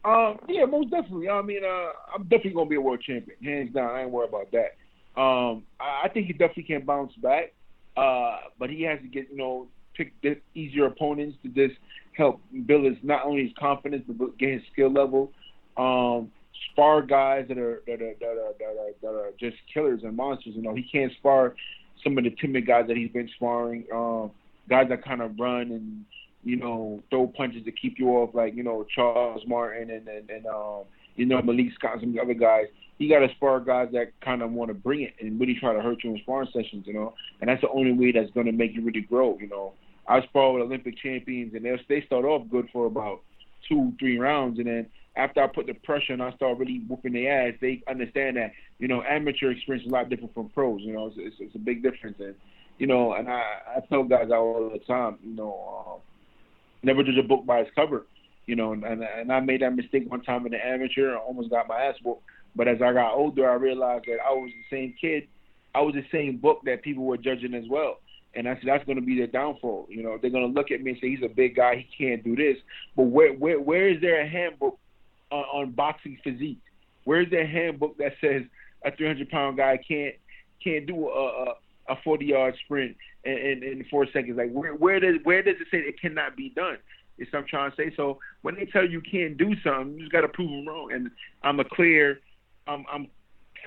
Um, 0.04 0.40
yeah, 0.50 0.66
most 0.66 0.92
definitely. 0.92 1.30
I 1.30 1.42
mean, 1.42 1.64
uh, 1.64 1.92
I'm 2.14 2.24
definitely 2.24 2.52
gonna 2.52 2.70
be 2.70 2.76
a 2.76 2.82
world 2.82 3.02
champion, 3.02 3.38
hands 3.42 3.74
down. 3.74 3.90
I 3.90 4.02
ain't 4.02 4.12
worried 4.12 4.28
about 4.28 4.52
that. 4.52 4.76
Um, 5.16 5.64
I, 5.80 6.02
I 6.04 6.10
think 6.10 6.28
he 6.28 6.34
definitely 6.34 6.64
can 6.64 6.84
bounce 6.84 7.14
back, 7.16 7.54
uh, 7.96 8.40
but 8.60 8.70
he 8.70 8.82
has 8.82 9.00
to 9.00 9.08
get 9.08 9.30
you 9.32 9.38
know 9.38 9.70
pick 9.96 10.14
easier 10.56 10.86
opponents 10.86 11.38
to 11.44 11.50
just 11.50 11.80
help 12.16 12.42
build 12.66 12.86
his 12.86 12.96
not 13.04 13.26
only 13.26 13.44
his 13.44 13.52
confidence 13.60 14.04
but 14.08 14.38
get 14.38 14.54
his 14.54 14.62
skill 14.72 14.92
level. 14.92 15.32
Um, 15.78 16.32
spar 16.72 17.02
guys 17.02 17.46
that 17.48 17.58
are 17.58 17.82
that 17.88 18.02
are 18.02 18.14
that 18.20 18.28
are 18.28 18.54
that 18.60 18.66
are, 18.66 18.92
that 19.02 19.08
are 19.08 19.32
just 19.40 19.58
killers 19.74 20.02
and 20.04 20.16
monsters. 20.16 20.54
You 20.56 20.62
know, 20.62 20.76
he 20.76 20.84
can't 20.84 21.12
spar 21.14 21.56
some 22.04 22.18
of 22.18 22.24
the 22.24 22.32
timid 22.42 22.68
guys 22.68 22.86
that 22.88 22.98
he's 22.98 23.12
been 23.12 23.30
sparring. 23.36 23.86
Um, 23.94 24.32
guys 24.70 24.88
that 24.90 25.04
kind 25.04 25.22
of 25.22 25.38
run 25.40 25.72
and 25.72 26.06
you 26.44 26.56
know 26.56 27.02
throw 27.10 27.28
punches 27.28 27.64
to 27.66 27.72
keep 27.72 27.98
you 27.98 28.10
off, 28.10 28.34
like 28.34 28.56
you 28.56 28.64
know 28.64 28.86
Charles 28.94 29.42
Martin 29.48 29.92
and 29.92 30.08
and, 30.08 30.30
and 30.30 30.46
um, 30.46 30.84
you 31.16 31.26
know 31.26 31.42
Malik 31.42 31.68
Scott, 31.76 31.94
and 31.94 32.02
some 32.02 32.10
of 32.10 32.16
the 32.16 32.22
other 32.22 32.34
guys. 32.34 32.66
He 33.00 33.10
got 33.10 33.20
to 33.20 33.30
spar 33.36 33.60
guys 33.60 33.90
that 33.94 34.12
kind 34.24 34.44
of 34.44 34.52
want 34.52 34.70
to 34.70 34.76
bring 34.76 35.02
it 35.02 35.16
and 35.20 35.40
really 35.40 35.58
try 35.60 35.74
to 35.74 35.82
hurt 35.82 36.04
you 36.04 36.12
in 36.12 36.20
sparring 36.20 36.48
sessions, 36.54 36.86
you 36.86 36.94
know. 36.94 37.16
And 37.42 37.50
that's 37.50 37.60
the 37.62 37.70
only 37.70 37.92
way 37.92 38.12
that's 38.12 38.32
going 38.32 38.46
to 38.46 38.52
make 38.52 38.76
you 38.76 38.84
really 38.84 39.02
grow, 39.02 39.36
you 39.42 39.50
know. 39.50 39.74
I 40.08 40.22
spar 40.24 40.54
with 40.54 40.64
Olympic 40.64 40.98
champions, 40.98 41.54
and 41.54 41.66
they 41.66 41.80
they 41.88 42.06
start 42.06 42.26
off 42.26 42.50
good 42.50 42.70
for 42.72 42.86
about 42.86 43.22
two, 43.68 43.94
three 44.00 44.18
rounds, 44.18 44.60
and 44.60 44.68
then 44.68 44.88
after 45.16 45.42
I 45.42 45.48
put 45.48 45.68
the 45.68 45.74
pressure 45.74 46.14
and 46.14 46.24
I 46.24 46.32
start 46.34 46.58
really 46.58 46.84
whooping 46.88 47.14
their 47.14 47.50
ass, 47.50 47.54
they 47.62 47.84
understand 47.88 48.38
that 48.38 48.52
you 48.80 48.88
know 48.88 49.04
amateur 49.04 49.52
experience 49.52 49.86
is 49.86 49.92
a 49.92 49.94
lot 49.94 50.10
different 50.10 50.34
from 50.34 50.50
pros. 50.50 50.82
You 50.82 50.94
know, 50.94 51.08
it's, 51.08 51.16
it's, 51.18 51.36
it's 51.40 51.56
a 51.56 51.60
big 51.60 51.84
difference, 51.84 52.18
and 52.20 52.36
you 52.80 52.88
know, 52.88 53.14
and 53.14 53.30
I 53.30 53.44
I 53.78 53.80
tell 53.90 54.04
guys 54.04 54.30
all 54.32 54.70
the 54.72 54.80
time, 54.80 55.18
you 55.24 55.36
know, 55.36 55.86
uh, 55.88 56.00
never 56.82 57.04
judge 57.04 57.18
a 57.18 57.24
book 57.24 57.46
by 57.46 57.60
its 57.60 57.72
cover. 57.76 58.06
You 58.46 58.56
know, 58.58 58.74
and 58.74 58.84
and 58.84 59.32
I 59.32 59.40
made 59.40 59.62
that 59.62 59.76
mistake 59.76 60.10
one 60.10 60.22
time 60.22 60.46
in 60.46 60.52
the 60.52 60.66
amateur, 60.66 61.16
I 61.16 61.18
almost 61.18 61.50
got 61.50 61.68
my 61.68 61.82
ass 61.82 61.96
whooped. 62.04 62.24
But 62.56 62.68
as 62.68 62.82
I 62.82 62.94
got 62.94 63.14
older, 63.14 63.50
I 63.50 63.56
realized 63.56 64.06
that 64.08 64.18
I 64.26 64.32
was 64.32 64.52
the 64.52 64.76
same 64.76 64.94
kid. 65.00 65.28
I 65.74 65.82
was 65.82 65.96
the 65.96 66.06
same 66.12 66.38
book 66.38 66.62
that 66.66 66.84
people 66.84 67.04
were 67.04 67.18
judging 67.18 67.56
as 67.56 67.64
well. 67.68 68.00
And 68.36 68.48
I 68.48 68.56
said 68.56 68.64
that's 68.66 68.86
going 68.86 69.00
to 69.00 69.06
be 69.06 69.18
their 69.18 69.28
downfall. 69.28 69.88
You 69.90 70.04
know, 70.04 70.18
they're 70.20 70.32
going 70.32 70.48
to 70.48 70.60
look 70.60 70.72
at 70.72 70.82
me 70.82 70.92
and 70.92 71.00
say 71.00 71.10
he's 71.10 71.24
a 71.24 71.34
big 71.34 71.56
guy, 71.56 71.76
he 71.76 72.06
can't 72.06 72.24
do 72.24 72.36
this. 72.36 72.58
But 72.96 73.04
where 73.04 73.34
where 73.34 73.60
where 73.60 73.90
is 73.90 74.02
there 74.02 74.22
a 74.22 74.28
handbook 74.28 74.78
on, 75.32 75.44
on 75.44 75.72
boxing 75.72 76.18
physique? 76.24 76.62
Where's 77.04 77.30
there 77.30 77.42
a 77.42 77.48
handbook 77.48 77.98
that 77.98 78.14
says 78.22 78.44
a 78.84 78.96
300 78.96 79.30
pound 79.30 79.58
guy 79.58 79.78
can't 79.78 80.16
can't 80.64 80.86
do 80.86 81.08
a, 81.10 81.50
a 81.50 81.54
a 81.90 81.96
40 82.04 82.26
yard 82.26 82.56
sprint 82.64 82.96
in, 83.24 83.34
in, 83.34 83.64
in 83.64 83.86
four 83.90 84.06
seconds. 84.12 84.38
Like 84.38 84.52
where 84.52 84.74
where 84.76 85.00
does 85.00 85.16
where 85.24 85.44
does 85.44 85.56
it 85.60 85.68
say 85.72 85.80
it 85.80 86.00
cannot 86.00 86.36
be 86.36 86.50
done? 86.50 86.78
Is 87.18 87.28
what 87.32 87.40
I'm 87.40 87.48
trying 87.48 87.72
to 87.72 87.78
say. 87.78 87.94
So 87.96 88.20
when 88.42 88.56
they 88.56 88.66
tell 88.66 88.84
you 88.84 88.90
you 88.90 89.02
can't 89.02 89.38
do 89.38 89.54
something, 89.64 89.94
you 89.94 90.02
just 90.02 90.12
got 90.12 90.22
to 90.22 90.28
prove 90.28 90.50
them 90.50 90.68
wrong. 90.68 90.92
And 90.92 91.12
I'm 91.44 91.60
a 91.60 91.64
clear, 91.64 92.20
I'm 92.68 92.86
I'm 92.92 93.08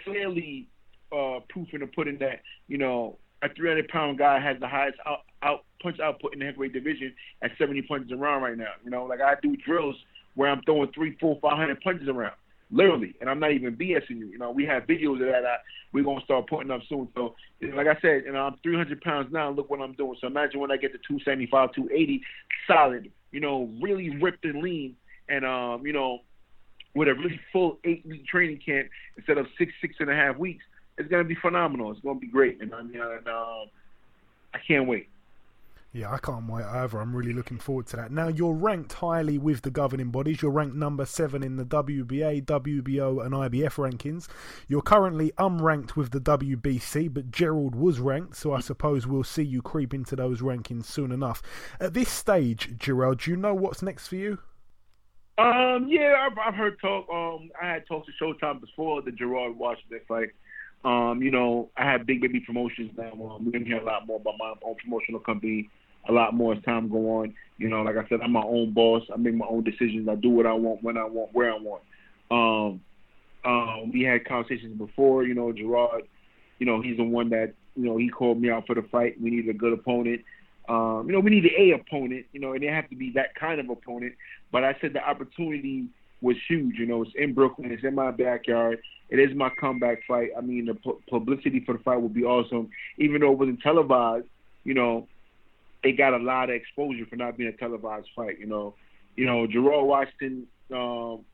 clearly 0.05 0.69
uh, 1.13 1.41
proofing 1.49 1.83
and 1.83 1.93
putting 1.93 2.19
that 2.19 2.43
you 2.69 2.79
know 2.79 3.19
a 3.43 3.49
300 3.49 3.89
pound 3.89 4.19
guy 4.19 4.41
has 4.41 4.59
the 4.61 4.69
highest 4.69 4.99
out, 5.07 5.21
out 5.43 5.65
punch 5.83 6.01
output 6.01 6.33
in 6.33 6.41
the 6.41 6.47
heavyweight 6.47 6.73
division 6.73 7.15
at 7.43 7.51
70 7.59 7.83
punches 7.83 8.13
around 8.13 8.43
right 8.43 8.57
now. 8.57 8.73
You 8.85 8.91
know, 8.91 9.05
like 9.05 9.21
I 9.21 9.35
do 9.43 9.57
drills 9.57 9.97
where 10.35 10.51
I'm 10.51 10.63
throwing 10.63 10.91
three, 10.93 11.17
four, 11.21 11.39
five 11.41 11.57
hundred 11.57 11.81
punches 11.81 12.09
around, 12.09 12.35
literally, 12.71 13.15
and 13.21 13.29
I'm 13.29 13.41
not 13.41 13.53
even 13.53 13.77
BSing 13.77 14.19
you. 14.19 14.27
You 14.27 14.39
know, 14.39 14.51
we 14.51 14.65
have 14.67 14.85
videos 14.85 15.21
of 15.21 15.27
that. 15.27 15.45
I, 15.45 15.57
we're 15.93 16.05
gonna 16.05 16.25
start 16.25 16.49
putting 16.49 16.71
up 16.71 16.83
soon. 16.89 17.09
So, 17.15 17.35
like 17.75 17.87
I 17.87 17.99
said, 18.01 18.25
you 18.27 18.33
know, 18.33 18.41
I'm 18.41 18.57
300 18.63 19.01
pounds 19.01 19.33
now. 19.33 19.51
Look 19.51 19.71
what 19.71 19.81
I'm 19.81 19.95
doing. 19.95 20.17
So 20.21 20.27
imagine 20.27 20.61
when 20.61 20.71
I 20.71 20.77
get 20.77 20.93
to 20.93 20.99
275, 20.99 21.73
280, 21.75 22.23
solid. 22.67 23.11
You 23.33 23.41
know, 23.41 23.71
really 23.81 24.17
ripped 24.17 24.45
and 24.45 24.63
lean, 24.63 24.97
and 25.29 25.45
um, 25.45 25.87
you 25.87 25.93
know, 25.93 26.21
with 26.95 27.09
a 27.09 27.15
really 27.15 27.41
full 27.53 27.79
eight 27.85 28.05
week 28.07 28.27
training 28.27 28.61
camp 28.65 28.89
instead 29.17 29.39
of 29.39 29.47
six, 29.59 29.73
six 29.81 29.97
and 30.01 30.11
a 30.11 30.15
half 30.15 30.37
weeks 30.37 30.65
it's 30.99 31.09
gonna 31.09 31.25
be 31.25 31.35
phenomenal. 31.35 31.91
It's 31.93 32.01
gonna 32.01 32.19
be 32.19 32.27
great, 32.29 32.61
and 32.61 32.75
I 32.75 32.83
mean, 32.83 33.01
and, 33.01 33.29
um, 33.29 33.67
I 34.55 34.59
can't 34.67 34.89
wait. 34.89 35.09
Yeah, 35.97 36.13
I 36.13 36.19
can't 36.19 36.47
wait 36.47 36.65
either. 36.65 36.99
I'm 36.99 37.17
really 37.17 37.33
looking 37.33 37.59
forward 37.59 37.87
to 37.87 37.97
that. 37.97 38.11
Now, 38.11 38.29
you're 38.29 38.53
ranked 38.53 38.93
highly 38.93 39.39
with 39.39 39.63
the 39.63 39.71
governing 39.71 40.11
bodies. 40.11 40.43
You're 40.43 40.51
ranked 40.51 40.77
number 40.77 41.07
seven 41.07 41.43
in 41.43 41.57
the 41.57 41.65
WBA, 41.65 42.45
WBO, 42.45 43.25
and 43.25 43.35
IBF 43.35 43.77
rankings. 43.77 44.29
You're 44.69 44.83
currently 44.83 45.33
unranked 45.39 45.97
with 45.97 46.11
the 46.11 46.21
WBC, 46.21 47.09
but 47.15 47.31
Gerald 47.31 47.75
was 47.75 47.99
ranked, 47.99 48.37
so 48.37 48.53
I 48.53 48.61
suppose 48.61 49.07
we'll 49.07 49.25
see 49.25 49.43
you 49.43 49.63
creep 49.63 49.95
into 49.95 50.17
those 50.17 50.43
rankings 50.43 50.85
soon 50.85 51.13
enough. 51.13 51.43
At 51.81 51.95
this 51.95 52.11
stage, 52.11 52.77
Jarrell, 52.77 53.17
do 53.19 53.31
you 53.31 53.37
know 53.39 53.55
what's 53.55 53.81
next 53.81 54.09
for 54.09 54.17
you? 54.17 54.39
Um, 55.39 55.87
yeah, 55.89 56.27
I've, 56.27 56.37
I've 56.37 56.55
heard 56.55 56.79
talk. 56.79 57.09
Um, 57.09 57.51
I 57.63 57.69
had 57.69 57.87
talked 57.87 58.07
to 58.07 58.13
Showtime 58.23 58.61
before 58.61 59.01
the 59.01 59.13
Gerald 59.13 59.57
Washington 59.57 60.01
fight. 60.07 60.29
Um, 60.85 61.21
you 61.23 61.31
know, 61.31 61.71
I 61.77 61.85
have 61.85 62.07
Big 62.07 62.21
Baby 62.21 62.41
Promotions 62.41 62.93
now. 62.97 63.13
Um, 63.13 63.45
we're 63.45 63.53
gonna 63.53 63.65
hear 63.65 63.79
a 63.79 63.85
lot 63.85 64.07
more 64.07 64.21
about 64.21 64.35
my 64.39 64.55
own 64.65 64.77
promotional 64.77 65.21
company, 65.21 65.69
a 66.09 66.13
lot 66.13 66.35
more 66.35 66.55
as 66.55 66.63
time 66.63 66.89
go 66.89 67.21
on. 67.21 67.35
You 67.59 67.69
know, 67.69 67.83
like 67.83 67.97
I 67.97 68.09
said, 68.09 68.21
I'm 68.23 68.33
my 68.33 68.43
own 68.43 68.73
boss. 68.73 69.03
I 69.13 69.17
make 69.17 69.35
my 69.35 69.47
own 69.47 69.65
decisions. 69.65 70.09
I 70.09 70.15
do 70.15 70.31
what 70.31 70.47
I 70.47 70.53
want, 70.53 70.83
when 70.83 70.97
I 70.97 71.05
want, 71.05 71.33
where 71.33 71.53
I 71.53 71.57
want. 71.57 71.83
Um, 72.31 72.81
um, 73.45 73.93
we 73.93 74.03
had 74.03 74.25
conversations 74.27 74.79
before. 74.79 75.25
You 75.25 75.35
know, 75.35 75.53
Gerald. 75.53 76.03
You 76.59 76.67
know, 76.67 76.81
he's 76.81 76.97
the 76.97 77.05
one 77.05 77.31
that 77.31 77.55
you 77.75 77.85
know 77.85 77.97
he 77.97 78.09
called 78.09 78.41
me 78.41 78.51
out 78.51 78.67
for 78.67 78.75
the 78.75 78.83
fight. 78.91 79.21
We 79.21 79.31
needed 79.31 79.55
a 79.55 79.59
good 79.59 79.73
opponent. 79.73 80.23
Um, 80.69 81.05
you 81.07 81.13
know, 81.13 81.21
we 81.21 81.31
needed 81.31 81.53
a 81.59 81.73
opponent. 81.73 82.27
You 82.33 82.41
know, 82.41 82.53
it 82.53 82.61
didn't 82.61 82.75
have 82.75 82.91
to 82.91 82.97
be 82.97 83.13
that 83.15 83.35
kind 83.35 83.61
of 83.61 83.71
opponent. 83.71 84.15
But 84.53 84.65
I 84.65 84.77
said 84.81 84.93
the 84.93 85.03
opportunity 85.03 85.87
was 86.21 86.37
huge. 86.49 86.77
You 86.79 86.87
know, 86.87 87.03
it's 87.03 87.13
in 87.15 87.35
Brooklyn. 87.35 87.71
It's 87.71 87.85
in 87.85 87.95
my 87.95 88.11
backyard. 88.11 88.79
It 89.09 89.19
is 89.19 89.37
my 89.37 89.51
comeback 89.51 89.99
fight. 90.07 90.31
I 90.37 90.41
mean, 90.41 90.67
the 90.67 90.75
pu- 90.75 91.01
publicity 91.09 91.61
for 91.65 91.75
the 91.75 91.83
fight 91.83 92.01
would 92.01 92.15
be 92.15 92.25
awesome. 92.25 92.71
Even 92.99 93.21
though 93.21 93.33
it 93.33 93.39
wasn't 93.39 93.61
televised, 93.61 94.27
you 94.65 94.75
know, 94.75 95.07
it 95.85 95.97
got 95.97 96.15
a 96.15 96.19
lot 96.19 96.51
of 96.51 96.57
exposure 96.57 97.07
for 97.07 97.17
not 97.17 97.37
being 97.37 97.49
a 97.49 97.57
televised 97.57 98.09
fight. 98.17 98.39
You 98.41 98.47
know, 98.47 98.75
you 99.15 99.27
know, 99.27 99.47
Gerald 99.47 99.87
Washington 99.87 100.47
um, 100.75 101.25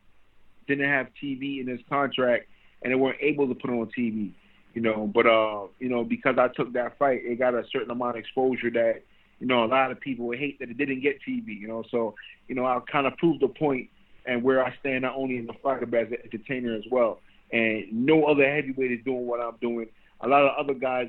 didn't 0.66 0.88
have 0.88 1.08
TV 1.22 1.60
in 1.60 1.66
his 1.66 1.80
contract, 1.88 2.46
and 2.82 2.92
they 2.92 2.96
weren't 2.96 3.18
able 3.20 3.48
to 3.48 3.54
put 3.54 3.70
it 3.70 3.74
on 3.74 3.90
TV. 3.96 4.32
You 4.74 4.82
know, 4.82 5.10
but 5.12 5.26
uh, 5.26 5.66
you 5.78 5.88
know, 5.88 6.04
because 6.04 6.36
I 6.38 6.48
took 6.48 6.72
that 6.74 6.98
fight, 6.98 7.20
it 7.24 7.38
got 7.38 7.54
a 7.54 7.64
certain 7.70 7.90
amount 7.90 8.16
of 8.16 8.20
exposure 8.20 8.70
that 8.70 9.02
you 9.38 9.46
know 9.46 9.64
a 9.64 9.66
lot 9.66 9.90
of 9.90 10.00
people 10.00 10.26
would 10.26 10.38
hate 10.38 10.58
that 10.58 10.70
it 10.70 10.76
didn't 10.76 11.00
get 11.00 11.18
TV. 11.26 11.58
You 11.58 11.68
know, 11.68 11.84
so 11.90 12.14
you 12.48 12.54
know, 12.54 12.66
I 12.66 12.80
kind 12.90 13.06
of 13.06 13.16
proved 13.16 13.40
the 13.40 13.48
point 13.48 13.88
and 14.26 14.42
where 14.42 14.64
I 14.64 14.74
stand 14.80 15.02
not 15.02 15.16
only 15.16 15.36
in 15.36 15.46
the 15.46 15.54
fight 15.62 15.88
but 15.90 15.98
as 15.98 16.08
an 16.08 16.18
entertainer 16.24 16.74
as 16.74 16.84
well. 16.90 17.20
And 17.52 17.92
no 17.92 18.24
other 18.24 18.48
heavyweight 18.48 18.92
is 18.92 19.04
doing 19.04 19.26
what 19.26 19.40
I'm 19.40 19.56
doing. 19.60 19.88
A 20.20 20.28
lot 20.28 20.42
of 20.42 20.56
other 20.58 20.74
guys 20.74 21.08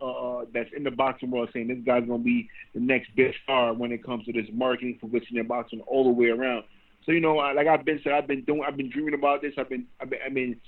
uh, 0.00 0.04
uh 0.04 0.44
that's 0.54 0.70
in 0.76 0.84
the 0.84 0.90
boxing 0.90 1.30
world 1.30 1.50
saying 1.52 1.68
this 1.68 1.78
guy's 1.84 2.06
gonna 2.06 2.22
be 2.22 2.48
the 2.74 2.80
next 2.80 3.14
big 3.16 3.32
star 3.42 3.74
when 3.74 3.92
it 3.92 4.04
comes 4.04 4.24
to 4.26 4.32
this 4.32 4.46
marketing, 4.52 4.98
publicity, 5.00 5.38
and 5.38 5.48
boxing 5.48 5.80
all 5.82 6.04
the 6.04 6.10
way 6.10 6.28
around. 6.28 6.64
So 7.08 7.12
you 7.12 7.20
know, 7.20 7.36
like 7.36 7.66
I've 7.66 7.84
been 7.84 8.00
said, 8.04 8.12
I've 8.12 8.26
been 8.26 8.44
doing, 8.44 8.62
I've 8.66 8.76
been 8.76 8.90
dreaming 8.90 9.14
about 9.14 9.40
this. 9.40 9.54
I've 9.56 9.70
been, 9.70 9.86
I've 9.98 10.10
been, 10.10 10.18
I 10.24 10.28
mean, 10.28 10.60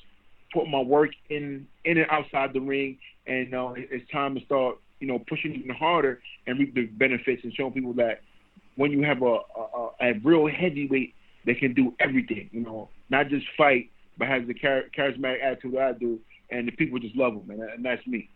putting 0.54 0.70
my 0.70 0.80
work 0.80 1.10
in, 1.28 1.66
in 1.84 1.98
and 1.98 2.06
outside 2.10 2.52
the 2.54 2.60
ring, 2.60 2.98
and 3.26 3.54
uh, 3.54 3.72
it's 3.76 4.10
time 4.10 4.34
to 4.34 4.44
start, 4.46 4.78
you 5.00 5.06
know, 5.06 5.18
pushing 5.28 5.54
even 5.54 5.74
harder 5.74 6.22
and 6.46 6.58
reap 6.58 6.74
the 6.74 6.86
benefits 6.86 7.44
and 7.44 7.52
showing 7.54 7.72
people 7.72 7.92
that 7.94 8.22
when 8.76 8.90
you 8.90 9.02
have 9.02 9.20
a, 9.22 9.38
a, 9.56 9.90
a 10.00 10.12
real 10.24 10.48
heavyweight 10.48 11.14
they 11.44 11.54
can 11.54 11.74
do 11.74 11.94
everything, 11.98 12.50
you 12.52 12.60
know, 12.60 12.88
not 13.08 13.28
just 13.28 13.46
fight, 13.56 13.90
but 14.18 14.28
has 14.28 14.46
the 14.46 14.54
char- 14.54 14.84
charismatic 14.96 15.42
attitude 15.42 15.74
that 15.74 15.82
I 15.82 15.92
do, 15.92 16.20
and 16.50 16.68
the 16.68 16.72
people 16.72 16.98
just 16.98 17.16
love 17.16 17.34
them, 17.34 17.50
and, 17.50 17.62
and 17.62 17.84
that's 17.84 18.06
me. 18.06 18.28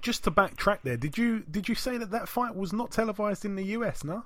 Just 0.00 0.24
to 0.24 0.30
backtrack 0.30 0.78
there, 0.82 0.96
did 0.96 1.16
you 1.16 1.40
did 1.40 1.68
you 1.68 1.74
say 1.74 1.96
that 1.96 2.10
that 2.10 2.28
fight 2.28 2.56
was 2.56 2.72
not 2.72 2.90
televised 2.90 3.44
in 3.44 3.54
the 3.54 3.64
US? 3.64 4.02
No. 4.04 4.24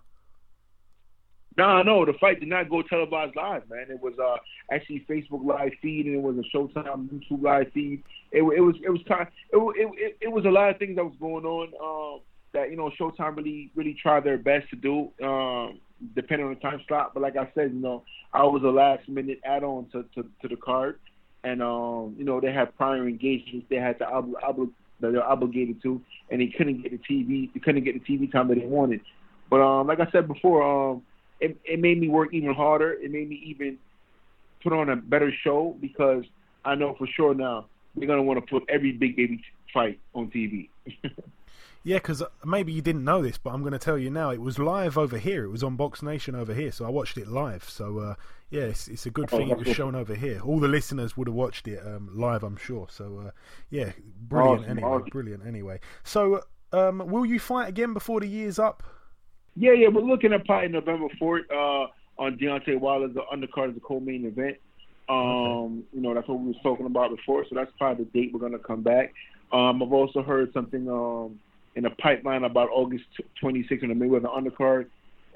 No, 1.56 1.82
no, 1.82 2.04
the 2.04 2.12
fight 2.14 2.40
did 2.40 2.50
not 2.50 2.68
go 2.68 2.82
televised 2.82 3.34
live, 3.34 3.68
man. 3.70 3.86
It 3.88 4.02
was 4.02 4.12
uh, 4.18 4.36
actually 4.70 5.06
Facebook 5.08 5.44
live 5.44 5.72
feed, 5.80 6.06
and 6.06 6.14
it 6.16 6.22
was 6.22 6.36
a 6.36 6.56
Showtime 6.56 7.08
YouTube 7.08 7.42
live 7.42 7.72
feed. 7.72 8.02
It, 8.30 8.42
it 8.42 8.60
was 8.60 8.74
it 8.82 8.90
was 8.90 9.00
kind 9.08 9.26
it, 9.50 9.58
it, 9.74 10.18
it 10.20 10.32
was 10.32 10.44
a 10.44 10.50
lot 10.50 10.70
of 10.70 10.78
things 10.78 10.96
that 10.96 11.04
was 11.04 11.14
going 11.18 11.46
on 11.46 11.72
um, 11.82 12.20
that 12.52 12.70
you 12.70 12.76
know 12.76 12.90
Showtime 13.00 13.36
really 13.36 13.70
really 13.74 13.94
tried 13.94 14.24
their 14.24 14.36
best 14.36 14.68
to 14.70 14.76
do. 14.76 15.10
Um, 15.22 15.80
depending 16.14 16.46
on 16.46 16.54
the 16.54 16.60
time 16.60 16.80
slot. 16.86 17.12
But 17.14 17.22
like 17.22 17.36
I 17.36 17.50
said, 17.54 17.72
you 17.72 17.80
know, 17.80 18.04
I 18.32 18.44
was 18.44 18.62
a 18.62 18.68
last 18.68 19.08
minute 19.08 19.40
add 19.44 19.64
on 19.64 19.86
to, 19.92 20.04
to, 20.14 20.28
to 20.42 20.48
the 20.48 20.56
card, 20.56 20.98
and 21.44 21.62
um, 21.62 22.14
you 22.18 22.24
know, 22.24 22.40
they 22.40 22.52
had 22.52 22.76
prior 22.76 23.06
engagements 23.08 23.66
they 23.70 23.76
had 23.76 23.98
to 23.98 24.04
obli- 24.04 24.40
obli- 24.42 24.72
that 25.00 25.12
they're 25.12 25.22
obligated 25.22 25.82
to, 25.82 26.00
and 26.30 26.40
they 26.40 26.52
couldn't 26.56 26.82
get 26.82 26.92
the 26.92 26.98
TV, 26.98 27.52
they 27.52 27.60
couldn't 27.60 27.84
get 27.84 27.94
the 27.94 28.18
TV 28.18 28.30
time 28.30 28.48
that 28.48 28.56
they 28.56 28.66
wanted. 28.66 29.00
But 29.50 29.60
um, 29.60 29.86
like 29.86 30.00
I 30.00 30.10
said 30.10 30.26
before, 30.26 30.62
um, 30.62 31.02
it, 31.40 31.56
it 31.64 31.80
made 31.80 32.00
me 32.00 32.08
work 32.08 32.32
even 32.32 32.54
harder. 32.54 32.92
It 32.92 33.10
made 33.10 33.28
me 33.28 33.42
even 33.46 33.78
put 34.62 34.72
on 34.72 34.88
a 34.88 34.96
better 34.96 35.32
show 35.44 35.76
because 35.80 36.24
I 36.64 36.74
know 36.74 36.94
for 36.98 37.06
sure 37.06 37.34
now 37.34 37.66
they're 37.94 38.08
gonna 38.08 38.22
want 38.22 38.44
to 38.44 38.46
put 38.46 38.68
every 38.68 38.92
big 38.92 39.16
baby 39.16 39.42
fight 39.72 40.00
on 40.14 40.30
TV. 40.30 40.68
Yeah, 41.86 41.98
because 41.98 42.20
maybe 42.44 42.72
you 42.72 42.82
didn't 42.82 43.04
know 43.04 43.22
this, 43.22 43.38
but 43.38 43.50
I'm 43.50 43.60
going 43.60 43.72
to 43.72 43.78
tell 43.78 43.96
you 43.96 44.10
now. 44.10 44.30
It 44.30 44.40
was 44.40 44.58
live 44.58 44.98
over 44.98 45.18
here. 45.18 45.44
It 45.44 45.50
was 45.50 45.62
on 45.62 45.76
Box 45.76 46.02
Nation 46.02 46.34
over 46.34 46.52
here, 46.52 46.72
so 46.72 46.84
I 46.84 46.88
watched 46.88 47.16
it 47.16 47.28
live. 47.28 47.62
So 47.62 48.00
uh, 48.00 48.14
yeah, 48.50 48.62
it's, 48.62 48.88
it's, 48.88 49.06
a 49.06 49.10
good 49.10 49.28
Oh, 49.30 49.36
thing 49.36 49.50
it 49.50 49.56
was 49.56 49.68
shown 49.68 49.94
over 49.94 50.16
here. 50.16 50.40
All 50.44 50.58
the 50.58 50.66
listeners 50.66 51.16
would 51.16 51.28
have 51.28 51.36
watched 51.36 51.68
it 51.68 51.80
um, 51.86 52.10
live, 52.12 52.42
I'm 52.42 52.56
sure. 52.56 52.88
So 52.90 53.26
uh, 53.26 53.30
yeah, 53.70 53.92
brilliant. 54.22 54.62
Awesome, 54.62 54.70
anyway, 54.72 54.88
awesome. 54.88 55.08
brilliant. 55.10 55.46
Anyway, 55.46 55.78
so 56.02 56.40
um, 56.72 57.06
will 57.06 57.24
you 57.24 57.38
fight 57.38 57.68
again 57.68 57.94
before 57.94 58.18
the 58.18 58.26
year's 58.26 58.58
up? 58.58 58.82
Yeah, 59.54 59.70
yeah, 59.70 59.86
we're 59.86 60.02
looking 60.02 60.32
at 60.32 60.44
probably 60.44 60.70
November 60.70 61.06
fourth 61.20 61.44
uh, 61.52 61.86
on 62.18 62.36
Deontay 62.36 62.80
Wilder's 62.80 63.14
the 63.14 63.22
undercard 63.32 63.68
of 63.68 63.74
the 63.74 63.80
co-main 63.80 64.24
event. 64.24 64.56
Um, 65.08 65.84
You 65.92 66.00
know, 66.00 66.14
that's 66.14 66.26
what 66.26 66.40
we 66.40 66.48
were 66.48 66.62
talking 66.64 66.86
about 66.86 67.14
before, 67.14 67.44
so 67.48 67.54
that's 67.54 67.70
probably 67.78 68.06
the 68.06 68.10
date 68.10 68.32
we're 68.32 68.40
gonna 68.40 68.58
come 68.58 68.82
back. 68.82 69.14
Um, 69.52 69.80
I've 69.80 69.92
also 69.92 70.24
heard 70.24 70.52
something 70.52 70.90
um, 70.90 71.38
in 71.76 71.84
the 71.84 71.90
pipeline 71.90 72.42
about 72.42 72.68
August 72.72 73.04
twenty 73.40 73.64
sixth 73.68 73.84
on 73.84 73.90
the 73.90 73.94
Mayweather 73.94 74.34
undercard. 74.34 74.86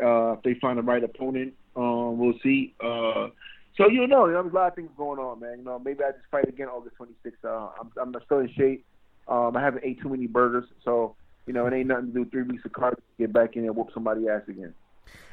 Uh, 0.02 0.32
if 0.32 0.42
they 0.42 0.54
find 0.54 0.78
the 0.78 0.82
right 0.82 1.04
opponent, 1.04 1.52
um, 1.76 2.18
we'll 2.18 2.38
see. 2.42 2.74
Uh, 2.82 3.28
so 3.76 3.88
you 3.88 4.06
know, 4.06 4.26
you 4.26 4.32
know, 4.32 4.42
there's 4.42 4.52
a 4.52 4.56
lot 4.56 4.68
of 4.68 4.74
things 4.74 4.90
going 4.96 5.20
on, 5.20 5.40
man. 5.40 5.58
You 5.58 5.64
know, 5.64 5.78
maybe 5.78 6.02
I 6.02 6.12
just 6.12 6.24
fight 6.30 6.48
again 6.48 6.68
August 6.68 6.96
26th. 6.98 7.44
Uh, 7.44 7.70
I'm, 7.80 7.92
I'm 8.00 8.22
still 8.24 8.38
in 8.38 8.50
shape. 8.54 8.84
Um, 9.28 9.56
I 9.56 9.60
haven't 9.60 9.84
ate 9.84 10.00
too 10.00 10.08
many 10.08 10.26
burgers, 10.26 10.64
so 10.84 11.14
you 11.46 11.52
know, 11.52 11.66
it 11.66 11.74
ain't 11.74 11.88
nothing 11.88 12.12
to 12.12 12.24
do. 12.24 12.30
Three 12.30 12.42
weeks 12.42 12.64
of 12.64 12.72
cardio, 12.72 12.96
to 12.96 13.02
get 13.18 13.32
back 13.32 13.56
in 13.56 13.64
and 13.64 13.76
whoop 13.76 13.88
somebody 13.92 14.28
ass 14.28 14.42
again. 14.48 14.74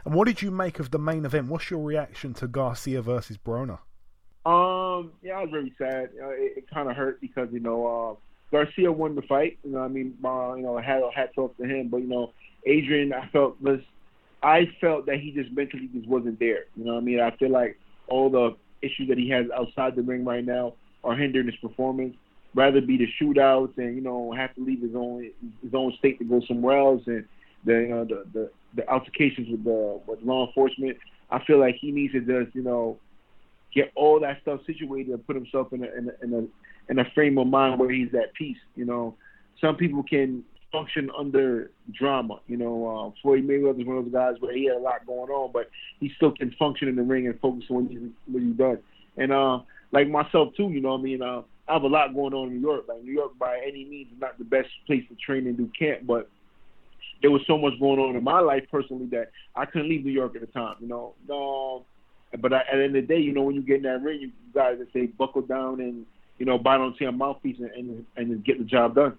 And 0.05 0.13
what 0.13 0.27
did 0.27 0.41
you 0.41 0.51
make 0.51 0.79
of 0.79 0.91
the 0.91 0.99
main 0.99 1.25
event? 1.25 1.47
What's 1.47 1.69
your 1.69 1.83
reaction 1.83 2.33
to 2.35 2.47
Garcia 2.47 3.01
versus 3.01 3.37
Broner? 3.37 3.79
Um, 4.45 5.11
yeah, 5.21 5.33
I 5.33 5.41
was 5.41 5.49
very 5.51 5.73
sad. 5.77 6.09
You 6.13 6.21
know, 6.21 6.29
it, 6.29 6.59
it 6.59 6.69
kind 6.73 6.89
of 6.89 6.95
hurt 6.95 7.19
because 7.19 7.49
you 7.51 7.59
know 7.59 7.85
uh, 7.85 8.26
Garcia 8.51 8.91
won 8.91 9.15
the 9.15 9.21
fight. 9.23 9.57
You 9.63 9.71
know, 9.71 9.79
I 9.79 9.87
mean, 9.87 10.17
uh, 10.23 10.53
you 10.55 10.63
know, 10.63 10.77
hat 10.77 11.01
hats 11.13 11.37
off 11.37 11.51
to 11.57 11.63
him. 11.63 11.89
But 11.89 11.97
you 11.97 12.07
know, 12.07 12.33
Adrian, 12.65 13.13
I 13.13 13.27
felt 13.29 13.61
was, 13.61 13.79
I 14.41 14.69
felt 14.79 15.05
that 15.07 15.19
he 15.19 15.31
just 15.31 15.51
mentally 15.51 15.89
just 15.93 16.07
wasn't 16.07 16.39
there. 16.39 16.65
You 16.75 16.85
know, 16.85 16.93
what 16.93 17.01
I 17.01 17.03
mean, 17.03 17.19
I 17.19 17.31
feel 17.31 17.51
like 17.51 17.79
all 18.07 18.29
the 18.29 18.55
issues 18.81 19.09
that 19.09 19.17
he 19.17 19.29
has 19.29 19.45
outside 19.55 19.95
the 19.95 20.01
ring 20.01 20.23
right 20.23 20.45
now 20.45 20.73
are 21.03 21.15
hindering 21.15 21.47
his 21.47 21.55
performance. 21.57 22.15
Rather 22.55 22.81
be 22.81 22.97
the 22.97 23.07
shootouts 23.21 23.77
and 23.77 23.95
you 23.95 24.01
know 24.01 24.31
have 24.31 24.55
to 24.55 24.63
leave 24.63 24.81
his 24.81 24.95
own 24.95 25.29
his 25.61 25.73
own 25.73 25.93
state 25.99 26.17
to 26.19 26.25
go 26.25 26.41
somewhere 26.47 26.77
else 26.77 27.03
and 27.05 27.25
the 27.65 27.73
you 27.73 27.87
know 27.89 28.05
the 28.05 28.25
the, 28.33 28.51
the 28.75 28.89
altercations 28.89 29.49
with 29.49 29.63
the 29.63 30.01
with 30.07 30.21
law 30.23 30.47
enforcement. 30.47 30.97
I 31.29 31.43
feel 31.43 31.59
like 31.59 31.75
he 31.75 31.91
needs 31.91 32.13
to 32.13 32.21
just 32.21 32.55
you 32.55 32.63
know 32.63 32.97
get 33.73 33.91
all 33.95 34.19
that 34.21 34.41
stuff 34.41 34.61
situated 34.65 35.11
and 35.13 35.27
put 35.27 35.35
himself 35.35 35.71
in 35.73 35.83
a 35.83 35.87
in 35.87 36.09
a 36.09 36.23
in 36.23 36.33
a, 36.33 36.47
in 36.89 36.99
a 36.99 37.05
frame 37.13 37.37
of 37.37 37.47
mind 37.47 37.79
where 37.79 37.89
he's 37.89 38.13
at 38.13 38.33
peace. 38.33 38.57
You 38.75 38.85
know, 38.85 39.15
some 39.61 39.75
people 39.75 40.03
can 40.03 40.43
function 40.71 41.09
under 41.17 41.71
drama. 41.91 42.39
You 42.47 42.57
know, 42.57 42.87
uh, 43.15 43.21
Floyd 43.21 43.47
Mayweather 43.47 43.81
is 43.81 43.87
one 43.87 43.97
of 43.97 44.05
those 44.05 44.13
guys 44.13 44.35
where 44.39 44.55
he 44.55 44.65
had 44.65 44.77
a 44.77 44.79
lot 44.79 45.05
going 45.05 45.29
on, 45.29 45.51
but 45.51 45.69
he 45.99 46.11
still 46.15 46.31
can 46.31 46.51
function 46.51 46.87
in 46.87 46.95
the 46.95 47.03
ring 47.03 47.27
and 47.27 47.39
focus 47.39 47.65
on 47.69 47.83
what 47.83 47.91
he's 47.91 48.09
what 48.27 48.43
he's 48.43 48.55
done. 48.55 48.79
And 49.17 49.31
uh, 49.31 49.59
like 49.91 50.07
myself 50.09 50.53
too, 50.55 50.69
you 50.69 50.81
know, 50.81 50.91
what 50.91 50.99
I 50.99 51.03
mean, 51.03 51.21
uh, 51.21 51.41
I 51.67 51.73
have 51.73 51.83
a 51.83 51.87
lot 51.87 52.13
going 52.13 52.33
on 52.33 52.47
in 52.47 52.55
New 52.55 52.61
York. 52.61 52.85
Like 52.87 53.03
New 53.03 53.13
York, 53.13 53.37
by 53.37 53.59
any 53.65 53.85
means, 53.85 54.11
is 54.11 54.19
not 54.19 54.37
the 54.37 54.45
best 54.45 54.69
place 54.85 55.03
to 55.09 55.15
train 55.15 55.47
and 55.47 55.57
do 55.57 55.69
camp, 55.77 56.05
but 56.05 56.29
there 57.21 57.31
was 57.31 57.41
so 57.47 57.57
much 57.57 57.73
going 57.79 57.99
on 57.99 58.15
in 58.15 58.23
my 58.23 58.39
life 58.39 58.63
personally 58.71 59.07
that 59.07 59.31
I 59.55 59.65
couldn't 59.65 59.89
leave 59.89 60.05
New 60.05 60.11
York 60.11 60.35
at 60.35 60.41
the 60.41 60.47
time. 60.47 60.75
You 60.79 60.87
know, 60.87 61.13
um, 61.33 62.41
but 62.41 62.53
I, 62.53 62.59
at 62.59 62.65
the 62.73 62.83
end 62.83 62.95
of 62.95 63.07
the 63.07 63.13
day, 63.13 63.19
you 63.19 63.33
know, 63.33 63.43
when 63.43 63.55
you 63.55 63.61
get 63.61 63.77
in 63.77 63.83
that 63.83 64.01
ring, 64.01 64.21
you 64.21 64.31
guys 64.53 64.77
that 64.79 64.91
say 64.93 65.07
buckle 65.07 65.41
down 65.41 65.81
and 65.81 66.05
you 66.39 66.45
know 66.45 66.57
bite 66.57 66.79
onto 66.79 67.03
your 67.03 67.11
mouthpiece 67.11 67.57
and, 67.59 67.71
and 67.71 68.05
and 68.15 68.43
get 68.43 68.57
the 68.57 68.65
job 68.65 68.95
done. 68.95 69.17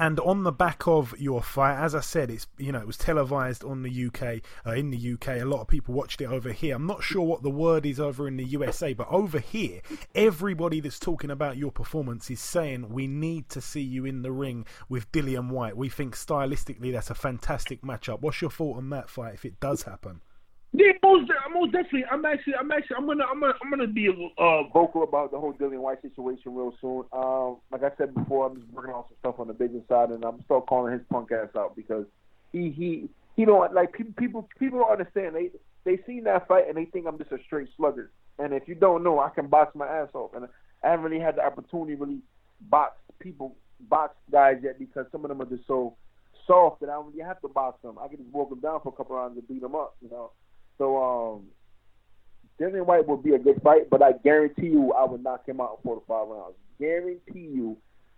And 0.00 0.18
on 0.20 0.44
the 0.44 0.52
back 0.52 0.86
of 0.86 1.14
your 1.18 1.42
fight, 1.42 1.76
as 1.78 1.94
I 1.94 2.00
said, 2.00 2.30
it's 2.30 2.46
you 2.56 2.72
know 2.72 2.80
it 2.80 2.86
was 2.86 2.96
televised 2.96 3.62
on 3.62 3.82
the 3.82 4.06
UK, 4.06 4.40
uh, 4.66 4.72
in 4.72 4.90
the 4.90 5.12
UK. 5.12 5.42
A 5.42 5.44
lot 5.44 5.60
of 5.60 5.68
people 5.68 5.92
watched 5.92 6.22
it 6.22 6.24
over 6.24 6.52
here. 6.52 6.74
I'm 6.76 6.86
not 6.86 7.02
sure 7.02 7.20
what 7.20 7.42
the 7.42 7.50
word 7.50 7.84
is 7.84 8.00
over 8.00 8.26
in 8.26 8.38
the 8.38 8.44
USA, 8.44 8.94
but 8.94 9.08
over 9.10 9.38
here, 9.38 9.82
everybody 10.14 10.80
that's 10.80 10.98
talking 10.98 11.30
about 11.30 11.58
your 11.58 11.70
performance 11.70 12.30
is 12.30 12.40
saying 12.40 12.88
we 12.88 13.06
need 13.06 13.50
to 13.50 13.60
see 13.60 13.82
you 13.82 14.06
in 14.06 14.22
the 14.22 14.32
ring 14.32 14.64
with 14.88 15.12
Dillian 15.12 15.50
Whyte. 15.50 15.76
We 15.76 15.90
think 15.90 16.16
stylistically 16.16 16.92
that's 16.92 17.10
a 17.10 17.14
fantastic 17.14 17.82
matchup. 17.82 18.22
What's 18.22 18.40
your 18.40 18.50
thought 18.50 18.78
on 18.78 18.88
that 18.88 19.10
fight 19.10 19.34
if 19.34 19.44
it 19.44 19.60
does 19.60 19.82
happen? 19.82 20.22
Yeah, 20.72 20.92
most, 21.02 21.30
most 21.52 21.72
definitely. 21.72 22.04
I'm 22.10 22.24
actually, 22.24 22.54
I'm 22.54 22.70
actually, 22.70 22.96
I'm 22.96 23.06
gonna, 23.06 23.24
I'm 23.24 23.40
gonna, 23.40 23.54
I'm 23.60 23.70
gonna 23.70 23.88
be 23.88 24.08
uh, 24.08 24.62
vocal 24.72 25.02
about 25.02 25.32
the 25.32 25.38
whole 25.38 25.52
Dillian 25.52 25.80
Whyte 25.80 26.00
situation 26.00 26.54
real 26.54 26.72
soon. 26.80 27.04
Um, 27.12 27.56
like 27.72 27.82
I 27.82 27.96
said 27.98 28.14
before, 28.14 28.46
I'm 28.46 28.60
just 28.60 28.72
working 28.72 28.94
on 28.94 29.04
some 29.08 29.16
stuff 29.18 29.40
on 29.40 29.48
the 29.48 29.52
business 29.52 29.82
side, 29.88 30.10
and 30.10 30.24
I'm 30.24 30.42
still 30.44 30.60
calling 30.60 30.92
his 30.92 31.02
punk 31.10 31.32
ass 31.32 31.48
out 31.56 31.74
because 31.74 32.04
he, 32.52 32.70
he, 32.70 33.08
he 33.34 33.44
don't 33.44 33.74
like 33.74 33.92
people, 33.92 34.14
people, 34.16 34.48
people 34.60 34.78
don't 34.78 34.92
understand. 34.92 35.34
They, 35.34 35.50
they 35.84 36.00
seen 36.06 36.24
that 36.24 36.46
fight 36.46 36.68
and 36.68 36.76
they 36.76 36.84
think 36.84 37.06
I'm 37.08 37.18
just 37.18 37.32
a 37.32 37.38
straight 37.46 37.68
slugger. 37.76 38.12
And 38.38 38.52
if 38.52 38.68
you 38.68 38.76
don't 38.76 39.02
know, 39.02 39.18
I 39.18 39.30
can 39.30 39.48
box 39.48 39.74
my 39.74 39.88
ass 39.88 40.10
off, 40.14 40.34
and 40.34 40.46
I 40.84 40.90
haven't 40.90 41.04
really 41.04 41.22
had 41.22 41.36
the 41.36 41.44
opportunity 41.44 41.96
to 41.96 42.00
really 42.00 42.20
box 42.60 42.94
people, 43.18 43.56
box 43.88 44.14
guys 44.30 44.58
yet 44.62 44.78
because 44.78 45.06
some 45.10 45.24
of 45.24 45.30
them 45.30 45.42
are 45.42 45.46
just 45.46 45.66
so 45.66 45.96
soft 46.46 46.80
that 46.80 46.90
I 46.90 46.92
don't 46.92 47.08
really 47.08 47.24
have 47.24 47.40
to 47.40 47.48
box 47.48 47.82
them. 47.82 47.98
I 48.00 48.06
can 48.06 48.18
just 48.18 48.30
walk 48.30 48.50
them 48.50 48.60
down 48.60 48.80
for 48.82 48.90
a 48.90 48.92
couple 48.92 49.16
rounds 49.16 49.36
and 49.36 49.48
beat 49.48 49.62
them 49.62 49.74
up, 49.74 49.96
you 50.00 50.08
know. 50.10 50.30
So 50.80 50.96
um, 50.96 51.42
Dillian 52.58 52.86
Whyte 52.86 53.06
would 53.06 53.22
be 53.22 53.34
a 53.34 53.38
good 53.38 53.60
fight, 53.62 53.90
but 53.90 54.02
I 54.02 54.12
guarantee 54.12 54.68
you 54.68 54.94
I 54.94 55.04
would 55.04 55.22
knock 55.22 55.46
him 55.46 55.60
out 55.60 55.76
in 55.76 55.82
four 55.82 55.96
to 55.96 56.06
five 56.08 56.26
rounds. 56.26 56.54
Guarantee 56.78 57.50
you, 57.52 57.76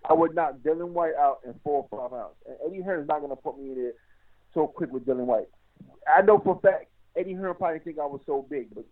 I 0.08 0.12
would 0.12 0.36
knock 0.36 0.58
Dillian 0.64 0.90
Whyte 0.90 1.16
out 1.18 1.40
in 1.44 1.54
four 1.64 1.88
or 1.90 1.98
five 1.98 2.12
rounds. 2.12 2.36
And 2.46 2.56
Eddie 2.64 2.82
Hearn's 2.82 3.08
not 3.08 3.20
gonna 3.20 3.34
put 3.34 3.58
me 3.58 3.72
in 3.72 3.74
there 3.74 3.92
so 4.54 4.68
quick 4.68 4.92
with 4.92 5.04
Dillian 5.04 5.26
Whyte. 5.26 5.48
I 6.06 6.22
know 6.22 6.38
for 6.38 6.54
a 6.56 6.60
fact 6.60 6.86
Eddie 7.16 7.34
Hearn 7.34 7.56
probably 7.56 7.80
think 7.80 7.98
I 7.98 8.06
was 8.06 8.20
so 8.26 8.46
big, 8.48 8.72
but 8.72 8.84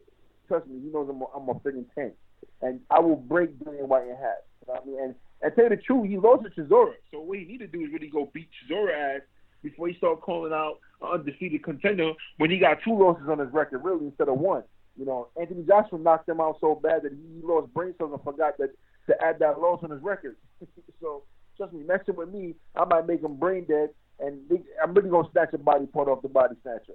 trust 0.49 0.67
me, 0.67 0.81
he 0.81 0.89
knows 0.89 1.09
I'm 1.09 1.23
a, 1.23 1.27
I'm 1.37 1.49
a 1.49 1.55
friggin' 1.61 1.87
tank. 1.95 2.15
and 2.63 2.81
I 2.91 2.99
will 2.99 3.15
break 3.15 3.57
Dillian 3.61 3.87
Whyte 3.87 4.09
in 4.09 4.17
half. 4.17 4.43
You 4.67 4.67
know 4.67 4.75
what 4.75 4.83
I 4.83 4.87
mean? 4.87 4.99
And 5.01 5.15
and 5.43 5.55
tell 5.55 5.65
you 5.65 5.71
the 5.71 5.77
truth, 5.77 6.09
he 6.09 6.19
lost 6.19 6.43
to 6.43 6.51
Chisora. 6.51 6.95
So 7.13 7.21
what 7.21 7.39
he 7.39 7.45
need 7.45 7.59
to 7.59 7.69
do 7.69 7.83
is 7.83 7.93
really 7.93 8.09
go 8.09 8.29
beat 8.35 8.49
Chisora 8.69 9.17
ass 9.17 9.23
before 9.63 9.89
he 9.89 9.95
start 9.97 10.21
calling 10.21 10.53
out 10.53 10.79
an 11.03 11.21
undefeated 11.21 11.63
contender 11.63 12.13
when 12.39 12.51
he 12.51 12.59
got 12.59 12.79
two 12.85 12.97
losses 12.97 13.29
on 13.29 13.39
his 13.39 13.53
record, 13.53 13.85
really 13.85 14.07
instead 14.07 14.29
of 14.29 14.39
one. 14.39 14.63
You 14.97 15.07
know, 15.07 15.29
Anthony 15.41 15.65
Joshua 15.67 15.99
knocked 15.99 16.29
him 16.29 16.41
out 16.41 16.59
so 16.61 16.75
bad 16.75 17.03
that 17.03 17.13
he 17.13 17.47
lost 17.47 17.73
brain 17.73 17.95
cells 17.99 18.13
and 18.13 18.23
forgot 18.23 18.59
that 18.59 18.71
to 19.07 19.25
add 19.25 19.39
that 19.39 19.61
loss 19.61 19.81
on 19.83 19.91
his 19.91 20.03
record. 20.03 20.37
so 21.01 21.23
trust 21.57 21.73
me, 21.73 21.85
messing 21.85 22.17
with 22.17 22.31
me, 22.31 22.55
I 22.77 22.85
might 22.85 23.07
make 23.07 23.23
him 23.23 23.37
brain 23.37 23.65
dead, 23.69 23.91
and 24.19 24.41
I'm 24.83 24.95
really 24.95 25.11
gonna 25.11 25.29
snatch 25.33 25.55
a 25.55 25.59
body 25.59 25.87
part 25.87 26.09
off 26.09 26.23
the 26.23 26.29
body 26.29 26.55
snatcher. 26.63 26.95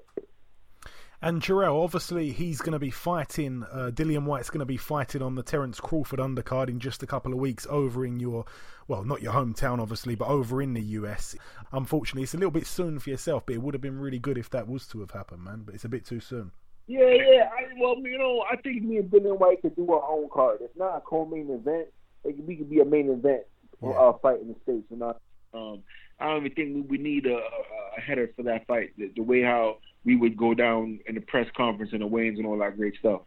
And 1.25 1.41
Jarrell, 1.41 1.83
obviously, 1.83 2.31
he's 2.31 2.59
going 2.61 2.73
to 2.73 2.79
be 2.79 2.91
fighting. 2.91 3.63
Uh, 3.71 3.89
Dillian 3.91 4.25
Whyte's 4.25 4.51
going 4.51 4.59
to 4.59 4.65
be 4.65 4.77
fighting 4.77 5.23
on 5.23 5.33
the 5.33 5.41
Terence 5.41 5.79
Crawford 5.79 6.19
undercard 6.19 6.69
in 6.69 6.79
just 6.79 7.01
a 7.01 7.07
couple 7.07 7.33
of 7.33 7.39
weeks 7.39 7.65
over 7.67 8.05
in 8.05 8.19
your, 8.19 8.45
well, 8.87 9.03
not 9.03 9.23
your 9.23 9.33
hometown, 9.33 9.79
obviously, 9.81 10.13
but 10.13 10.27
over 10.27 10.61
in 10.61 10.75
the 10.75 10.81
US. 10.83 11.35
Unfortunately, 11.71 12.21
it's 12.21 12.35
a 12.35 12.37
little 12.37 12.51
bit 12.51 12.67
soon 12.67 12.99
for 12.99 13.09
yourself, 13.09 13.43
but 13.47 13.55
it 13.55 13.63
would 13.63 13.73
have 13.73 13.81
been 13.81 13.97
really 13.99 14.19
good 14.19 14.37
if 14.37 14.51
that 14.51 14.67
was 14.67 14.85
to 14.89 14.99
have 14.99 15.09
happened, 15.09 15.43
man. 15.43 15.63
But 15.65 15.73
it's 15.73 15.83
a 15.83 15.89
bit 15.89 16.05
too 16.05 16.19
soon. 16.19 16.51
Yeah, 16.85 17.09
yeah. 17.09 17.49
I, 17.51 17.73
well, 17.81 17.95
you 18.03 18.19
know, 18.19 18.43
I 18.47 18.57
think 18.57 18.83
me 18.83 18.97
and 18.97 19.09
Dillian 19.09 19.39
Whyte 19.39 19.63
could 19.63 19.75
do 19.75 19.91
our 19.93 20.07
own 20.07 20.29
card. 20.31 20.59
It's 20.61 20.77
not 20.77 20.95
a 20.97 21.01
co-main 21.01 21.49
event. 21.49 21.87
It 22.23 22.35
could, 22.35 22.45
we 22.47 22.55
could 22.55 22.69
be 22.69 22.81
a 22.81 22.85
main 22.85 23.09
event 23.09 23.41
for 23.79 23.93
Yeah. 23.93 23.99
our 23.99 24.19
fight 24.21 24.41
in 24.41 24.49
the 24.49 24.55
states. 24.61 24.85
and 24.91 25.03
I, 25.03 25.13
um, 25.55 25.81
I 26.19 26.27
don't 26.27 26.45
even 26.45 26.55
think 26.55 26.75
we, 26.91 26.97
we 26.99 27.03
need 27.03 27.25
a, 27.25 27.33
a, 27.37 27.97
a 27.97 28.01
header 28.01 28.29
for 28.35 28.43
that 28.43 28.67
fight. 28.67 28.91
The, 28.99 29.11
the 29.15 29.23
way 29.23 29.41
how 29.41 29.77
we 30.05 30.15
would 30.15 30.37
go 30.37 30.53
down 30.53 30.99
in 31.07 31.15
the 31.15 31.21
press 31.21 31.47
conference 31.57 31.91
and 31.91 32.01
the 32.01 32.07
weigh-ins 32.07 32.37
and 32.37 32.47
all 32.47 32.57
that 32.59 32.77
great 32.77 32.95
stuff. 32.99 33.21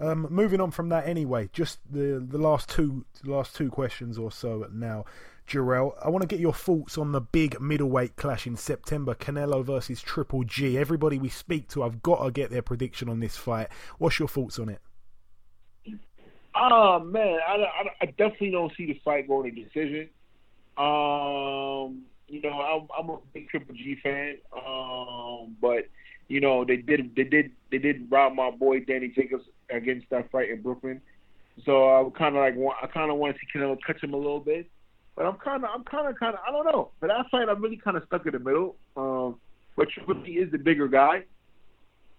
Um, 0.00 0.26
moving 0.28 0.60
on 0.60 0.72
from 0.72 0.88
that, 0.88 1.06
anyway, 1.06 1.48
just 1.52 1.78
the 1.90 2.24
the 2.28 2.38
last 2.38 2.68
two 2.68 3.04
the 3.22 3.30
last 3.30 3.54
two 3.54 3.70
questions 3.70 4.18
or 4.18 4.32
so 4.32 4.68
now. 4.72 5.04
Jarrell, 5.46 5.92
I 6.02 6.08
want 6.08 6.22
to 6.22 6.26
get 6.26 6.40
your 6.40 6.54
thoughts 6.54 6.96
on 6.96 7.12
the 7.12 7.20
big 7.20 7.60
middleweight 7.60 8.16
clash 8.16 8.46
in 8.46 8.56
September, 8.56 9.14
Canelo 9.14 9.62
versus 9.62 10.00
Triple 10.00 10.42
G. 10.44 10.78
Everybody 10.78 11.18
we 11.18 11.28
speak 11.28 11.68
to, 11.68 11.82
I've 11.82 12.02
got 12.02 12.24
to 12.24 12.30
get 12.30 12.50
their 12.50 12.62
prediction 12.62 13.10
on 13.10 13.20
this 13.20 13.36
fight. 13.36 13.68
What's 13.98 14.18
your 14.18 14.28
thoughts 14.28 14.58
on 14.58 14.70
it? 14.70 14.80
Oh 16.56 17.00
man, 17.00 17.38
I, 17.46 17.56
I, 17.56 17.84
I 18.00 18.06
definitely 18.06 18.52
don't 18.52 18.72
see 18.76 18.86
the 18.86 19.00
fight 19.04 19.28
going 19.28 19.54
to 19.54 19.62
decision. 19.62 20.08
Um, 20.78 22.04
you 22.26 22.40
know, 22.42 22.58
I'm, 22.58 22.88
I'm 22.98 23.10
a 23.10 23.18
big 23.32 23.48
Triple 23.48 23.74
G 23.74 23.96
fan, 24.02 24.38
um, 24.56 24.62
but 25.60 25.88
you 26.28 26.40
know 26.40 26.64
they 26.64 26.76
did 26.76 27.14
they 27.16 27.24
did 27.24 27.50
they 27.70 27.78
did 27.78 28.10
rob 28.10 28.34
my 28.34 28.50
boy 28.50 28.80
Danny 28.80 29.08
Jacobs 29.08 29.44
against 29.70 30.08
that 30.10 30.30
fight 30.30 30.50
in 30.50 30.62
Brooklyn. 30.62 31.00
So 31.64 31.88
I 31.88 32.18
kind 32.18 32.36
of 32.36 32.40
like 32.40 32.56
want 32.56 32.78
I 32.82 32.86
kind 32.86 33.10
of 33.10 33.16
want 33.18 33.34
to 33.34 33.40
see 33.40 33.58
Canelo 33.58 33.76
catch 33.86 34.02
him 34.02 34.14
a 34.14 34.16
little 34.16 34.40
bit, 34.40 34.68
but 35.16 35.26
I'm 35.26 35.36
kind 35.36 35.64
of 35.64 35.70
I'm 35.72 35.84
kind 35.84 36.08
of 36.08 36.18
kind 36.18 36.34
of 36.34 36.40
I 36.46 36.50
don't 36.50 36.64
know. 36.64 36.90
But 37.00 37.08
that 37.08 37.26
fight, 37.30 37.48
I'm 37.48 37.62
really 37.62 37.76
kind 37.76 37.96
of 37.96 38.04
stuck 38.06 38.26
in 38.26 38.32
the 38.32 38.38
middle. 38.38 38.76
Um, 38.96 39.36
but 39.76 39.88
Triple 39.90 40.22
is 40.26 40.50
the 40.52 40.58
bigger 40.58 40.88
guy, 40.88 41.24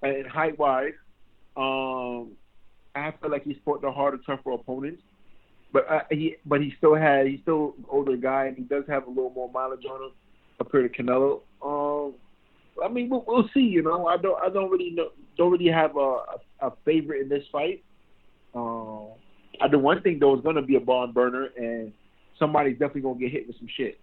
and 0.02 0.28
height 0.28 0.58
wise. 0.58 0.94
Um, 1.58 2.32
I 2.96 3.14
feel 3.22 3.32
like 3.32 3.44
he's 3.44 3.58
fought 3.64 3.82
the 3.82 3.92
harder, 3.92 4.18
tougher 4.26 4.52
opponents. 4.52 5.02
But 5.74 5.92
uh, 5.92 6.00
he, 6.10 6.38
but 6.46 6.62
he 6.62 6.74
still 6.78 6.96
had, 6.96 7.28
he's 7.28 7.42
still 7.42 7.76
an 7.78 7.86
older 7.90 8.16
guy, 8.16 8.46
and 8.46 8.58
he 8.58 8.64
does 8.64 8.86
have 8.88 9.08
a 9.08 9.10
little 9.10 9.32
more 9.32 9.52
mileage 9.52 9.86
on 9.86 10.04
him 10.04 10.12
compared 10.58 10.94
to 10.94 11.04
Canelo. 11.04 11.42
Um, 11.62 12.14
I 12.84 12.88
mean, 12.88 13.10
we'll, 13.10 13.24
we'll 13.28 13.50
see. 13.54 13.62
You 13.62 13.82
know, 13.82 14.08
I 14.08 14.18
don't, 14.18 14.42
I 14.42 14.50
don't 14.50 14.70
really 14.70 14.92
know, 14.92 15.10
don't 15.38 15.52
really 15.52 15.72
have 15.72 15.96
a, 15.98 16.20
a, 16.60 16.72
favorite 16.84 17.22
in 17.22 17.30
this 17.30 17.44
fight. 17.52 17.84
Um, 18.54 19.10
I 19.62 19.68
know 19.68 19.80
one 19.80 20.02
thing 20.02 20.20
though 20.20 20.36
is 20.36 20.42
going 20.42 20.56
to 20.56 20.62
be 20.62 20.76
a 20.76 20.80
barn 20.80 21.12
burner, 21.12 21.50
and 21.58 21.94
somebody's 22.38 22.74
definitely 22.74 23.02
going 23.02 23.20
to 23.20 23.26
get 23.26 23.32
hit 23.32 23.48
with 23.48 23.58
some 23.58 23.70
shit. 23.76 24.02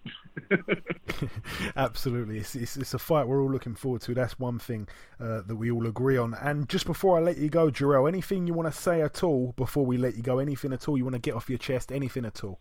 Absolutely, 1.77 2.39
it's, 2.39 2.55
it's, 2.55 2.77
it's 2.77 2.95
a 2.95 2.99
fight 2.99 3.27
we're 3.27 3.43
all 3.43 3.51
looking 3.51 3.75
forward 3.75 4.01
to. 4.03 4.15
That's 4.15 4.39
one 4.39 4.59
thing 4.59 4.89
uh, 5.21 5.43
that 5.47 5.57
we 5.57 5.71
all 5.71 5.87
agree 5.87 6.17
on. 6.17 6.35
And 6.35 6.69
just 6.69 6.87
before 6.87 7.19
I 7.19 7.21
let 7.21 7.37
you 7.39 7.49
go, 7.49 7.71
Jarrell, 7.71 8.09
anything 8.09 8.47
you 8.47 8.55
want 8.55 8.73
to 8.73 8.79
say 8.79 9.03
at 9.03 9.23
all 9.23 9.53
before 9.57 9.85
we 9.85 9.99
let 9.99 10.17
you 10.17 10.23
go? 10.23 10.39
Anything 10.39 10.73
at 10.73 10.89
all 10.89 10.97
you 10.97 11.05
want 11.05 11.15
to 11.15 11.21
get 11.21 11.35
off 11.35 11.49
your 11.49 11.59
chest? 11.59 11.93
Anything 11.93 12.25
at 12.25 12.43
all? 12.43 12.61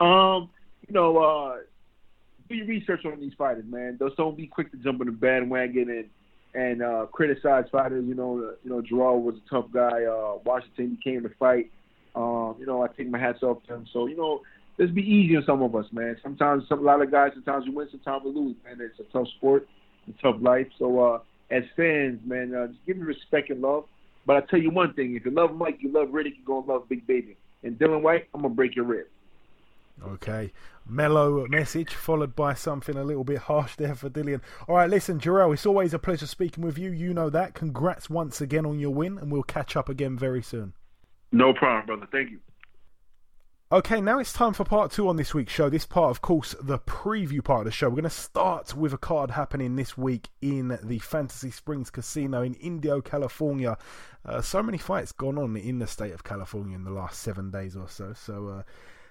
Um, 0.00 0.50
you 0.86 0.94
know, 0.94 1.18
uh, 1.18 1.56
do 2.50 2.56
your 2.56 2.66
research 2.66 3.04
on 3.06 3.20
these 3.20 3.32
fighters, 3.38 3.64
man. 3.68 3.96
Just 3.98 4.16
don't 4.16 4.36
be 4.36 4.46
quick 4.46 4.70
to 4.72 4.76
jump 4.78 5.00
on 5.00 5.06
the 5.06 5.12
bandwagon 5.12 5.88
and 5.88 6.08
and 6.52 6.82
uh, 6.82 7.06
criticize 7.12 7.64
fighters. 7.70 8.04
You 8.06 8.14
know, 8.14 8.54
you 8.64 8.70
know, 8.70 8.82
Gerald 8.82 9.24
was 9.24 9.36
a 9.36 9.48
tough 9.48 9.66
guy. 9.72 10.04
Uh, 10.04 10.38
Washington 10.44 10.98
came 11.02 11.22
to 11.22 11.30
fight. 11.38 11.70
Um, 12.16 12.56
you 12.58 12.66
know, 12.66 12.82
I 12.82 12.88
take 12.88 13.08
my 13.08 13.20
hats 13.20 13.42
off 13.42 13.58
to 13.68 13.74
him. 13.74 13.86
So, 13.92 14.08
you 14.08 14.16
know, 14.16 14.40
let's 14.76 14.90
be 14.90 15.02
easy 15.02 15.36
on 15.36 15.44
some 15.46 15.62
of 15.62 15.76
us, 15.76 15.86
man. 15.92 16.16
Sometimes, 16.24 16.64
some, 16.68 16.80
a 16.80 16.82
lot 16.82 17.00
of 17.00 17.12
guys, 17.12 17.30
sometimes 17.34 17.66
we 17.66 17.72
win, 17.72 17.86
sometimes 17.92 18.24
we 18.24 18.32
lose, 18.32 18.56
man. 18.64 18.78
It's 18.80 18.98
a 18.98 19.12
tough 19.12 19.28
sport, 19.36 19.68
a 20.08 20.22
tough 20.22 20.42
life. 20.42 20.66
So, 20.76 20.98
uh, 20.98 21.18
as 21.52 21.62
fans, 21.76 22.18
man, 22.24 22.52
uh, 22.52 22.66
just 22.66 22.84
give 22.84 22.96
me 22.96 23.04
respect 23.04 23.50
and 23.50 23.62
love. 23.62 23.84
But 24.26 24.36
I 24.36 24.40
tell 24.50 24.58
you 24.58 24.70
one 24.70 24.92
thing: 24.94 25.14
if 25.14 25.24
you 25.24 25.30
love 25.30 25.54
Mike, 25.54 25.78
you 25.80 25.92
love 25.92 26.08
Riddick, 26.08 26.34
you're 26.36 26.46
gonna 26.46 26.72
love 26.72 26.88
Big 26.88 27.06
Baby. 27.06 27.36
And 27.62 27.78
Dillian 27.78 28.02
Whyte, 28.02 28.26
I'm 28.34 28.42
gonna 28.42 28.54
break 28.54 28.74
your 28.74 28.86
rib. 28.86 29.06
Okay. 30.04 30.52
Mellow 30.86 31.46
message 31.46 31.94
followed 31.94 32.34
by 32.34 32.54
something 32.54 32.96
a 32.96 33.04
little 33.04 33.24
bit 33.24 33.38
harsh 33.38 33.76
there 33.76 33.94
for 33.94 34.10
Dillian. 34.10 34.40
All 34.68 34.76
right, 34.76 34.90
listen, 34.90 35.20
Jarrell, 35.20 35.52
it's 35.52 35.66
always 35.66 35.94
a 35.94 35.98
pleasure 35.98 36.26
speaking 36.26 36.64
with 36.64 36.78
you. 36.78 36.90
You 36.90 37.14
know 37.14 37.30
that. 37.30 37.54
Congrats 37.54 38.10
once 38.10 38.40
again 38.40 38.66
on 38.66 38.78
your 38.78 38.90
win, 38.90 39.18
and 39.18 39.30
we'll 39.30 39.42
catch 39.42 39.76
up 39.76 39.88
again 39.88 40.18
very 40.18 40.42
soon. 40.42 40.72
No 41.32 41.52
problem, 41.52 41.86
brother. 41.86 42.08
Thank 42.10 42.30
you. 42.30 42.40
Okay, 43.72 44.00
now 44.00 44.18
it's 44.18 44.32
time 44.32 44.52
for 44.52 44.64
part 44.64 44.90
two 44.90 45.08
on 45.08 45.14
this 45.14 45.32
week's 45.32 45.52
show. 45.52 45.68
This 45.70 45.86
part, 45.86 46.10
of 46.10 46.20
course, 46.20 46.56
the 46.60 46.80
preview 46.80 47.44
part 47.44 47.60
of 47.60 47.64
the 47.66 47.70
show. 47.70 47.88
We're 47.88 48.00
going 48.00 48.02
to 48.02 48.10
start 48.10 48.74
with 48.74 48.92
a 48.92 48.98
card 48.98 49.30
happening 49.30 49.76
this 49.76 49.96
week 49.96 50.28
in 50.42 50.76
the 50.82 50.98
Fantasy 50.98 51.52
Springs 51.52 51.88
Casino 51.88 52.42
in 52.42 52.54
Indio, 52.54 53.00
California. 53.00 53.78
Uh, 54.24 54.42
so 54.42 54.60
many 54.60 54.76
fights 54.76 55.12
gone 55.12 55.38
on 55.38 55.56
in 55.56 55.78
the 55.78 55.86
state 55.86 56.12
of 56.12 56.24
California 56.24 56.74
in 56.74 56.82
the 56.82 56.90
last 56.90 57.20
seven 57.20 57.52
days 57.52 57.76
or 57.76 57.88
so. 57.88 58.12
So, 58.12 58.48
uh, 58.48 58.62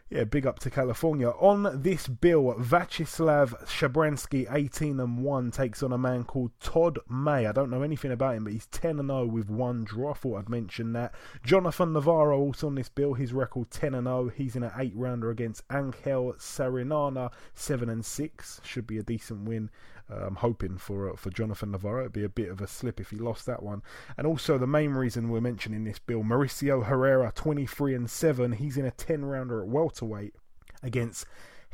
yeah, 0.09 0.23
big 0.23 0.47
up 0.47 0.57
to 0.59 0.71
California. 0.71 1.29
On 1.29 1.81
this 1.83 2.07
bill, 2.07 2.55
Vyacheslav 2.57 3.67
Shabranskyy, 3.67 4.51
18 4.51 4.99
and 4.99 5.19
1, 5.19 5.51
takes 5.51 5.83
on 5.83 5.93
a 5.93 5.99
man 5.99 6.23
called 6.23 6.51
Todd 6.59 6.97
May. 7.07 7.45
I 7.45 7.51
don't 7.51 7.69
know 7.69 7.83
anything 7.83 8.11
about 8.11 8.35
him, 8.35 8.43
but 8.45 8.53
he's 8.53 8.65
10 8.67 8.99
and 8.99 9.09
0 9.09 9.27
with 9.27 9.51
one 9.51 9.83
draw. 9.83 10.11
I 10.11 10.13
thought 10.15 10.39
I'd 10.39 10.49
mention 10.49 10.93
that. 10.93 11.13
Jonathan 11.43 11.93
Navarro 11.93 12.39
also 12.39 12.67
on 12.67 12.75
this 12.75 12.89
bill. 12.89 13.13
His 13.13 13.33
record 13.33 13.69
10 13.69 13.93
and 13.93 14.07
0. 14.07 14.31
He's 14.35 14.55
in 14.55 14.63
an 14.63 14.71
8 14.75 14.93
rounder 14.95 15.29
against 15.29 15.63
Angel 15.71 16.33
Sarinana, 16.39 17.31
7 17.53 17.87
and 17.87 18.03
6. 18.03 18.61
Should 18.63 18.87
be 18.87 18.97
a 18.97 19.03
decent 19.03 19.47
win. 19.47 19.69
I'm 20.09 20.35
hoping 20.35 20.77
for 20.77 21.11
uh, 21.11 21.15
for 21.15 21.29
Jonathan 21.29 21.71
Navarro. 21.71 22.01
It'd 22.01 22.13
be 22.13 22.23
a 22.23 22.29
bit 22.29 22.49
of 22.49 22.61
a 22.61 22.67
slip 22.67 22.99
if 22.99 23.11
he 23.11 23.17
lost 23.17 23.45
that 23.45 23.63
one. 23.63 23.81
And 24.17 24.25
also 24.25 24.57
the 24.57 24.67
main 24.67 24.91
reason 24.91 25.29
we're 25.29 25.41
mentioning 25.41 25.83
this 25.83 25.99
bill, 25.99 26.23
Mauricio 26.23 26.85
Herrera, 26.85 27.31
23 27.35 27.95
and 27.95 28.09
7. 28.09 28.53
He's 28.53 28.77
in 28.77 28.85
a 28.85 28.91
10 28.91 29.25
rounder 29.25 29.61
at 29.61 29.67
welterweight 29.67 30.33
against 30.81 31.25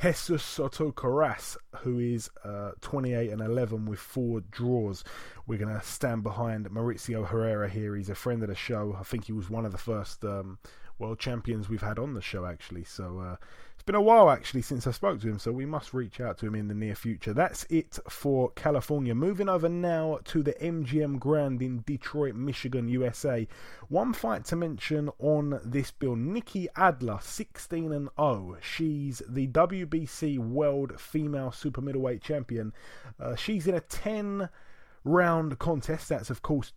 Jesus 0.01 0.43
Soto 0.43 0.91
Karass, 0.91 1.55
who 1.77 1.99
is 1.99 2.29
uh, 2.43 2.71
28 2.81 3.31
and 3.31 3.41
11 3.41 3.85
with 3.85 3.99
four 3.99 4.41
draws. 4.41 5.03
We're 5.47 5.57
going 5.59 5.73
to 5.73 5.85
stand 5.85 6.23
behind 6.23 6.69
Mauricio 6.69 7.25
Herrera 7.25 7.69
here. 7.69 7.95
He's 7.95 8.09
a 8.09 8.15
friend 8.15 8.43
of 8.43 8.49
the 8.49 8.55
show. 8.55 8.97
I 8.99 9.03
think 9.03 9.25
he 9.25 9.31
was 9.31 9.49
one 9.49 9.65
of 9.65 9.71
the 9.71 9.77
first 9.77 10.23
um, 10.25 10.59
world 10.99 11.19
champions 11.19 11.69
we've 11.69 11.81
had 11.81 11.97
on 11.97 12.13
the 12.13 12.21
show, 12.21 12.45
actually. 12.45 12.83
So 12.83 13.19
uh, 13.19 13.35
been 13.85 13.95
a 13.95 14.01
while, 14.01 14.29
actually, 14.29 14.63
since 14.63 14.87
I 14.87 14.91
spoke 14.91 15.21
to 15.21 15.27
him. 15.27 15.37
So 15.37 15.51
we 15.51 15.65
must 15.65 15.93
reach 15.93 16.19
out 16.19 16.37
to 16.39 16.47
him 16.47 16.55
in 16.55 16.67
the 16.67 16.73
near 16.73 16.95
future. 16.95 17.33
That's 17.33 17.65
it 17.69 17.99
for 18.09 18.49
California. 18.51 19.13
Moving 19.13 19.47
over 19.47 19.69
now 19.69 20.19
to 20.25 20.41
the 20.41 20.53
MGM 20.53 21.19
Grand 21.19 21.61
in 21.61 21.83
Detroit, 21.85 22.35
Michigan, 22.35 22.87
USA. 22.87 23.47
One 23.87 24.13
fight 24.13 24.45
to 24.45 24.55
mention 24.55 25.09
on 25.19 25.59
this 25.63 25.91
bill 25.91 26.15
Nikki 26.15 26.67
Adler, 26.75 27.19
16 27.21 27.91
and 27.91 28.09
0. 28.19 28.57
She's 28.61 29.21
the 29.27 29.47
WBC 29.47 30.39
World 30.39 30.99
Female 30.99 31.51
Super 31.51 31.81
Middleweight 31.81 32.21
Champion. 32.21 32.73
Uh, 33.19 33.35
she's 33.35 33.67
in 33.67 33.75
a 33.75 33.81
10 33.81 34.49
round 35.03 35.59
contest. 35.59 36.09
That's, 36.09 36.31
of 36.31 36.41
course, 36.41 36.73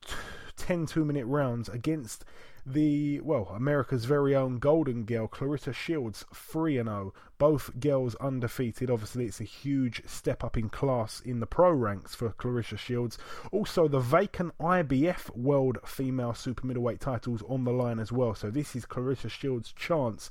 10 0.59 0.87
two 0.87 1.05
minute 1.05 1.25
rounds 1.27 1.69
against 1.69 2.25
the 2.73 3.21
well 3.21 3.53
America's 3.55 4.05
very 4.05 4.35
own 4.35 4.59
Golden 4.59 5.05
Girl 5.05 5.29
Claressa 5.29 5.75
Shields 5.75 6.25
3 6.35 6.79
and 6.79 6.89
0 6.89 7.14
both 7.39 7.79
girls 7.79 8.14
undefeated. 8.16 8.91
Obviously 8.91 9.27
it's 9.27 9.41
a 9.41 9.45
huge 9.45 10.03
step 10.07 10.43
up 10.43 10.57
in 10.57 10.69
class 10.69 11.21
in 11.21 11.41
the 11.41 11.47
pro 11.47 11.71
ranks 11.71 12.14
for 12.14 12.31
Claressa 12.31 12.79
Shields. 12.79 13.19
Also 13.53 13.89
the 13.89 14.01
vacant 14.01 14.53
IBF 14.59 15.35
World 15.37 15.79
Female 15.85 16.35
Super 16.35 16.66
Middleweight 16.66 17.01
titles 17.01 17.43
on 17.49 17.64
the 17.64 17.73
line 17.73 17.99
as 17.99 18.12
well. 18.12 18.35
So 18.35 18.51
this 18.51 18.75
is 18.77 18.87
Claressa 18.87 19.31
Shields 19.31 19.73
chance 19.73 20.31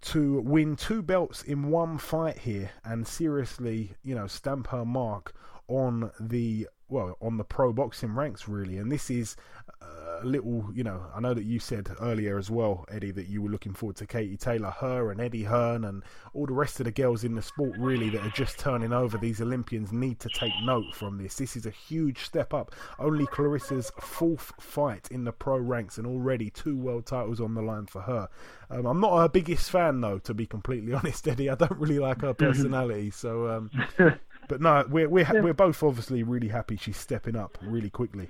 to 0.00 0.40
win 0.40 0.76
two 0.76 1.02
belts 1.02 1.42
in 1.42 1.70
one 1.70 1.98
fight 1.98 2.38
here 2.38 2.70
and 2.84 3.06
seriously 3.06 3.96
you 4.04 4.14
know 4.14 4.28
stamp 4.28 4.68
her 4.68 4.84
mark 4.84 5.34
on 5.66 6.10
the 6.20 6.68
well 6.88 7.16
on 7.20 7.36
the 7.36 7.44
pro 7.44 7.72
boxing 7.72 8.14
ranks 8.14 8.48
really. 8.48 8.78
And 8.78 8.90
this 8.90 9.10
is 9.10 9.36
a 9.80 10.24
little 10.24 10.68
you 10.74 10.82
know 10.82 11.00
i 11.14 11.20
know 11.20 11.32
that 11.32 11.44
you 11.44 11.60
said 11.60 11.88
earlier 12.00 12.38
as 12.38 12.50
well 12.50 12.84
eddie 12.90 13.12
that 13.12 13.28
you 13.28 13.40
were 13.40 13.48
looking 13.48 13.72
forward 13.72 13.94
to 13.94 14.04
katie 14.04 14.36
taylor 14.36 14.70
her 14.70 15.12
and 15.12 15.20
eddie 15.20 15.44
hearn 15.44 15.84
and 15.84 16.02
all 16.34 16.46
the 16.46 16.52
rest 16.52 16.80
of 16.80 16.84
the 16.84 16.92
girls 16.92 17.24
in 17.24 17.34
the 17.34 17.42
sport 17.42 17.72
really 17.78 18.08
that 18.10 18.24
are 18.24 18.30
just 18.30 18.58
turning 18.58 18.92
over. 18.92 19.18
These 19.18 19.40
olympians 19.40 19.92
need 19.92 20.20
to 20.20 20.28
take 20.28 20.52
note 20.62 20.94
from 20.94 21.18
this. 21.18 21.34
This 21.34 21.56
is 21.56 21.66
a 21.66 21.70
huge 21.70 22.20
step 22.20 22.54
up. 22.54 22.74
Only 22.98 23.26
claressa's 23.26 23.90
fourth 24.00 24.52
fight 24.60 25.08
in 25.10 25.24
the 25.24 25.32
pro 25.32 25.58
ranks 25.58 25.98
and 25.98 26.06
already 26.06 26.50
two 26.50 26.76
world 26.76 27.06
titles 27.06 27.40
on 27.40 27.54
the 27.54 27.62
line 27.62 27.86
for 27.86 28.02
her. 28.02 28.28
Um, 28.70 28.86
i'm 28.86 29.00
not 29.00 29.18
her 29.18 29.28
biggest 29.28 29.70
fan 29.70 30.00
though 30.00 30.18
to 30.18 30.34
be 30.34 30.46
completely 30.46 30.92
honest 30.94 31.26
eddie. 31.26 31.50
I 31.50 31.54
don't 31.54 31.78
really 31.78 31.98
like 31.98 32.20
her 32.20 32.34
personality. 32.46 33.10
So 33.10 33.48
um, 33.48 33.70
but 34.48 34.60
no, 34.60 34.84
we're 34.88 35.08
we're 35.08 35.26
yeah. 35.32 35.40
we're 35.40 35.54
both 35.54 35.82
obviously 35.82 36.22
really 36.22 36.48
happy 36.48 36.76
she's 36.76 36.96
stepping 36.96 37.36
up 37.36 37.58
really 37.62 37.90
quickly. 37.90 38.28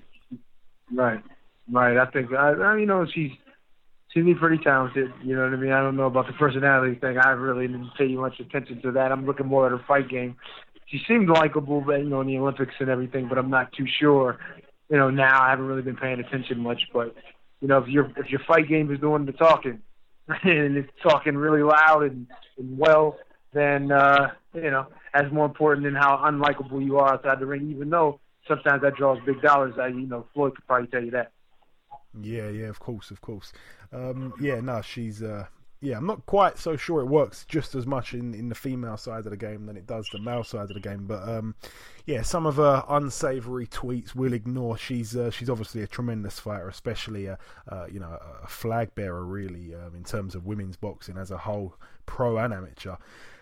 Right, 0.92 1.22
right. 1.70 1.96
I 1.96 2.06
think 2.06 2.32
I, 2.32 2.52
I 2.52 2.76
you 2.76 2.86
know 2.86 3.06
she's 3.06 3.30
she's 4.08 4.24
pretty 4.38 4.62
talented. 4.62 5.12
You 5.22 5.36
know 5.36 5.44
what 5.44 5.52
I 5.52 5.56
mean? 5.56 5.72
I 5.72 5.80
don't 5.80 5.96
know 5.96 6.06
about 6.06 6.26
the 6.26 6.32
personality 6.34 6.98
thing. 6.98 7.18
I 7.18 7.30
really 7.30 7.66
didn't 7.66 7.90
pay 7.96 8.08
much 8.08 8.40
attention 8.40 8.82
to 8.82 8.92
that. 8.92 9.12
I'm 9.12 9.26
looking 9.26 9.46
more 9.46 9.66
at 9.66 9.72
her 9.72 9.84
fight 9.86 10.08
game. 10.08 10.36
She 10.86 11.00
seemed 11.06 11.28
likable, 11.28 11.80
but 11.80 11.98
you 11.98 12.08
know, 12.08 12.20
in 12.20 12.26
the 12.26 12.38
Olympics 12.38 12.74
and 12.80 12.88
everything, 12.88 13.28
but 13.28 13.38
I'm 13.38 13.50
not 13.50 13.72
too 13.72 13.86
sure. 14.00 14.38
You 14.90 14.96
know, 14.96 15.10
now 15.10 15.42
I 15.42 15.50
haven't 15.50 15.66
really 15.66 15.82
been 15.82 15.96
paying 15.96 16.18
attention 16.18 16.60
much, 16.60 16.80
but 16.92 17.14
you 17.60 17.68
know, 17.68 17.78
if 17.78 17.88
your 17.88 18.10
if 18.16 18.30
your 18.30 18.40
fight 18.46 18.68
game 18.68 18.92
is 18.92 19.00
doing 19.00 19.26
the 19.26 19.32
talking 19.32 19.80
and 20.28 20.76
it's 20.76 20.90
talking 21.02 21.36
really 21.36 21.62
loud 21.62 22.02
and, 22.04 22.26
and 22.58 22.78
well, 22.78 23.18
then 23.52 23.92
uh, 23.92 24.30
you 24.54 24.70
know 24.70 24.86
that's 25.12 25.32
more 25.32 25.46
important 25.46 25.84
than 25.84 25.94
how 25.94 26.16
unlikable 26.24 26.84
you 26.84 26.98
are 26.98 27.14
outside 27.14 27.40
the 27.40 27.46
ring. 27.46 27.70
Even 27.70 27.90
though 27.90 28.20
sometimes 28.46 28.82
that 28.82 28.96
draws 28.96 29.18
big 29.24 29.40
dollars, 29.42 29.74
I, 29.78 29.88
you 29.88 30.06
know 30.06 30.26
Floyd 30.34 30.54
could 30.56 30.66
probably 30.66 30.88
tell 30.88 31.04
you 31.04 31.10
that. 31.12 31.32
Yeah, 32.20 32.48
yeah, 32.48 32.66
of 32.66 32.80
course, 32.80 33.10
of 33.10 33.20
course. 33.20 33.52
Um, 33.92 34.34
yeah, 34.40 34.60
no, 34.60 34.82
she's. 34.82 35.22
Uh, 35.22 35.46
yeah, 35.80 35.96
I'm 35.96 36.06
not 36.06 36.26
quite 36.26 36.58
so 36.58 36.76
sure 36.76 37.00
it 37.00 37.06
works 37.06 37.44
just 37.48 37.76
as 37.76 37.86
much 37.86 38.12
in, 38.12 38.34
in 38.34 38.48
the 38.48 38.54
female 38.54 38.96
side 38.96 39.26
of 39.26 39.30
the 39.30 39.36
game 39.36 39.66
than 39.66 39.76
it 39.76 39.86
does 39.86 40.08
the 40.10 40.18
male 40.18 40.42
side 40.42 40.70
of 40.70 40.74
the 40.74 40.80
game. 40.80 41.06
But 41.06 41.28
um, 41.28 41.54
yeah, 42.04 42.22
some 42.22 42.46
of 42.46 42.56
her 42.56 42.84
unsavoury 42.88 43.68
tweets 43.68 44.14
we'll 44.14 44.32
ignore. 44.32 44.76
She's 44.76 45.16
uh, 45.16 45.30
she's 45.30 45.48
obviously 45.48 45.82
a 45.82 45.86
tremendous 45.86 46.40
fighter, 46.40 46.68
especially 46.68 47.26
a 47.26 47.38
uh, 47.68 47.86
you 47.90 48.00
know 48.00 48.18
a 48.42 48.48
flag 48.48 48.94
bearer 48.96 49.24
really 49.24 49.72
um, 49.74 49.94
in 49.94 50.02
terms 50.02 50.34
of 50.34 50.46
women's 50.46 50.76
boxing 50.76 51.16
as 51.16 51.30
a 51.30 51.38
whole, 51.38 51.76
pro 52.06 52.38
and 52.38 52.52
amateur. 52.52 52.96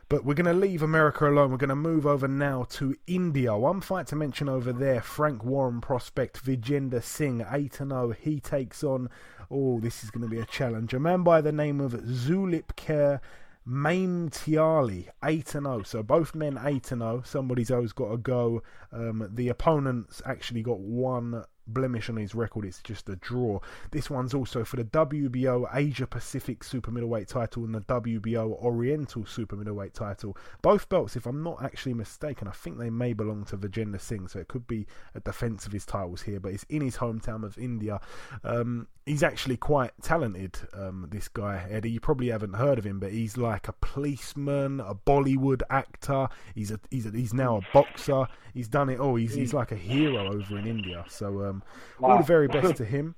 But 0.08 0.24
we're 0.24 0.34
going 0.34 0.46
to 0.46 0.52
leave 0.52 0.82
America 0.82 1.28
alone. 1.28 1.50
We're 1.50 1.56
going 1.56 1.68
to 1.68 1.74
move 1.74 2.06
over 2.06 2.28
now 2.28 2.64
to 2.70 2.94
India. 3.08 3.56
One 3.56 3.80
fight 3.80 4.06
to 4.08 4.16
mention 4.16 4.48
over 4.48 4.72
there 4.72 5.00
Frank 5.00 5.42
Warren 5.42 5.80
prospect 5.80 6.44
Vijender 6.44 7.02
Singh, 7.02 7.44
8 7.50 7.74
0. 7.74 8.10
He 8.12 8.38
takes 8.38 8.84
on, 8.84 9.10
oh, 9.50 9.80
this 9.80 10.04
is 10.04 10.12
going 10.12 10.22
to 10.22 10.30
be 10.30 10.38
a 10.38 10.46
challenge. 10.46 10.94
A 10.94 11.00
man 11.00 11.24
by 11.24 11.40
the 11.40 11.50
name 11.50 11.80
of 11.80 11.92
Zulip 11.92 12.76
Kerr. 12.76 13.20
Maim 13.68 14.30
Tiali, 14.30 15.08
8 15.24 15.48
0. 15.48 15.82
So 15.82 16.04
both 16.04 16.36
men 16.36 16.56
8 16.62 16.86
0. 16.86 17.22
Somebody's 17.24 17.72
always 17.72 17.92
got 17.92 18.10
to 18.12 18.16
go. 18.16 18.62
Um, 18.92 19.28
the 19.34 19.48
opponents 19.48 20.22
actually 20.24 20.62
got 20.62 20.78
one 20.78 21.42
blemish 21.66 22.08
on 22.08 22.16
his 22.16 22.34
record. 22.34 22.64
It's 22.64 22.82
just 22.82 23.08
a 23.08 23.16
draw. 23.16 23.60
This 23.90 24.10
one's 24.10 24.34
also 24.34 24.64
for 24.64 24.76
the 24.76 24.84
WBO 24.84 25.68
Asia 25.74 26.06
Pacific 26.06 26.64
Super 26.64 26.90
Middleweight 26.90 27.28
title 27.28 27.64
and 27.64 27.74
the 27.74 27.80
WBO 27.82 28.62
Oriental 28.62 29.26
Super 29.26 29.56
Middleweight 29.56 29.94
title. 29.94 30.36
Both 30.62 30.88
belts, 30.88 31.16
if 31.16 31.26
I'm 31.26 31.42
not 31.42 31.62
actually 31.62 31.94
mistaken, 31.94 32.48
I 32.48 32.52
think 32.52 32.78
they 32.78 32.90
may 32.90 33.12
belong 33.12 33.44
to 33.46 33.56
Vijender 33.56 34.00
Singh, 34.00 34.28
so 34.28 34.38
it 34.38 34.48
could 34.48 34.66
be 34.66 34.86
a 35.14 35.20
defence 35.20 35.66
of 35.66 35.72
his 35.72 35.86
titles 35.86 36.22
here. 36.22 36.40
But 36.40 36.52
it's 36.52 36.64
in 36.68 36.82
his 36.82 36.96
hometown 36.96 37.44
of 37.44 37.58
India. 37.58 38.00
Um, 38.44 38.88
he's 39.06 39.22
actually 39.22 39.56
quite 39.56 39.92
talented. 40.02 40.58
Um, 40.74 41.06
this 41.10 41.28
guy 41.28 41.66
Eddie, 41.70 41.90
you 41.90 42.00
probably 42.00 42.28
haven't 42.28 42.54
heard 42.54 42.78
of 42.78 42.84
him, 42.84 42.98
but 42.98 43.12
he's 43.12 43.36
like 43.36 43.68
a 43.68 43.72
policeman, 43.80 44.80
a 44.80 44.94
Bollywood 44.94 45.62
actor. 45.70 46.28
He's 46.54 46.70
a 46.70 46.80
he's 46.90 47.06
a, 47.06 47.10
he's 47.10 47.32
now 47.32 47.58
a 47.58 47.60
boxer. 47.72 48.26
He's 48.52 48.68
done 48.68 48.90
it 48.90 49.00
all. 49.00 49.14
He's 49.14 49.34
he's 49.34 49.54
like 49.54 49.72
a 49.72 49.76
hero 49.76 50.32
over 50.32 50.58
in 50.58 50.66
India. 50.66 51.04
So 51.08 51.44
um, 51.46 51.62
all 52.02 52.18
the 52.18 52.24
very 52.24 52.48
best 52.48 52.76
to 52.76 52.84
him. 52.84 53.14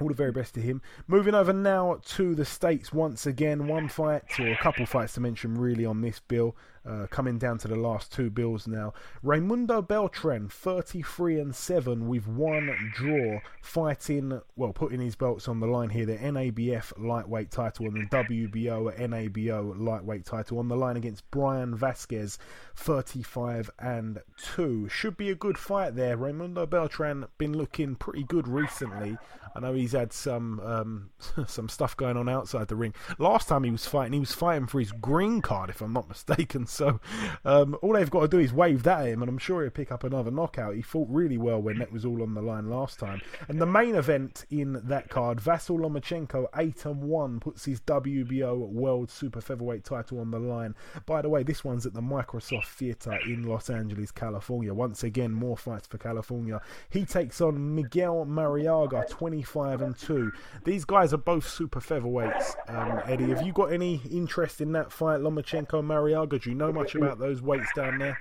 All 0.00 0.08
the 0.08 0.14
very 0.14 0.32
best 0.32 0.54
to 0.54 0.60
him. 0.60 0.80
Moving 1.06 1.34
over 1.34 1.52
now 1.52 2.00
to 2.02 2.34
the 2.34 2.46
States 2.46 2.92
once 2.92 3.26
again. 3.26 3.68
One 3.68 3.88
fight, 3.88 4.22
or 4.40 4.48
a 4.48 4.56
couple 4.56 4.86
fights 4.86 5.12
to 5.14 5.20
mention 5.20 5.54
really 5.58 5.84
on 5.84 6.00
this 6.00 6.18
bill. 6.18 6.56
Uh, 6.84 7.06
coming 7.10 7.38
down 7.38 7.56
to 7.56 7.68
the 7.68 7.76
last 7.76 8.10
two 8.10 8.28
bills 8.28 8.66
now. 8.66 8.92
Raimundo 9.22 9.80
Beltran, 9.80 10.48
33 10.48 11.38
and 11.38 11.54
7 11.54 12.08
with 12.08 12.26
one 12.26 12.90
draw, 12.92 13.38
fighting, 13.62 14.40
well, 14.56 14.72
putting 14.72 15.00
his 15.00 15.14
belts 15.14 15.46
on 15.46 15.60
the 15.60 15.68
line 15.68 15.90
here. 15.90 16.06
The 16.06 16.16
NABF 16.16 16.92
lightweight 16.98 17.52
title 17.52 17.86
and 17.86 17.94
the 17.94 18.16
WBO 18.16 18.98
NABO 18.98 19.78
lightweight 19.78 20.24
title 20.24 20.58
on 20.58 20.66
the 20.66 20.76
line 20.76 20.96
against 20.96 21.30
Bryan 21.30 21.76
Vasquez, 21.76 22.36
35 22.74 23.70
and 23.78 24.18
2. 24.56 24.88
Should 24.88 25.16
be 25.16 25.30
a 25.30 25.36
good 25.36 25.58
fight 25.58 25.94
there. 25.94 26.16
Raimundo 26.16 26.66
Beltran 26.66 27.26
been 27.38 27.56
looking 27.56 27.94
pretty 27.94 28.24
good 28.24 28.48
recently. 28.48 29.16
I 29.54 29.60
know 29.60 29.74
he's 29.74 29.92
had 29.92 30.12
some 30.12 30.60
um, 30.60 31.10
some 31.46 31.68
stuff 31.68 31.96
going 31.96 32.16
on 32.16 32.28
outside 32.28 32.68
the 32.68 32.76
ring. 32.76 32.94
Last 33.18 33.48
time 33.48 33.64
he 33.64 33.70
was 33.70 33.86
fighting, 33.86 34.14
he 34.14 34.20
was 34.20 34.32
fighting 34.32 34.66
for 34.66 34.80
his 34.80 34.92
green 34.92 35.42
card, 35.42 35.70
if 35.70 35.80
I'm 35.80 35.92
not 35.92 36.08
mistaken. 36.08 36.66
So 36.82 37.00
um, 37.44 37.76
all 37.82 37.92
they've 37.92 38.10
got 38.10 38.22
to 38.22 38.28
do 38.28 38.38
is 38.38 38.52
wave 38.52 38.82
that 38.84 39.02
at 39.02 39.08
him, 39.08 39.22
and 39.22 39.28
I'm 39.28 39.38
sure 39.38 39.62
he'll 39.62 39.70
pick 39.70 39.92
up 39.92 40.04
another 40.04 40.30
knockout. 40.30 40.74
He 40.74 40.82
fought 40.82 41.06
really 41.10 41.38
well 41.38 41.60
when 41.60 41.78
that 41.78 41.92
was 41.92 42.04
all 42.04 42.22
on 42.22 42.34
the 42.34 42.42
line 42.42 42.70
last 42.70 42.98
time. 42.98 43.20
And 43.48 43.60
the 43.60 43.66
main 43.66 43.94
event 43.94 44.46
in 44.50 44.80
that 44.84 45.08
card, 45.08 45.38
Vasyl 45.38 45.78
Lomachenko, 45.78 46.46
eight 46.56 46.84
and 46.84 47.02
one, 47.02 47.40
puts 47.40 47.66
his 47.66 47.80
WBO 47.82 48.68
World 48.68 49.10
Super 49.10 49.40
Featherweight 49.40 49.84
title 49.84 50.18
on 50.18 50.30
the 50.30 50.38
line. 50.38 50.74
By 51.06 51.22
the 51.22 51.28
way, 51.28 51.42
this 51.42 51.62
one's 51.62 51.86
at 51.86 51.94
the 51.94 52.00
Microsoft 52.00 52.66
Theater 52.66 53.18
in 53.26 53.44
Los 53.44 53.70
Angeles, 53.70 54.10
California. 54.10 54.72
Once 54.72 55.04
again, 55.04 55.32
more 55.32 55.56
fights 55.56 55.86
for 55.86 55.98
California. 55.98 56.60
He 56.90 57.04
takes 57.04 57.40
on 57.40 57.74
Miguel 57.74 58.26
Marriaga, 58.26 59.08
25 59.08 59.82
and 59.82 59.96
two. 59.96 60.32
These 60.64 60.84
guys 60.84 61.12
are 61.12 61.18
both 61.18 61.48
super 61.48 61.80
featherweights. 61.80 62.54
Um, 62.68 63.02
Eddie, 63.06 63.28
have 63.28 63.42
you 63.42 63.52
got 63.52 63.72
any 63.72 64.00
interest 64.10 64.60
in 64.60 64.72
that 64.72 64.92
fight, 64.92 65.20
Lomachenko 65.20 65.82
Marriaga? 65.82 66.42
Do 66.42 66.50
you 66.50 66.56
know 66.56 66.61
much 66.70 66.94
about 66.94 67.18
those 67.18 67.42
weights 67.42 67.72
down 67.74 67.98
there? 67.98 68.20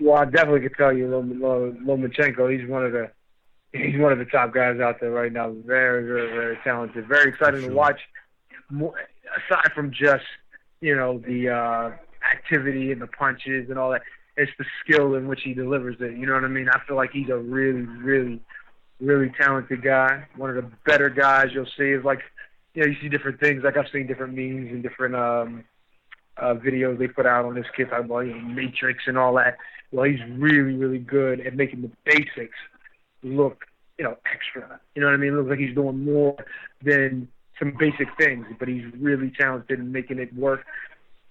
Well, 0.00 0.16
I 0.16 0.24
definitely 0.24 0.60
could 0.60 0.76
tell 0.76 0.92
you 0.92 1.08
Lom- 1.08 1.40
Lom- 1.40 1.86
Lomachenko. 1.86 2.58
He's 2.58 2.68
one 2.68 2.84
of 2.84 2.92
the 2.92 3.10
he's 3.72 3.98
one 3.98 4.12
of 4.12 4.18
the 4.18 4.24
top 4.24 4.52
guys 4.52 4.80
out 4.80 5.00
there 5.00 5.10
right 5.10 5.32
now. 5.32 5.54
Very, 5.64 6.06
very, 6.06 6.28
very 6.28 6.58
talented. 6.64 7.06
Very 7.06 7.30
exciting 7.30 7.60
sure. 7.60 7.70
to 7.70 7.74
watch. 7.74 8.00
More, 8.70 8.94
aside 9.36 9.72
from 9.74 9.90
just 9.90 10.24
you 10.80 10.94
know 10.94 11.18
the 11.18 11.50
uh, 11.50 11.90
activity 12.32 12.92
and 12.92 13.00
the 13.00 13.06
punches 13.06 13.70
and 13.70 13.78
all 13.78 13.90
that, 13.90 14.02
it's 14.36 14.52
the 14.58 14.64
skill 14.82 15.14
in 15.14 15.28
which 15.28 15.42
he 15.42 15.54
delivers 15.54 15.96
it. 16.00 16.16
You 16.16 16.26
know 16.26 16.34
what 16.34 16.44
I 16.44 16.48
mean? 16.48 16.68
I 16.68 16.80
feel 16.86 16.96
like 16.96 17.10
he's 17.12 17.28
a 17.28 17.36
really, 17.36 17.82
really, 17.82 18.40
really 19.00 19.32
talented 19.38 19.82
guy. 19.82 20.26
One 20.36 20.50
of 20.50 20.56
the 20.56 20.70
better 20.84 21.08
guys 21.08 21.48
you'll 21.52 21.66
see 21.76 21.90
is 21.90 22.04
like 22.04 22.20
you 22.74 22.82
know 22.82 22.88
you 22.88 22.96
see 23.00 23.08
different 23.08 23.40
things. 23.40 23.62
Like 23.64 23.76
I've 23.76 23.90
seen 23.92 24.06
different 24.06 24.34
memes 24.34 24.70
and 24.70 24.82
different 24.82 25.14
um, 25.14 25.64
uh, 26.38 26.54
videos 26.54 26.98
they 26.98 27.08
put 27.08 27.26
out 27.26 27.44
on 27.44 27.54
this 27.54 27.66
kid 27.76 27.88
talking 27.90 28.06
about 28.06 28.20
you 28.20 28.34
know, 28.34 28.48
Matrix 28.48 29.04
and 29.06 29.16
all 29.16 29.34
that. 29.34 29.56
Well, 29.92 30.04
he's 30.04 30.20
really, 30.36 30.74
really 30.74 30.98
good 30.98 31.40
at 31.40 31.54
making 31.54 31.82
the 31.82 31.90
basics 32.04 32.56
look, 33.22 33.64
you 33.98 34.04
know, 34.04 34.16
extra. 34.32 34.80
You 34.94 35.02
know 35.02 35.08
what 35.08 35.14
I 35.14 35.18
mean? 35.18 35.32
It 35.32 35.36
looks 35.36 35.50
like 35.50 35.58
he's 35.58 35.74
doing 35.74 36.04
more 36.04 36.36
than 36.82 37.28
some 37.58 37.74
basic 37.78 38.08
things, 38.18 38.46
but 38.58 38.68
he's 38.68 38.84
really 38.98 39.32
talented 39.38 39.78
in 39.78 39.92
making 39.92 40.18
it 40.18 40.34
work. 40.34 40.64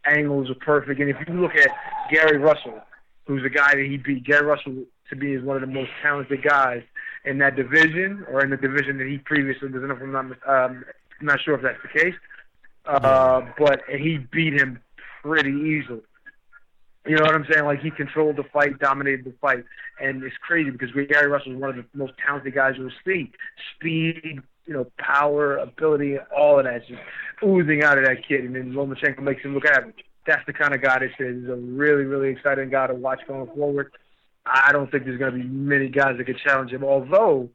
Angles 0.05 0.49
are 0.49 0.55
perfect, 0.55 0.99
and 0.99 1.09
if 1.09 1.17
you 1.27 1.33
look 1.33 1.55
at 1.55 1.69
Gary 2.11 2.37
Russell, 2.37 2.79
who's 3.25 3.41
the 3.41 3.49
guy 3.49 3.73
that 3.73 3.85
he 3.85 3.97
beat, 3.97 4.23
Gary 4.23 4.45
Russell 4.45 4.83
to 5.09 5.15
me 5.15 5.35
is 5.35 5.43
one 5.43 5.55
of 5.55 5.61
the 5.61 5.73
most 5.73 5.89
talented 6.01 6.43
guys 6.43 6.83
in 7.25 7.39
that 7.39 7.55
division, 7.55 8.23
or 8.29 8.43
in 8.43 8.51
the 8.51 8.57
division 8.57 8.97
that 8.99 9.07
he 9.07 9.17
previously 9.17 9.69
was 9.69 9.83
in. 9.83 9.89
If 9.89 9.99
I'm 9.99 10.11
not, 10.11 10.25
um, 10.25 10.85
I'm 11.19 11.25
not 11.25 11.39
sure 11.41 11.55
if 11.55 11.63
that's 11.63 11.81
the 11.81 11.99
case, 11.99 12.13
uh, 12.85 13.41
but 13.57 13.81
he 13.89 14.17
beat 14.17 14.53
him 14.53 14.79
pretty 15.25 15.51
easily. 15.51 16.01
You 17.05 17.15
know 17.17 17.23
what 17.23 17.35
I'm 17.35 17.45
saying? 17.51 17.65
Like 17.65 17.81
he 17.81 17.91
controlled 17.91 18.37
the 18.37 18.43
fight, 18.51 18.79
dominated 18.79 19.25
the 19.25 19.33
fight, 19.39 19.63
and 19.99 20.23
it's 20.23 20.35
crazy 20.37 20.71
because 20.71 20.89
Gary 20.91 21.27
Russell 21.27 21.53
is 21.53 21.59
one 21.59 21.69
of 21.71 21.75
the 21.75 21.85
most 21.93 22.13
talented 22.25 22.55
guys 22.55 22.73
you'll 22.77 22.89
see. 23.05 23.31
Speed, 23.75 24.41
you 24.65 24.73
know, 24.73 24.87
power, 24.97 25.57
ability, 25.57 26.17
all 26.35 26.59
of 26.59 26.65
that's 26.65 26.87
just 26.87 27.01
oozing 27.43 27.83
out 27.83 27.97
of 27.99 28.05
that 28.05 28.27
kid, 28.27 28.43
and 28.43 28.55
then 28.55 28.73
Lomachenko 28.73 29.19
makes 29.19 29.43
him 29.43 29.53
look 29.53 29.65
average. 29.65 30.03
That's 30.25 30.45
the 30.47 30.53
kind 30.53 30.73
of 30.73 30.81
guy 30.81 30.99
this 30.99 31.11
is. 31.19 31.41
He's 31.41 31.49
a 31.49 31.55
really, 31.55 32.05
really 32.05 32.29
exciting 32.29 32.71
guy 32.71 32.87
to 32.87 32.95
watch 32.95 33.19
going 33.27 33.47
forward. 33.55 33.91
I 34.47 34.71
don't 34.71 34.89
think 34.89 35.05
there's 35.05 35.19
going 35.19 35.33
to 35.33 35.37
be 35.37 35.47
many 35.47 35.89
guys 35.89 36.17
that 36.17 36.25
could 36.25 36.39
challenge 36.39 36.71
him. 36.71 36.83
Although 36.83 37.49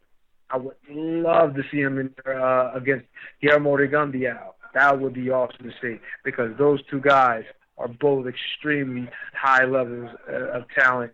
I 0.51 0.57
would 0.57 0.77
love 0.89 1.55
to 1.55 1.63
see 1.71 1.81
him 1.81 1.99
in, 1.99 2.15
uh, 2.27 2.73
against 2.75 3.07
Guillermo 3.41 3.77
Rigondeaux. 3.77 4.53
That 4.75 5.01
would 5.01 5.15
be 5.15 5.31
awesome 5.31 5.71
to 5.71 5.73
see 5.81 6.01
because 6.25 6.57
those 6.59 6.81
two 6.91 7.01
guys 7.01 7.45
are 7.81 7.89
both 7.89 8.27
extremely 8.27 9.09
high 9.33 9.65
levels 9.65 10.11
uh, 10.29 10.59
of 10.59 10.65
talent. 10.79 11.13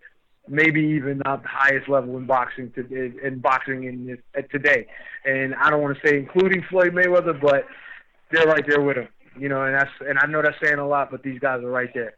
Maybe 0.49 0.81
even 0.81 1.23
not 1.25 1.43
the 1.43 1.49
highest 1.49 1.89
level 1.89 2.17
in 2.17 2.27
boxing 2.27 2.71
to, 2.73 3.27
in 3.27 3.39
boxing 3.39 3.85
in 3.85 4.19
uh, 4.37 4.43
today. 4.53 4.87
And 5.25 5.55
I 5.55 5.71
don't 5.71 5.83
want 5.83 5.97
to 5.97 6.09
say 6.09 6.19
including 6.19 6.63
Floyd 6.69 6.93
Mayweather, 6.93 7.41
but 7.41 7.65
they're 8.31 8.47
right 8.47 8.65
there 8.69 8.81
with 8.81 8.97
him. 8.97 9.09
You 9.39 9.49
know, 9.49 9.63
and 9.65 9.75
that's 9.75 9.91
and 10.01 10.19
I 10.19 10.27
know 10.27 10.43
that's 10.43 10.57
saying 10.63 10.79
a 10.79 10.87
lot, 10.87 11.11
but 11.11 11.23
these 11.23 11.39
guys 11.39 11.63
are 11.63 11.71
right 11.71 11.91
there. 11.95 12.15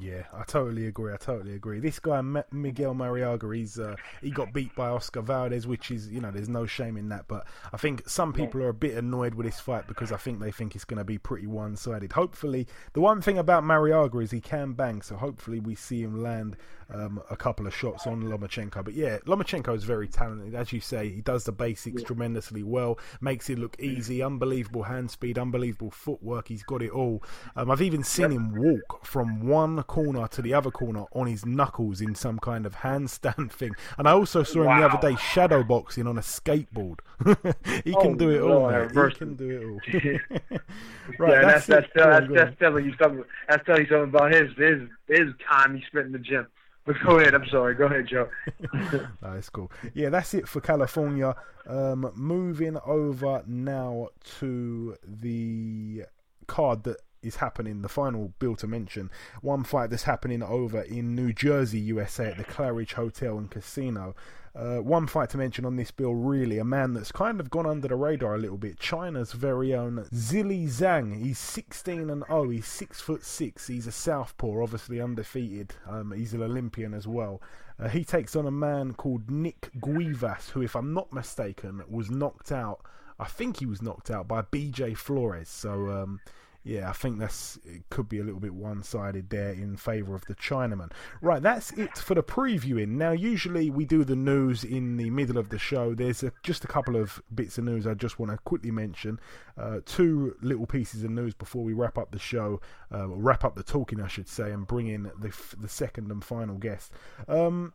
Yeah, 0.00 0.24
I 0.34 0.44
totally 0.44 0.86
agree. 0.86 1.14
I 1.14 1.16
totally 1.16 1.54
agree. 1.54 1.80
This 1.80 1.98
guy 1.98 2.18
M- 2.18 2.42
Miguel 2.52 2.94
Marriaga, 2.94 3.56
he's 3.56 3.78
uh, 3.78 3.96
he 4.20 4.30
got 4.30 4.52
beat 4.52 4.74
by 4.74 4.88
Oscar 4.88 5.22
Valdez, 5.22 5.66
which 5.66 5.90
is 5.90 6.08
you 6.08 6.20
know 6.20 6.30
there's 6.30 6.48
no 6.48 6.66
shame 6.66 6.98
in 6.98 7.08
that. 7.08 7.26
But 7.26 7.46
I 7.72 7.78
think 7.78 8.06
some 8.06 8.34
people 8.34 8.62
are 8.62 8.68
a 8.68 8.74
bit 8.74 8.98
annoyed 8.98 9.34
with 9.34 9.46
this 9.46 9.60
fight 9.60 9.86
because 9.86 10.12
I 10.12 10.18
think 10.18 10.40
they 10.40 10.52
think 10.52 10.74
it's 10.74 10.84
going 10.84 10.98
to 10.98 11.04
be 11.04 11.16
pretty 11.16 11.46
one-sided. 11.46 12.12
Hopefully, 12.12 12.66
the 12.92 13.00
one 13.00 13.22
thing 13.22 13.38
about 13.38 13.64
Marriaga 13.64 14.22
is 14.22 14.30
he 14.30 14.42
can 14.42 14.74
bang, 14.74 15.00
so 15.00 15.16
hopefully 15.16 15.58
we 15.58 15.74
see 15.74 16.02
him 16.02 16.22
land 16.22 16.56
um, 16.92 17.20
a 17.30 17.36
couple 17.36 17.66
of 17.66 17.74
shots 17.74 18.06
on 18.06 18.22
Lomachenko. 18.22 18.84
But 18.84 18.94
yeah, 18.94 19.18
Lomachenko 19.26 19.74
is 19.76 19.84
very 19.84 20.08
talented, 20.08 20.54
as 20.54 20.72
you 20.72 20.80
say. 20.80 21.08
He 21.10 21.20
does 21.20 21.44
the 21.44 21.52
basics 21.52 22.02
tremendously 22.02 22.62
well, 22.62 22.98
makes 23.20 23.50
it 23.50 23.58
look 23.58 23.76
easy, 23.80 24.22
unbelievable 24.22 24.84
hand 24.84 25.10
speed, 25.10 25.38
unbelievable 25.38 25.90
footwork. 25.90 26.48
He's 26.48 26.62
got 26.62 26.82
it 26.82 26.90
all. 26.90 27.22
Um, 27.56 27.70
I've 27.70 27.82
even 27.82 28.02
seen 28.04 28.30
him 28.30 28.54
walk 28.54 29.04
from 29.04 29.46
one 29.46 29.82
corner 29.84 30.26
to 30.28 30.42
the 30.42 30.54
other 30.54 30.70
corner 30.70 31.04
on 31.12 31.26
his 31.26 31.44
knuckles 31.44 32.00
in 32.00 32.14
some 32.14 32.38
kind 32.38 32.66
of 32.66 32.76
handstand 32.76 33.50
thing. 33.52 33.76
And 33.98 34.08
I 34.08 34.12
also 34.12 34.42
saw 34.42 34.62
him 34.62 34.66
Wow. 34.66 34.80
the 34.80 34.86
other 34.86 35.08
day 35.10 35.16
shadow 35.16 35.62
boxing 35.62 36.06
on 36.06 36.18
a 36.18 36.22
skateboard. 36.22 37.00
he 37.84 37.94
Oh, 37.94 38.00
can 38.00 38.16
do 38.16 38.30
it 38.30 38.40
all. 38.40 38.60
Lord, 38.60 38.90
He 38.90 39.10
can 39.10 39.34
do 39.36 39.50
it 39.50 39.64
all. 39.64 39.80
yeah, 39.92 40.18
that's 41.42 41.66
that's 41.66 41.66
that's, 41.66 41.88
that's, 41.94 42.26
that's 42.32 42.58
telling 42.58 42.84
you 42.84 42.94
something. 43.00 43.24
That's 43.48 43.64
telling 43.66 43.82
you 43.82 43.88
something 43.88 44.10
about 44.10 44.32
his 44.32 44.50
his 44.56 44.88
his 45.08 45.28
time 45.48 45.76
he 45.76 45.82
spent 45.86 46.06
in 46.06 46.12
the 46.12 46.18
gym. 46.18 46.46
But 46.88 46.96
go 47.04 47.18
ahead. 47.18 47.34
I'm 47.34 47.46
sorry. 47.50 47.74
Go 47.74 47.84
ahead, 47.84 48.06
Joe. 48.06 48.30
it's 49.22 49.50
cool. 49.50 49.70
Yeah, 49.92 50.08
that's 50.08 50.32
it 50.32 50.48
for 50.48 50.62
California. 50.62 51.36
Um, 51.66 52.10
moving 52.14 52.78
over 52.86 53.42
now 53.46 54.08
to 54.38 54.96
the 55.06 56.04
card 56.46 56.84
that 56.84 56.96
is 57.22 57.36
happening, 57.36 57.82
the 57.82 57.88
final 57.88 58.32
bill 58.38 58.56
to 58.56 58.66
mention. 58.66 59.10
One 59.42 59.64
fight 59.64 59.90
that's 59.90 60.04
happening 60.04 60.42
over 60.42 60.82
in 60.82 61.14
New 61.14 61.32
Jersey, 61.32 61.80
USA, 61.80 62.30
at 62.30 62.36
the 62.36 62.44
Claridge 62.44 62.92
Hotel 62.92 63.38
and 63.38 63.50
Casino. 63.50 64.14
Uh, 64.58 64.78
one 64.78 65.06
fight 65.06 65.30
to 65.30 65.38
mention 65.38 65.64
on 65.64 65.76
this 65.76 65.92
bill, 65.92 66.14
really, 66.14 66.58
a 66.58 66.64
man 66.64 66.92
that's 66.92 67.12
kind 67.12 67.38
of 67.38 67.48
gone 67.48 67.66
under 67.66 67.86
the 67.86 67.94
radar 67.94 68.34
a 68.34 68.38
little 68.38 68.56
bit. 68.56 68.78
China's 68.80 69.32
very 69.32 69.72
own 69.72 70.04
Zhilei 70.12 70.66
Zhang. 70.66 71.16
He's 71.16 71.38
16 71.38 72.10
and 72.10 72.24
0. 72.26 72.50
He's 72.50 72.66
six 72.66 73.00
foot 73.00 73.24
six. 73.24 73.68
He's 73.68 73.86
a 73.86 73.92
southpaw, 73.92 74.62
obviously 74.62 75.00
undefeated. 75.00 75.74
Um, 75.88 76.12
he's 76.12 76.34
an 76.34 76.42
Olympian 76.42 76.92
as 76.92 77.06
well. 77.06 77.40
Uh, 77.78 77.88
he 77.88 78.04
takes 78.04 78.34
on 78.34 78.46
a 78.46 78.50
man 78.50 78.94
called 78.94 79.30
Nick 79.30 79.70
Guivas, 79.80 80.50
who, 80.50 80.62
if 80.62 80.74
I'm 80.74 80.92
not 80.92 81.12
mistaken, 81.12 81.82
was 81.88 82.10
knocked 82.10 82.50
out. 82.50 82.80
I 83.20 83.26
think 83.26 83.58
he 83.58 83.66
was 83.66 83.80
knocked 83.80 84.10
out 84.10 84.26
by 84.26 84.42
BJ 84.42 84.96
Flores. 84.96 85.48
So 85.48 85.90
um, 85.90 86.20
yeah, 86.64 86.90
I 86.90 86.92
think 86.92 87.18
that's 87.18 87.58
it 87.64 87.88
could 87.90 88.08
be 88.08 88.18
a 88.18 88.24
little 88.24 88.40
bit 88.40 88.54
one-sided 88.54 89.30
there 89.30 89.52
in 89.52 89.76
favour 89.76 90.14
of 90.14 90.24
the 90.26 90.34
Chinaman. 90.34 90.92
Right, 91.20 91.42
that's 91.42 91.72
it 91.72 91.96
for 91.96 92.14
the 92.14 92.22
previewing. 92.22 92.88
Now, 92.88 93.12
usually 93.12 93.70
we 93.70 93.84
do 93.84 94.04
the 94.04 94.16
news 94.16 94.64
in 94.64 94.96
the 94.96 95.10
middle 95.10 95.38
of 95.38 95.48
the 95.48 95.58
show. 95.58 95.94
There's 95.94 96.22
a, 96.22 96.32
just 96.42 96.64
a 96.64 96.68
couple 96.68 96.96
of 96.96 97.22
bits 97.34 97.58
of 97.58 97.64
news 97.64 97.86
I 97.86 97.94
just 97.94 98.18
want 98.18 98.32
to 98.32 98.38
quickly 98.38 98.70
mention. 98.70 99.18
Uh, 99.56 99.80
two 99.86 100.36
little 100.42 100.66
pieces 100.66 101.04
of 101.04 101.10
news 101.10 101.34
before 101.34 101.64
we 101.64 101.72
wrap 101.72 101.96
up 101.96 102.10
the 102.10 102.18
show, 102.18 102.60
uh, 102.92 103.08
wrap 103.08 103.44
up 103.44 103.56
the 103.56 103.62
talking, 103.62 104.00
I 104.00 104.08
should 104.08 104.28
say, 104.28 104.50
and 104.52 104.66
bring 104.66 104.88
in 104.88 105.04
the 105.18 105.32
the 105.58 105.68
second 105.68 106.10
and 106.10 106.22
final 106.22 106.56
guest. 106.56 106.92
Um, 107.28 107.72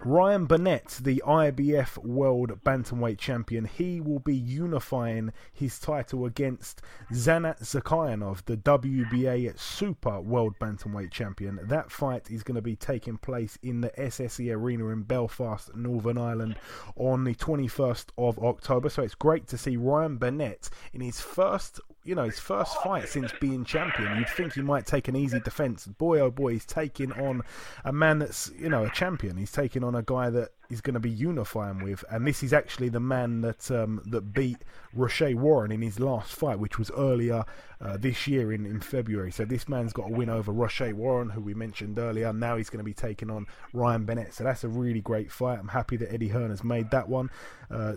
Ryan 0.00 0.46
Burnett, 0.46 0.98
the 1.02 1.22
IBF 1.26 1.98
World 1.98 2.62
Bantamweight 2.64 3.18
Champion, 3.18 3.64
he 3.64 4.00
will 4.00 4.18
be 4.18 4.34
unifying 4.34 5.32
his 5.52 5.78
title 5.78 6.24
against 6.24 6.82
Zhanat 7.12 7.60
Zhakiyanov, 7.62 8.44
the 8.44 8.56
WBA 8.56 9.58
Super 9.58 10.20
World 10.20 10.58
Bantamweight 10.58 11.10
Champion. 11.10 11.58
That 11.62 11.90
fight 11.90 12.30
is 12.30 12.42
going 12.42 12.56
to 12.56 12.62
be 12.62 12.76
taking 12.76 13.18
place 13.18 13.58
in 13.62 13.80
the 13.80 13.90
SSE 13.90 14.54
Arena 14.54 14.88
in 14.88 15.02
Belfast, 15.02 15.74
Northern 15.74 16.18
Ireland, 16.18 16.56
on 16.96 17.24
the 17.24 17.34
21st 17.34 18.06
of 18.16 18.38
October. 18.38 18.88
So 18.88 19.02
it's 19.02 19.14
great 19.14 19.46
to 19.48 19.58
see 19.58 19.76
Ryan 19.76 20.16
Burnett 20.16 20.70
in 20.92 21.00
his 21.00 21.20
first 21.20 21.80
you 22.08 22.14
know, 22.14 22.24
his 22.24 22.38
first 22.38 22.74
fight 22.82 23.06
since 23.06 23.30
being 23.38 23.66
champion. 23.66 24.16
You'd 24.16 24.30
think 24.30 24.54
he 24.54 24.62
might 24.62 24.86
take 24.86 25.08
an 25.08 25.14
easy 25.14 25.40
defence. 25.40 25.86
Boy, 25.86 26.20
oh 26.20 26.30
boy, 26.30 26.54
he's 26.54 26.64
taking 26.64 27.12
on 27.12 27.42
a 27.84 27.92
man 27.92 28.18
that's, 28.18 28.50
you 28.58 28.70
know, 28.70 28.84
a 28.84 28.90
champion. 28.90 29.36
He's 29.36 29.52
taking 29.52 29.84
on 29.84 29.94
a 29.94 30.02
guy 30.02 30.30
that 30.30 30.52
is 30.70 30.80
going 30.80 30.94
to 30.94 31.00
be 31.00 31.10
unifying 31.10 31.82
with, 31.82 32.04
and 32.10 32.26
this 32.26 32.42
is 32.42 32.52
actually 32.52 32.88
the 32.90 33.00
man 33.00 33.40
that 33.40 33.70
um, 33.70 34.02
that 34.06 34.32
beat 34.32 34.58
Rau'shee 34.96 35.34
Warren 35.34 35.72
in 35.72 35.80
his 35.80 35.98
last 35.98 36.32
fight, 36.32 36.58
which 36.58 36.78
was 36.78 36.90
earlier 36.90 37.44
uh, 37.80 37.96
this 37.96 38.26
year 38.26 38.52
in, 38.52 38.66
in 38.66 38.80
February. 38.80 39.30
So 39.30 39.44
this 39.44 39.68
man's 39.68 39.92
got 39.92 40.10
a 40.10 40.12
win 40.12 40.28
over 40.28 40.52
Rau'shee 40.52 40.92
Warren, 40.92 41.30
who 41.30 41.40
we 41.40 41.54
mentioned 41.54 41.98
earlier. 41.98 42.32
Now 42.32 42.56
he's 42.56 42.68
going 42.68 42.80
to 42.80 42.84
be 42.84 42.94
taking 42.94 43.30
on 43.30 43.46
Ryan 43.72 44.04
Burnett. 44.04 44.34
So 44.34 44.44
that's 44.44 44.64
a 44.64 44.68
really 44.68 45.00
great 45.00 45.30
fight. 45.30 45.58
I'm 45.58 45.68
happy 45.68 45.96
that 45.96 46.12
Eddie 46.12 46.28
Hearn 46.28 46.50
has 46.50 46.64
made 46.64 46.90
that 46.90 47.08
one. 47.08 47.30
Uh, 47.70 47.94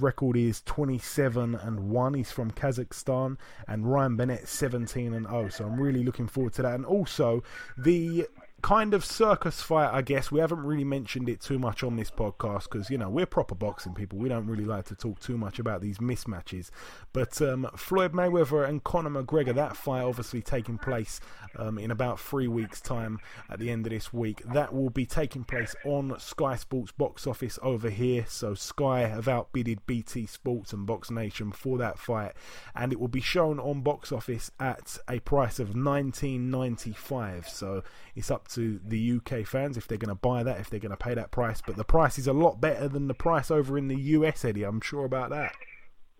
record 0.00 0.36
is 0.36 0.62
27 0.62 1.54
and 1.54 1.90
one. 1.90 2.14
He's 2.14 2.32
from 2.32 2.50
Kazakhstan, 2.50 3.36
and 3.68 3.90
Ryan 3.90 4.16
Burnett 4.16 4.48
17 4.48 5.12
and 5.12 5.26
0. 5.26 5.48
So 5.48 5.64
I'm 5.64 5.80
really 5.80 6.04
looking 6.04 6.28
forward 6.28 6.54
to 6.54 6.62
that. 6.62 6.74
And 6.74 6.86
also 6.86 7.42
the 7.76 8.26
kind 8.62 8.94
of 8.94 9.04
circus 9.04 9.60
fight, 9.60 9.92
I 9.92 10.02
guess. 10.02 10.30
We 10.30 10.38
haven't 10.38 10.62
really 10.62 10.84
mentioned 10.84 11.28
it 11.28 11.40
too 11.40 11.58
much 11.58 11.82
on 11.82 11.96
this 11.96 12.10
podcast 12.10 12.64
because, 12.64 12.88
you 12.88 12.96
know, 12.96 13.10
we're 13.10 13.26
proper 13.26 13.56
boxing 13.56 13.92
people. 13.92 14.18
We 14.18 14.28
don't 14.28 14.46
really 14.46 14.64
like 14.64 14.86
to 14.86 14.94
talk 14.94 15.18
too 15.18 15.36
much 15.36 15.58
about 15.58 15.80
these 15.80 15.98
mismatches. 15.98 16.70
But 17.12 17.42
um, 17.42 17.68
Floyd 17.76 18.12
Mayweather 18.12 18.66
and 18.66 18.82
Conor 18.84 19.10
McGregor, 19.10 19.54
that 19.56 19.76
fight 19.76 20.02
obviously 20.02 20.42
taking 20.42 20.78
place 20.78 21.20
um, 21.58 21.76
in 21.76 21.90
about 21.90 22.20
three 22.20 22.46
weeks' 22.46 22.80
time 22.80 23.18
at 23.50 23.58
the 23.58 23.68
end 23.68 23.86
of 23.86 23.90
this 23.90 24.12
week. 24.12 24.42
That 24.44 24.72
will 24.72 24.90
be 24.90 25.06
taking 25.06 25.42
place 25.42 25.74
on 25.84 26.18
Sky 26.20 26.54
Sports 26.54 26.92
box 26.92 27.26
office 27.26 27.58
over 27.62 27.90
here. 27.90 28.24
So 28.28 28.54
Sky 28.54 29.00
have 29.00 29.26
outbidded 29.26 29.84
BT 29.86 30.26
Sports 30.26 30.72
and 30.72 30.86
Box 30.86 31.10
Nation 31.10 31.50
for 31.50 31.78
that 31.78 31.98
fight. 31.98 32.32
And 32.76 32.92
it 32.92 33.00
will 33.00 33.08
be 33.08 33.20
shown 33.20 33.58
on 33.58 33.80
box 33.80 34.12
office 34.12 34.52
at 34.60 34.98
a 35.08 35.18
price 35.18 35.58
of 35.58 35.70
19.95. 35.70 37.48
So 37.48 37.82
it's 38.14 38.30
up 38.30 38.46
the 38.56 39.20
UK 39.20 39.46
fans 39.46 39.76
if 39.76 39.86
they're 39.86 39.98
going 39.98 40.08
to 40.08 40.14
buy 40.14 40.42
that, 40.42 40.58
if 40.60 40.70
they're 40.70 40.80
going 40.80 40.90
to 40.90 40.96
pay 40.96 41.14
that 41.14 41.30
price. 41.30 41.62
But 41.64 41.76
the 41.76 41.84
price 41.84 42.18
is 42.18 42.26
a 42.26 42.32
lot 42.32 42.60
better 42.60 42.88
than 42.88 43.08
the 43.08 43.14
price 43.14 43.50
over 43.50 43.78
in 43.78 43.88
the 43.88 43.96
US, 43.96 44.44
Eddie. 44.44 44.64
I'm 44.64 44.80
sure 44.80 45.04
about 45.04 45.30
that. 45.30 45.54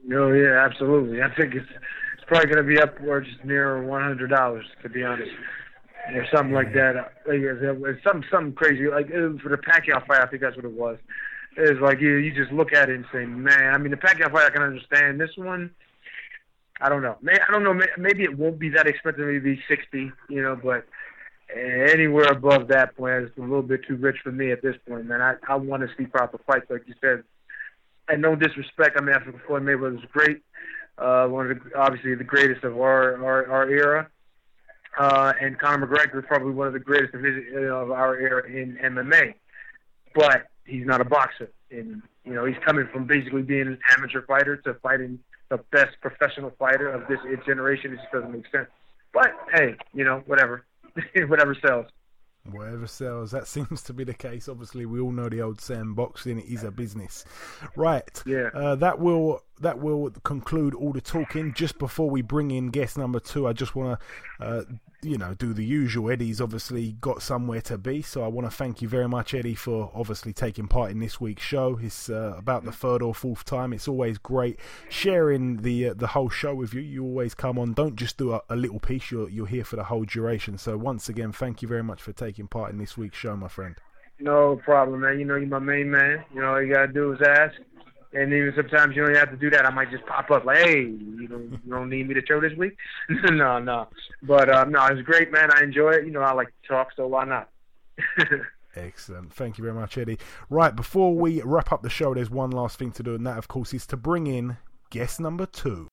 No, 0.04 0.32
yeah, 0.32 0.64
absolutely. 0.64 1.22
I 1.22 1.32
think 1.34 1.54
it's 1.54 1.68
it's 2.14 2.24
probably 2.26 2.52
going 2.52 2.64
to 2.64 2.68
be 2.68 2.80
upwards 2.80 3.28
near 3.44 3.82
one 3.82 4.02
hundred 4.02 4.28
dollars, 4.28 4.66
to 4.82 4.88
be 4.88 5.04
honest, 5.04 5.30
or 6.14 6.26
something 6.34 6.54
like 6.54 6.72
that. 6.74 7.12
Like 7.26 7.40
some 8.02 8.24
some 8.30 8.52
crazy 8.52 8.88
like 8.88 9.08
for 9.08 9.48
the 9.48 9.58
Pacquiao 9.58 10.04
fight. 10.06 10.20
I 10.20 10.26
think 10.26 10.42
that's 10.42 10.56
what 10.56 10.64
it 10.64 10.72
was. 10.72 10.98
It's 11.56 11.80
like 11.80 12.00
you 12.00 12.16
you 12.16 12.34
just 12.34 12.52
look 12.52 12.72
at 12.72 12.88
it 12.88 12.96
and 12.96 13.04
say, 13.12 13.24
man. 13.26 13.74
I 13.74 13.78
mean, 13.78 13.90
the 13.90 13.96
Pacquiao 13.96 14.32
fight 14.32 14.46
I 14.46 14.50
can 14.50 14.62
understand. 14.62 15.20
This 15.20 15.36
one, 15.36 15.70
I 16.80 16.88
don't 16.88 17.02
know. 17.02 17.16
May, 17.22 17.38
I 17.48 17.52
don't 17.52 17.62
know. 17.62 17.78
Maybe 17.96 18.24
it 18.24 18.36
won't 18.36 18.58
be 18.58 18.70
that 18.70 18.86
expensive. 18.86 19.26
Maybe 19.26 19.62
sixty, 19.68 20.10
you 20.28 20.42
know, 20.42 20.56
but 20.56 20.86
anywhere 21.54 22.26
above 22.26 22.68
that 22.68 22.96
point 22.96 23.24
is 23.24 23.30
a 23.36 23.40
little 23.40 23.62
bit 23.62 23.80
too 23.86 23.96
rich 23.96 24.18
for 24.22 24.32
me 24.32 24.50
at 24.52 24.62
this 24.62 24.76
point, 24.88 25.06
man. 25.06 25.20
I 25.20 25.34
I 25.48 25.56
want 25.56 25.82
to 25.82 25.88
see 25.96 26.06
proper 26.06 26.38
fights, 26.46 26.66
like 26.70 26.82
you 26.86 26.94
said. 27.00 27.24
And 28.08 28.20
no 28.20 28.34
disrespect, 28.34 28.96
I 28.98 29.00
mean, 29.00 29.14
I 29.14 29.20
think 29.20 29.36
Floyd 29.46 29.62
Mayweather 29.62 29.94
was 29.94 30.04
great, 30.12 30.42
uh, 30.98 31.26
one 31.28 31.50
of 31.50 31.58
the 31.58 31.78
obviously 31.78 32.14
the 32.14 32.24
greatest 32.24 32.64
of 32.64 32.76
our 32.78 33.24
our, 33.24 33.50
our 33.50 33.70
era. 33.70 34.08
Uh, 34.98 35.32
and 35.40 35.58
Conor 35.58 35.86
McGregor 35.86 36.18
is 36.18 36.24
probably 36.28 36.52
one 36.52 36.66
of 36.66 36.74
the 36.74 36.78
greatest 36.78 37.14
of, 37.14 37.22
his, 37.22 37.42
of 37.54 37.90
our 37.90 38.14
era 38.18 38.46
in 38.46 38.76
MMA, 38.76 39.32
but 40.14 40.48
he's 40.66 40.84
not 40.84 41.00
a 41.00 41.04
boxer. 41.04 41.50
And 41.70 42.02
you 42.24 42.34
know, 42.34 42.44
he's 42.44 42.58
coming 42.64 42.86
from 42.92 43.06
basically 43.06 43.42
being 43.42 43.68
an 43.68 43.78
amateur 43.96 44.22
fighter 44.22 44.56
to 44.58 44.74
fighting 44.74 45.18
the 45.48 45.58
best 45.70 45.98
professional 46.00 46.50
fighter 46.58 46.88
of 46.88 47.08
this 47.08 47.18
generation. 47.46 47.94
It 47.94 47.96
just 47.96 48.12
doesn't 48.12 48.32
make 48.32 48.50
sense. 48.52 48.68
But 49.12 49.32
hey, 49.52 49.76
you 49.94 50.04
know, 50.04 50.22
whatever. 50.26 50.64
whatever 51.28 51.54
sells. 51.54 51.86
Whatever 52.50 52.86
sells, 52.88 53.30
that 53.30 53.46
seems 53.54 53.82
to 53.84 53.92
be 53.92 54.04
the 54.04 54.14
case. 54.14 54.48
Obviously, 54.48 54.84
we 54.84 55.00
all 55.00 55.12
know 55.12 55.28
the 55.28 55.42
old 55.42 55.60
saying, 55.60 55.94
"Boxing 55.94 56.40
is 56.40 56.64
a 56.64 56.70
business." 56.70 57.24
Right. 57.76 58.22
Yeah. 58.26 58.48
Uh, 58.54 58.74
that 58.76 58.98
will 58.98 59.42
that 59.60 59.78
will 59.78 60.10
conclude 60.24 60.74
all 60.74 60.92
the 60.92 61.00
talking. 61.00 61.54
Just 61.54 61.78
before 61.78 62.10
we 62.10 62.20
bring 62.22 62.50
in 62.50 62.70
guest 62.70 62.98
number 62.98 63.20
two, 63.20 63.46
I 63.46 63.52
just 63.52 63.76
want 63.76 64.00
to 64.40 64.44
uh, 64.44 64.62
you 65.02 65.18
know, 65.18 65.34
do 65.34 65.52
the 65.52 65.64
usual. 65.64 66.10
Eddie's 66.10 66.40
obviously 66.40 66.92
got 67.00 67.22
somewhere 67.22 67.60
to 67.62 67.76
be, 67.76 68.02
so 68.02 68.22
I 68.22 68.28
want 68.28 68.48
to 68.48 68.56
thank 68.56 68.80
you 68.80 68.88
very 68.88 69.08
much, 69.08 69.34
Eddie, 69.34 69.54
for 69.54 69.90
obviously 69.94 70.32
taking 70.32 70.68
part 70.68 70.90
in 70.92 71.00
this 71.00 71.20
week's 71.20 71.42
show. 71.42 71.78
It's 71.82 72.08
uh, 72.08 72.34
about 72.38 72.64
the 72.64 72.72
third 72.72 73.02
or 73.02 73.14
fourth 73.14 73.44
time. 73.44 73.72
It's 73.72 73.88
always 73.88 74.18
great 74.18 74.60
sharing 74.88 75.58
the 75.62 75.88
uh, 75.88 75.94
the 75.94 76.08
whole 76.08 76.28
show 76.28 76.54
with 76.54 76.72
you. 76.72 76.80
You 76.80 77.04
always 77.04 77.34
come 77.34 77.58
on. 77.58 77.72
Don't 77.72 77.96
just 77.96 78.16
do 78.16 78.32
a, 78.32 78.42
a, 78.48 78.56
little 78.56 78.78
piece. 78.78 79.10
You're 79.10 79.28
you're 79.28 79.46
here 79.46 79.64
for 79.64 79.76
the 79.76 79.84
whole 79.84 80.04
duration. 80.04 80.56
So 80.56 80.76
once 80.76 81.08
again, 81.08 81.32
thank 81.32 81.62
you 81.62 81.68
very 81.68 81.82
much 81.82 82.00
for 82.00 82.12
taking 82.12 82.46
part 82.46 82.70
in 82.70 82.78
this 82.78 82.96
week's 82.96 83.18
show, 83.18 83.36
my 83.36 83.48
friend. 83.48 83.74
No 84.20 84.56
problem, 84.64 85.00
man. 85.00 85.18
You 85.18 85.24
know 85.24 85.36
you're 85.36 85.48
my 85.48 85.58
main 85.58 85.90
man. 85.90 86.24
You 86.32 86.42
know 86.42 86.54
all 86.54 86.62
you 86.62 86.72
gotta 86.72 86.92
do 86.92 87.12
is 87.12 87.20
ask 87.22 87.54
and 88.14 88.32
even 88.32 88.52
sometimes 88.54 88.94
you 88.94 89.04
don't 89.04 89.14
have 89.14 89.30
to 89.30 89.36
do 89.36 89.50
that. 89.50 89.66
I 89.66 89.70
might 89.70 89.90
just 89.90 90.06
pop 90.06 90.30
up 90.30 90.44
like, 90.44 90.58
"Hey, 90.58 90.80
you 90.82 91.28
don't 91.28 91.50
you 91.50 91.70
don't 91.70 91.90
need 91.90 92.08
me 92.08 92.14
to 92.14 92.26
show 92.26 92.40
this 92.40 92.56
week?" 92.56 92.76
no, 93.08 93.58
no. 93.58 93.88
But 94.22 94.50
um, 94.50 94.72
no, 94.72 94.84
it's 94.86 95.02
great, 95.02 95.32
man. 95.32 95.50
I 95.54 95.62
enjoy 95.62 95.92
it. 95.92 96.04
You 96.04 96.12
know, 96.12 96.20
I 96.20 96.32
like 96.32 96.48
to 96.48 96.68
talk, 96.68 96.88
so 96.96 97.06
why 97.06 97.24
not? 97.24 97.48
Excellent. 98.74 99.32
Thank 99.32 99.58
you 99.58 99.64
very 99.64 99.74
much, 99.74 99.98
Eddie. 99.98 100.18
Right, 100.48 100.74
before 100.74 101.14
we 101.14 101.42
wrap 101.42 101.72
up 101.72 101.82
the 101.82 101.90
show, 101.90 102.14
there's 102.14 102.30
one 102.30 102.50
last 102.50 102.78
thing 102.78 102.90
to 102.92 103.02
do, 103.02 103.14
and 103.14 103.26
that, 103.26 103.36
of 103.36 103.48
course, 103.48 103.74
is 103.74 103.86
to 103.88 103.96
bring 103.96 104.26
in 104.26 104.56
guest 104.90 105.20
number 105.20 105.44
two. 105.44 105.88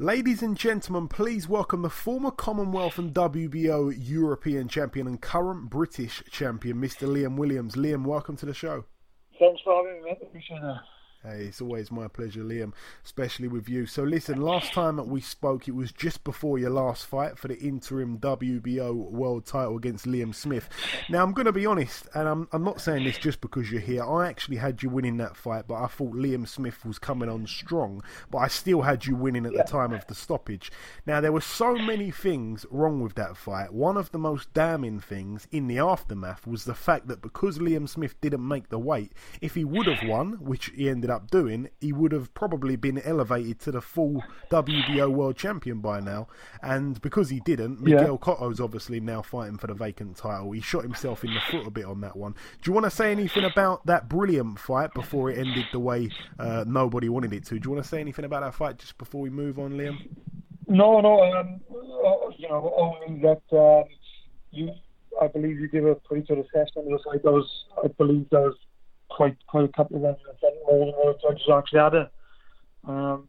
Ladies 0.00 0.42
and 0.42 0.56
gentlemen, 0.56 1.08
please 1.08 1.48
welcome 1.48 1.82
the 1.82 1.90
former 1.90 2.30
Commonwealth 2.30 2.98
and 2.98 3.12
WBO 3.12 3.92
European 3.98 4.68
champion 4.68 5.08
and 5.08 5.20
current 5.20 5.68
British 5.68 6.22
champion, 6.30 6.76
Mr. 6.76 7.08
Liam 7.08 7.36
Williams. 7.36 7.74
Liam, 7.74 8.04
welcome 8.06 8.36
to 8.36 8.46
the 8.46 8.54
show. 8.54 8.84
Thanks 9.38 9.60
for 9.62 9.74
having 9.76 10.02
me, 10.02 10.10
Appreciate 10.10 10.56
it. 10.62 10.97
Hey, 11.24 11.46
it's 11.46 11.60
always 11.60 11.90
my 11.90 12.06
pleasure, 12.06 12.44
Liam, 12.44 12.72
especially 13.04 13.48
with 13.48 13.68
you. 13.68 13.86
So, 13.86 14.04
listen, 14.04 14.40
last 14.40 14.72
time 14.72 15.04
we 15.08 15.20
spoke, 15.20 15.66
it 15.66 15.74
was 15.74 15.90
just 15.90 16.22
before 16.22 16.60
your 16.60 16.70
last 16.70 17.06
fight 17.06 17.36
for 17.36 17.48
the 17.48 17.58
interim 17.58 18.18
WBO 18.18 18.94
world 19.10 19.44
title 19.44 19.76
against 19.76 20.06
Liam 20.06 20.32
Smith. 20.32 20.68
Now, 21.08 21.24
I'm 21.24 21.32
going 21.32 21.46
to 21.46 21.52
be 21.52 21.66
honest, 21.66 22.06
and 22.14 22.28
I'm, 22.28 22.48
I'm 22.52 22.62
not 22.62 22.80
saying 22.80 23.02
this 23.02 23.18
just 23.18 23.40
because 23.40 23.68
you're 23.68 23.80
here. 23.80 24.04
I 24.04 24.28
actually 24.28 24.58
had 24.58 24.80
you 24.80 24.90
winning 24.90 25.16
that 25.16 25.36
fight, 25.36 25.64
but 25.66 25.82
I 25.82 25.88
thought 25.88 26.14
Liam 26.14 26.46
Smith 26.46 26.86
was 26.86 27.00
coming 27.00 27.28
on 27.28 27.48
strong, 27.48 28.00
but 28.30 28.38
I 28.38 28.46
still 28.46 28.82
had 28.82 29.04
you 29.04 29.16
winning 29.16 29.44
at 29.44 29.54
the 29.54 29.64
time 29.64 29.92
of 29.92 30.06
the 30.06 30.14
stoppage. 30.14 30.70
Now, 31.04 31.20
there 31.20 31.32
were 31.32 31.40
so 31.40 31.74
many 31.74 32.12
things 32.12 32.64
wrong 32.70 33.00
with 33.00 33.16
that 33.16 33.36
fight. 33.36 33.72
One 33.72 33.96
of 33.96 34.12
the 34.12 34.18
most 34.18 34.54
damning 34.54 35.00
things 35.00 35.48
in 35.50 35.66
the 35.66 35.80
aftermath 35.80 36.46
was 36.46 36.62
the 36.62 36.74
fact 36.74 37.08
that 37.08 37.22
because 37.22 37.58
Liam 37.58 37.88
Smith 37.88 38.14
didn't 38.20 38.46
make 38.46 38.68
the 38.68 38.78
weight, 38.78 39.10
if 39.40 39.56
he 39.56 39.64
would 39.64 39.88
have 39.88 40.08
won, 40.08 40.34
which 40.34 40.66
he 40.66 40.88
ended 40.88 41.07
ended 41.08 41.22
up 41.22 41.30
doing, 41.30 41.68
he 41.80 41.92
would 41.92 42.12
have 42.12 42.32
probably 42.34 42.76
been 42.76 43.00
elevated 43.02 43.58
to 43.60 43.72
the 43.72 43.80
full 43.80 44.22
WBO 44.50 45.10
world 45.10 45.36
champion 45.36 45.80
by 45.80 46.00
now. 46.00 46.28
And 46.62 47.00
because 47.00 47.30
he 47.30 47.40
didn't, 47.40 47.80
Miguel 47.80 48.12
yeah. 48.12 48.16
Cotto's 48.16 48.60
obviously 48.60 49.00
now 49.00 49.22
fighting 49.22 49.58
for 49.58 49.66
the 49.66 49.74
vacant 49.74 50.16
title. 50.16 50.52
He 50.52 50.60
shot 50.60 50.82
himself 50.82 51.24
in 51.24 51.32
the 51.34 51.40
foot 51.50 51.66
a 51.66 51.70
bit 51.70 51.84
on 51.84 52.00
that 52.02 52.16
one. 52.16 52.32
Do 52.32 52.70
you 52.70 52.72
want 52.72 52.84
to 52.84 52.90
say 52.90 53.10
anything 53.10 53.44
about 53.44 53.86
that 53.86 54.08
brilliant 54.08 54.58
fight 54.58 54.92
before 54.94 55.30
it 55.30 55.38
ended 55.38 55.66
the 55.72 55.80
way 55.80 56.10
uh, 56.38 56.64
nobody 56.66 57.08
wanted 57.08 57.32
it 57.32 57.44
to? 57.46 57.58
Do 57.58 57.68
you 57.68 57.74
want 57.74 57.84
to 57.84 57.88
say 57.88 58.00
anything 58.00 58.24
about 58.24 58.42
that 58.42 58.54
fight 58.54 58.78
just 58.78 58.98
before 58.98 59.20
we 59.20 59.30
move 59.30 59.58
on, 59.58 59.72
Liam? 59.72 60.08
No, 60.66 61.00
no. 61.00 61.22
Um, 61.22 61.60
uh, 61.70 62.30
you 62.36 62.48
know, 62.48 62.74
only 62.76 63.20
that 63.22 63.42
um, 63.56 63.84
you. 64.50 64.70
I 65.20 65.26
believe 65.26 65.58
you 65.58 65.68
give 65.68 65.84
a 65.84 65.96
pretty 65.96 66.24
good 66.28 66.38
assessment. 66.38 66.86
It 66.86 66.92
was 66.92 67.02
like 67.06 67.22
those. 67.22 67.64
I 67.82 67.88
believe 67.88 68.28
those 68.30 68.54
quite 69.10 69.36
quite 69.46 69.64
a 69.64 69.68
couple 69.68 69.96
of 69.96 70.02
them 70.02 70.16
more 70.66 70.86
than 70.86 70.94
what 70.94 71.20
judges 71.20 71.48
actually 71.52 71.80
had 71.80 71.94
it. 71.94 72.10
Um, 72.86 73.28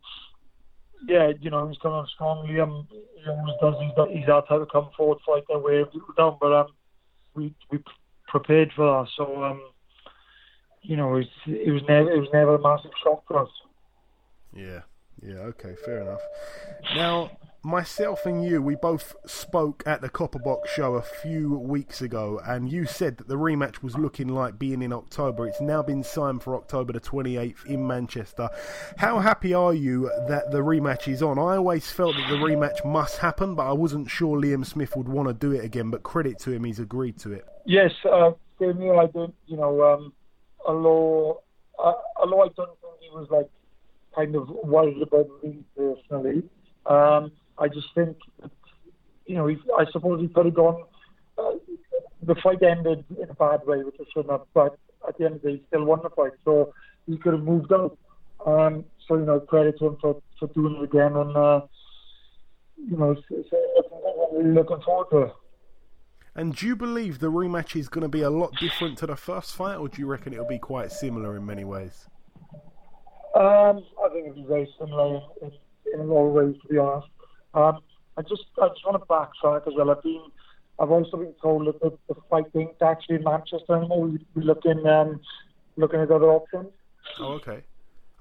yeah, 1.08 1.32
you 1.40 1.50
know, 1.50 1.68
he's 1.68 1.78
coming 1.78 1.98
on 1.98 2.08
strong. 2.14 2.48
Liam, 2.48 2.88
he 2.90 3.30
always 3.30 3.56
does. 3.62 3.76
He's, 3.82 3.96
that, 3.96 4.08
he's 4.12 4.26
that 4.28 4.48
type 4.48 4.62
of 4.62 4.70
come 4.72 4.90
forward 4.96 5.20
fighter, 5.26 5.60
wave 5.60 5.92
people 5.92 6.14
down. 6.18 6.38
But 6.40 6.54
um, 6.54 6.68
we 7.36 7.54
we 7.72 7.80
prepared 8.28 8.72
for 8.76 8.86
that. 8.86 9.12
So 9.16 9.44
um, 9.44 9.62
you 10.82 10.98
know, 10.98 11.16
it, 11.16 11.28
it 11.46 11.72
was 11.72 11.82
never 11.88 12.12
it 12.12 12.20
was 12.20 12.30
never 12.34 12.56
a 12.56 12.62
massive 12.62 12.92
shock 13.04 13.24
for 13.28 13.44
us. 13.44 13.50
Yeah, 14.54 14.82
yeah, 15.22 15.40
okay, 15.52 15.76
fair 15.86 16.02
enough. 16.02 16.22
Now, 16.96 17.32
myself 17.64 18.26
and 18.26 18.44
you, 18.44 18.62
we 18.62 18.76
both 18.76 19.16
spoke 19.26 19.84
at 19.86 20.02
the 20.02 20.10
Copper 20.10 20.40
Box 20.40 20.72
show 20.72 20.96
a 20.96 21.02
few 21.02 21.58
weeks 21.58 22.02
ago, 22.02 22.40
and 22.46 22.72
you 22.72 22.86
said 22.86 23.18
that 23.18 23.28
the 23.28 23.36
rematch 23.36 23.84
was 23.84 23.98
looking 23.98 24.30
like 24.30 24.58
being 24.58 24.82
in 24.82 24.94
October. 24.94 25.48
It's 25.48 25.62
now 25.62 25.84
been 25.84 26.04
signed 26.04 26.42
for 26.42 26.56
October 26.56 26.94
the 26.94 27.00
28th 27.00 27.66
in 27.66 27.86
Manchester. 27.86 28.50
How 28.98 29.20
happy 29.20 29.54
are 29.54 29.74
you 29.74 30.10
that 30.28 30.52
the 30.52 30.60
rematch 30.60 31.08
is 31.08 31.22
on? 31.22 31.38
I 31.38 31.58
always 31.58 31.92
felt 31.92 32.16
that 32.16 32.30
the 32.30 32.38
rematch 32.38 32.86
must 32.86 33.18
happen, 33.18 33.56
but 33.56 33.68
I 33.68 33.74
wasn't 33.74 34.10
sure 34.10 34.40
Liam 34.40 34.66
Smith 34.66 34.96
would 34.96 35.10
want 35.10 35.28
to 35.28 35.34
do 35.34 35.52
it 35.52 35.64
again, 35.64 35.90
but 35.90 36.04
credit 36.04 36.40
to 36.40 36.52
him, 36.52 36.64
he's 36.64 36.80
agreed 36.80 37.18
to 37.20 37.34
it. 37.34 37.46
Yes, 37.66 37.92
uh, 38.10 38.32
Neil, 38.60 39.00
I 39.00 39.08
don't, 39.08 39.36
you 39.48 39.58
know, 39.58 39.84
um, 39.84 40.14
although, 40.66 41.44
uh, 41.78 41.94
although 42.18 42.42
I 42.42 42.48
don't 42.56 42.80
think 42.80 42.94
he 43.02 43.10
was 43.10 43.28
like 43.30 43.50
kind 44.16 44.36
of 44.36 44.50
worried 44.50 45.02
about 45.02 45.28
me 45.44 45.60
personally. 45.76 46.44
Um, 46.86 47.32
I 47.60 47.68
just 47.68 47.88
think, 47.94 48.18
you 49.26 49.36
know, 49.36 49.50
I 49.78 49.86
suppose 49.92 50.22
he 50.22 50.28
could 50.28 50.46
have 50.46 50.56
gone. 50.56 50.84
Uh, 51.38 51.52
the 52.24 52.36
fight 52.36 52.62
ended 52.64 53.04
in 53.22 53.30
a 53.30 53.34
bad 53.34 53.62
way, 53.66 53.84
which 53.84 53.96
it 54.00 54.08
shouldn't 54.14 54.32
have. 54.32 54.42
But 54.54 54.78
at 55.08 55.18
the 55.18 55.26
end 55.26 55.36
of 55.36 55.42
the 55.42 55.50
day, 55.50 55.56
he 55.58 55.64
still 55.68 55.86
won 55.86 56.00
the 56.04 56.10
fight, 56.10 56.34
so 56.44 56.74
he 57.08 57.18
could 57.18 57.34
have 57.34 57.44
moved 57.44 57.72
on. 57.72 57.92
Um, 58.46 58.86
so 59.08 59.16
you 59.16 59.26
know, 59.26 59.40
credit 59.40 59.80
to 59.80 59.88
him 59.88 59.98
for, 60.02 60.22
for 60.40 60.48
doing 60.48 60.76
it 60.76 60.84
again, 60.84 61.16
and 61.16 61.36
uh, 61.36 61.62
you 62.78 62.98
know, 62.98 63.16
really 64.32 64.54
looking 64.54 64.82
forward 64.82 65.10
to 65.12 65.18
it. 65.24 65.34
And 66.36 66.56
do 66.56 66.68
you 66.68 66.76
believe 66.76 67.20
the 67.20 67.32
rematch 67.32 67.76
is 67.76 67.90
going 67.90 68.04
to 68.04 68.10
be 68.10 68.22
a 68.22 68.30
lot 68.30 68.54
different 68.60 68.98
to 69.00 69.08
the 69.08 69.16
first 69.16 69.56
fight, 69.56 69.76
or 69.76 69.90
do 69.90 70.02
you 70.02 70.08
reckon 70.08 70.32
it'll 70.32 70.48
be 70.48 70.60
quite 70.60 70.92
similar 70.92 71.36
in 71.36 71.46
many 71.46 71.66
ways? 71.66 72.08
Um, 73.36 73.84
I 74.04 74.10
think 74.14 74.28
it'll 74.28 74.36
be 74.36 74.46
very 74.48 74.74
similar 74.80 75.22
in, 75.42 75.52
in 75.94 76.00
a 76.00 76.04
lot 76.04 76.28
of 76.28 76.34
ways, 76.34 76.56
to 76.62 76.68
be 76.68 76.78
honest. 76.78 77.08
Um, 77.54 77.80
I 78.18 78.22
just 78.22 78.46
I 78.62 78.68
just 78.70 78.86
want 78.86 79.02
to 79.02 79.06
backtrack 79.08 79.68
as 79.68 79.74
well. 79.76 79.92
I've 79.92 80.04
been 80.04 80.24
I've 80.80 80.92
also 80.92 81.18
been 81.18 81.34
told 81.42 81.68
that 81.68 81.80
the, 81.82 81.98
the 82.08 82.20
fight 82.30 82.46
ain't 82.56 82.82
actually 82.82 83.18
in 83.18 83.24
Manchester 83.24 83.76
anymore. 83.76 84.08
We, 84.08 84.26
we 84.34 84.44
looking 84.44 84.86
um, 84.88 85.20
looking 85.76 86.00
at 86.00 86.12
other 86.12 86.30
options. 86.30 86.70
Oh, 87.20 87.34
okay, 87.34 87.64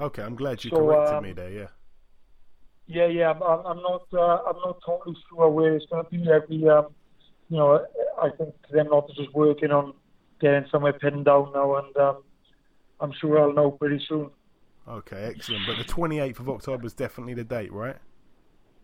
okay. 0.01 0.23
I'm 0.23 0.37
glad 0.37 0.65
you 0.65 0.71
So, 0.71 0.77
corrected 0.77 1.17
um, 1.17 1.25
me 1.25 1.33
there. 1.33 1.51
Yeah. 1.51 1.67
Yeah, 2.87 3.07
yeah. 3.07 3.31
I'm, 3.31 3.43
I'm 3.43 3.67
I'm 3.67 3.83
not 3.83 4.07
uh, 4.13 4.43
I'm 4.49 4.57
not 4.65 4.79
totally 4.85 5.17
sure 5.29 5.51
where 5.51 5.77
it's 5.77 5.87
going 5.87 6.05
to 6.05 6.11
be. 6.11 6.31
Every 6.31 6.69
um, 6.69 6.87
you 7.49 7.59
know, 7.59 7.87
I 8.21 8.31
think 8.31 8.55
them 8.71 8.89
not 8.89 9.09
just 9.15 9.33
working 9.35 9.71
on 9.71 9.95
getting 10.41 10.65
somewhere 10.71 10.95
pinned 10.95 11.27
down 11.27 11.53
now, 11.55 11.77
and 11.77 11.97
um, 11.97 12.23
I'm 13.01 13.13
sure 13.21 13.41
I'll 13.41 13.53
know 13.53 13.73
pretty 13.73 14.05
soon. 14.09 14.31
Okay, 14.89 15.25
excellent. 15.25 15.67
But 15.67 15.77
the 15.77 15.85
28th 15.85 16.41
of 16.41 16.49
October 16.49 16.87
is 16.87 16.95
definitely 16.95 17.35
the 17.35 17.45
date, 17.45 17.73
right? 17.73 17.97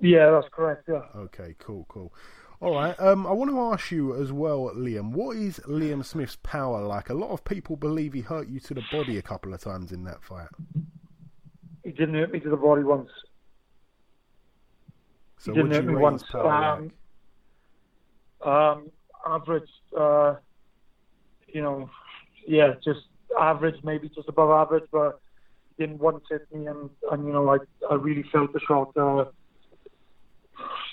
Yeah, 0.05 0.30
that's 0.30 0.52
correct. 0.52 0.84
Yeah. 0.86 1.02
Okay, 1.16 1.55
cool, 1.59 1.86
cool. 1.88 2.12
All 2.61 2.74
right. 2.74 2.98
Um, 3.00 3.26
I 3.26 3.32
want 3.32 3.50
to 3.50 3.61
ask 3.61 3.90
you 3.90 4.14
as 4.20 4.32
well, 4.32 4.70
Liam. 4.74 5.12
What 5.12 5.36
is 5.36 5.61
Liam 5.66 6.05
Smith's 6.05 6.36
power 6.42 6.82
like? 6.82 7.09
A 7.09 7.14
lot 7.14 7.30
of 7.30 7.42
people 7.44 7.76
believe 7.76 8.12
he 8.12 8.20
hurt 8.20 8.48
you 8.48 8.61
to 8.61 8.74
the 8.74 8.82
body 8.92 9.16
a 9.16 9.22
couple 9.22 9.55
of 9.55 9.62
times 9.62 9.92
in 9.92 10.05
that 10.05 10.22
fight. 10.22 10.48
He 11.82 11.90
didn't 11.90 12.14
hurt 12.14 12.32
me 12.32 12.40
to 12.40 12.50
the 12.50 12.57
body 12.57 12.82
once. 12.82 13.11
So 15.38 15.52
he 15.52 15.62
didn't 15.62 15.72
hurt 15.72 15.86
me 15.86 15.94
once. 15.94 16.22
Um, 16.34 16.92
um, 18.44 18.90
average, 19.26 19.70
uh, 19.98 20.34
you 21.48 21.62
know, 21.62 21.88
yeah, 22.46 22.74
just 22.84 23.07
average, 23.40 23.82
maybe 23.84 24.11
just 24.11 24.28
above 24.28 24.50
average, 24.50 24.84
but 24.92 25.20
didn't 25.78 25.98
once 25.98 26.24
hit 26.30 26.46
me, 26.52 26.66
and, 26.66 26.90
and 27.11 27.26
you 27.26 27.32
know, 27.32 27.48
I 27.48 27.59
I 27.90 27.94
really 27.94 28.24
felt 28.30 28.52
the 28.52 28.61
shot. 28.61 28.94
Uh, 28.96 29.24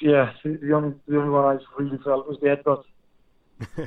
yeah, 0.02 0.32
the 0.44 0.74
only 0.74 0.96
the 1.08 1.18
only 1.18 1.30
one 1.30 1.46
I 1.46 1.82
really 1.82 1.98
felt 2.04 2.28
was 2.28 2.38
the 2.42 2.48
headbutt. 2.48 2.84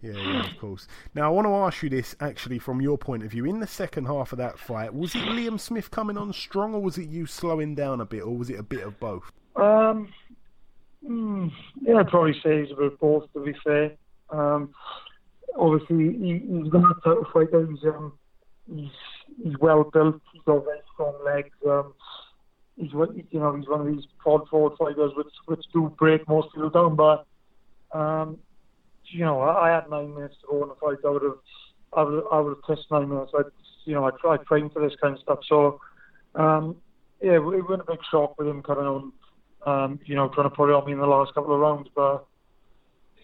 yeah, 0.00 0.12
yeah, 0.12 0.50
of 0.50 0.58
course. 0.58 0.86
Now, 1.14 1.26
I 1.26 1.28
want 1.30 1.46
to 1.46 1.54
ask 1.54 1.82
you 1.82 1.90
this 1.90 2.14
actually 2.20 2.58
from 2.58 2.80
your 2.80 2.96
point 2.96 3.24
of 3.24 3.30
view. 3.30 3.44
In 3.44 3.58
the 3.58 3.66
second 3.66 4.06
half 4.06 4.32
of 4.32 4.38
that 4.38 4.58
fight, 4.58 4.94
was 4.94 5.14
it 5.14 5.22
Liam 5.22 5.58
Smith 5.58 5.90
coming 5.90 6.16
on 6.16 6.32
strong, 6.32 6.74
or 6.74 6.80
was 6.80 6.98
it 6.98 7.08
you 7.08 7.26
slowing 7.26 7.74
down 7.74 8.00
a 8.00 8.04
bit, 8.04 8.22
or 8.22 8.36
was 8.36 8.50
it 8.50 8.58
a 8.58 8.62
bit 8.62 8.86
of 8.86 8.98
both? 9.00 9.32
Um, 9.56 10.12
mm, 11.04 11.50
yeah, 11.82 11.96
I'd 11.96 12.08
probably 12.08 12.34
say 12.44 12.62
he's 12.62 12.70
a 12.70 12.76
bit 12.76 12.92
of 12.92 13.00
both. 13.00 13.32
To 13.32 13.44
be 13.44 13.54
fair, 13.64 13.92
um, 14.30 14.70
obviously 15.58 15.96
he, 15.96 16.42
he's 16.48 16.70
got 16.70 16.84
a 16.84 16.94
title 17.02 17.26
fighter. 17.32 17.66
He's 17.66 17.84
um, 17.84 18.12
he's 18.72 18.90
he's 19.42 19.58
well 19.58 19.84
built. 19.92 20.20
He's 20.32 20.42
got 20.42 20.64
very 20.64 20.78
strong 20.94 21.14
legs. 21.24 21.50
Um, 21.66 21.94
he's 22.78 22.92
you 22.92 23.40
know 23.40 23.56
he's 23.56 23.68
one 23.68 23.80
of 23.80 23.86
these 23.86 24.06
prod 24.18 24.48
forward 24.48 24.76
fighters 24.78 25.12
which 25.16 25.32
which 25.46 25.64
do 25.72 25.92
break 25.98 26.26
most 26.28 26.52
people 26.54 26.70
down. 26.70 26.96
But 26.96 27.26
um, 27.92 28.38
you 29.04 29.24
know 29.24 29.40
I, 29.40 29.68
I 29.68 29.74
had 29.74 29.90
nine 29.90 30.14
minutes 30.14 30.36
to 30.40 30.46
go 30.48 30.62
in 30.62 30.68
the 30.68 30.74
fight. 30.76 30.98
I 31.04 31.10
would 31.10 31.22
have 31.22 31.38
I 31.92 32.02
would 32.02 32.24
I 32.32 32.40
would 32.40 32.56
have 32.56 32.76
pissed 32.76 32.90
nine 32.90 33.08
minutes. 33.08 33.32
I 33.34 33.42
you 33.84 33.94
know 33.94 34.04
I 34.04 34.10
try 34.20 34.36
train 34.38 34.70
for 34.70 34.80
this 34.80 34.96
kind 35.00 35.14
of 35.14 35.20
stuff. 35.20 35.40
So 35.48 35.80
um, 36.34 36.76
yeah, 37.22 37.34
it 37.34 37.44
would 37.44 37.56
have 37.56 37.80
a 37.80 37.84
big 37.84 38.00
shock 38.10 38.38
with 38.38 38.48
him 38.48 38.62
coming 38.62 38.86
on. 38.86 39.12
Um, 39.66 40.00
you 40.04 40.14
know, 40.14 40.28
trying 40.28 40.48
to 40.48 40.54
put 40.54 40.70
it 40.70 40.74
on 40.74 40.86
me 40.86 40.92
in 40.92 40.98
the 40.98 41.06
last 41.06 41.34
couple 41.34 41.52
of 41.52 41.60
rounds, 41.60 41.88
but 41.94 42.24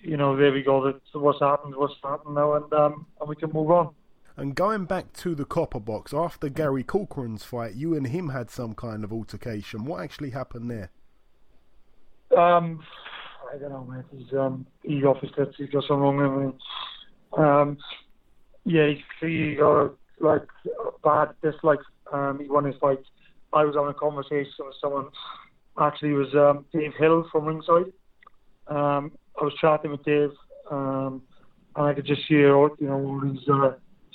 you 0.01 0.17
know, 0.17 0.37
there 0.37 0.53
we 0.53 0.63
go. 0.63 0.85
That's 0.85 0.99
what's 1.13 1.41
happened. 1.41 1.75
What's 1.77 1.95
happened 2.03 2.35
now, 2.35 2.55
and 2.55 2.73
um, 2.73 3.07
and 3.21 3.29
we 3.29 3.37
can 3.37 3.53
move 3.53 3.71
on. 3.71 3.95
And 4.37 4.57
going 4.57 4.85
back 4.87 5.13
to 5.15 5.35
the 5.35 5.45
copper 5.45 5.79
box, 5.79 6.13
after 6.13 6.49
Gary 6.49 6.83
Corcoran's 6.83 7.45
fight, 7.45 7.75
you 7.75 7.95
and 7.95 8.09
him 8.09 8.31
had 8.31 8.51
some 8.51 8.75
kind 8.75 9.05
of 9.05 9.13
altercation. 9.13 9.85
What 9.85 10.03
actually 10.03 10.31
happened 10.31 10.71
there? 10.71 10.91
Um, 12.37 12.83
I 13.53 13.59
don't 13.59 13.71
know, 13.71 13.85
mate. 13.85 14.05
He's 14.11 14.33
um, 14.37 14.67
he's 14.83 15.05
obviously 15.05 15.45
he's 15.57 15.71
got 15.71 15.85
something 15.85 15.99
wrong 15.99 16.17
with 16.17 17.39
him. 17.39 17.45
Um, 17.45 17.79
yeah, 18.65 18.89
he's 18.89 18.99
he 19.21 19.55
got 19.55 19.95
like 20.19 20.43
bad 21.05 21.29
dislike. 21.43 21.79
Um, 22.13 22.41
he 22.41 22.49
won 22.49 22.65
his 22.65 22.75
fight. 22.81 23.03
I 23.53 23.65
was 23.65 23.77
having 23.77 23.91
a 23.91 23.95
conversation 23.95 24.53
with 24.59 24.75
someone. 24.81 25.07
Actually, 25.79 26.11
it 26.11 26.15
was 26.15 26.35
um, 26.35 26.65
Dave 26.73 26.95
Hill 26.99 27.29
from 27.31 27.45
Ringside. 27.45 27.93
Um, 28.67 29.13
I 29.41 29.45
was 29.45 29.55
chatting 29.61 29.93
with 29.93 30.05
Dave, 30.05 30.31
um, 30.71 31.23
and 31.77 31.87
I 31.87 31.95
could 31.95 32.07
just 32.07 32.23
hear, 32.29 32.49
you 32.49 32.77
know, 32.81 32.95
all 32.95 33.21
these 33.21 33.49
uh, 33.49 33.75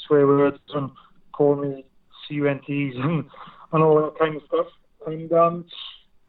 swear 0.10 0.28
words 0.28 0.60
and 0.74 0.90
call 1.32 1.56
me 1.56 1.86
CUNTs 2.28 2.96
and, 2.98 3.26
and 3.72 3.84
all 3.84 4.02
that 4.02 4.20
kind 4.20 4.36
of 4.36 4.42
stuff. 4.48 4.68
And 5.08 5.32
um, 5.32 5.66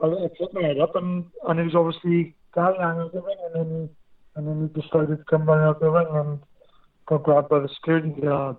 I, 0.00 0.06
I 0.06 0.28
put 0.38 0.54
my 0.54 0.62
head 0.62 0.78
up, 0.78 0.94
and, 0.94 1.24
and 1.48 1.58
it 1.58 1.64
was 1.64 1.74
obviously 1.74 2.36
Gary 2.54 2.78
out 2.78 3.12
the 3.12 3.20
ring, 3.20 3.36
and 3.46 3.54
then 3.54 3.90
and 4.36 4.46
then 4.46 4.70
he 4.72 4.80
decided 4.80 5.18
to 5.18 5.24
come 5.24 5.44
running 5.44 5.66
out 5.66 5.80
the 5.80 5.90
ring 5.90 6.06
and 6.10 6.38
got 7.06 7.24
grabbed 7.24 7.48
by 7.48 7.58
the 7.58 7.68
security 7.68 8.10
guard. 8.10 8.56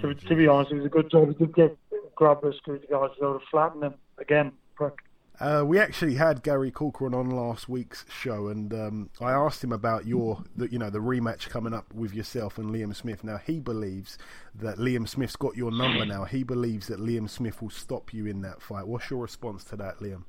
To, 0.00 0.12
to 0.12 0.34
be 0.34 0.48
honest, 0.48 0.72
it 0.72 0.78
was 0.78 0.86
a 0.86 0.88
good 0.88 1.08
job. 1.08 1.28
He 1.28 1.34
did 1.34 1.54
get 1.54 1.78
grabbed 2.16 2.42
by 2.42 2.48
the 2.48 2.54
security 2.54 2.88
guard, 2.88 3.12
so 3.18 3.34
have 3.34 3.42
flattened 3.50 3.84
him 3.84 3.94
again. 4.18 4.52
Prick. 4.74 4.94
Uh, 5.40 5.64
we 5.66 5.80
actually 5.80 6.14
had 6.14 6.42
Gary 6.42 6.70
Corcoran 6.70 7.12
on 7.12 7.28
last 7.30 7.68
week's 7.68 8.04
show, 8.08 8.48
and 8.48 8.72
um, 8.72 9.10
I 9.20 9.32
asked 9.32 9.64
him 9.64 9.72
about 9.72 10.06
your, 10.06 10.44
the, 10.56 10.70
you 10.70 10.78
know, 10.78 10.90
the 10.90 11.00
rematch 11.00 11.48
coming 11.48 11.74
up 11.74 11.92
with 11.92 12.14
yourself 12.14 12.56
and 12.56 12.70
Liam 12.70 12.94
Smith. 12.94 13.24
Now 13.24 13.38
he 13.38 13.58
believes 13.58 14.16
that 14.54 14.78
Liam 14.78 15.08
Smith's 15.08 15.36
got 15.36 15.56
your 15.56 15.72
number 15.72 16.06
now. 16.06 16.24
He 16.24 16.44
believes 16.44 16.86
that 16.86 17.00
Liam 17.00 17.28
Smith 17.28 17.60
will 17.60 17.70
stop 17.70 18.14
you 18.14 18.26
in 18.26 18.42
that 18.42 18.62
fight. 18.62 18.86
What's 18.86 19.10
your 19.10 19.20
response 19.20 19.64
to 19.64 19.76
that, 19.76 19.98
Liam? 19.98 20.22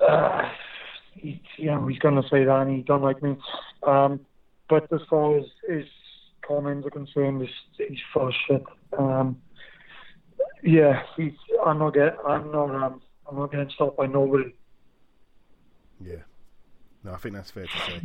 uh, 0.00 0.48
he, 1.14 1.40
know, 1.58 1.86
he's 1.86 1.98
going 1.98 2.20
to 2.20 2.28
say 2.28 2.44
that 2.44 2.62
and 2.62 2.76
he 2.76 2.82
don't 2.82 3.02
like 3.02 3.22
me. 3.22 3.36
Um, 3.82 4.20
but 4.68 4.92
as 4.92 5.00
far 5.08 5.38
as 5.38 5.44
his 5.68 5.86
comments 6.46 6.86
are 6.86 6.90
concerned, 6.90 7.42
he's, 7.42 7.88
he's 7.88 7.98
full 8.12 8.28
of 8.28 8.34
shit. 8.46 8.64
Um, 8.98 9.40
yeah, 10.62 11.02
he's, 11.16 11.32
I'm 11.64 11.78
not 11.78 11.94
get, 11.94 12.16
I'm 12.26 12.50
not, 12.52 12.74
um, 12.74 13.02
I'm 13.30 13.38
not 13.38 13.52
getting 13.52 13.70
stopped 13.70 13.96
by 13.96 14.06
nobody. 14.06 14.54
Yeah. 16.04 16.16
No, 17.02 17.12
I 17.12 17.16
think 17.16 17.34
that's 17.34 17.50
fair 17.50 17.64
to 17.64 17.78
say. 17.86 18.00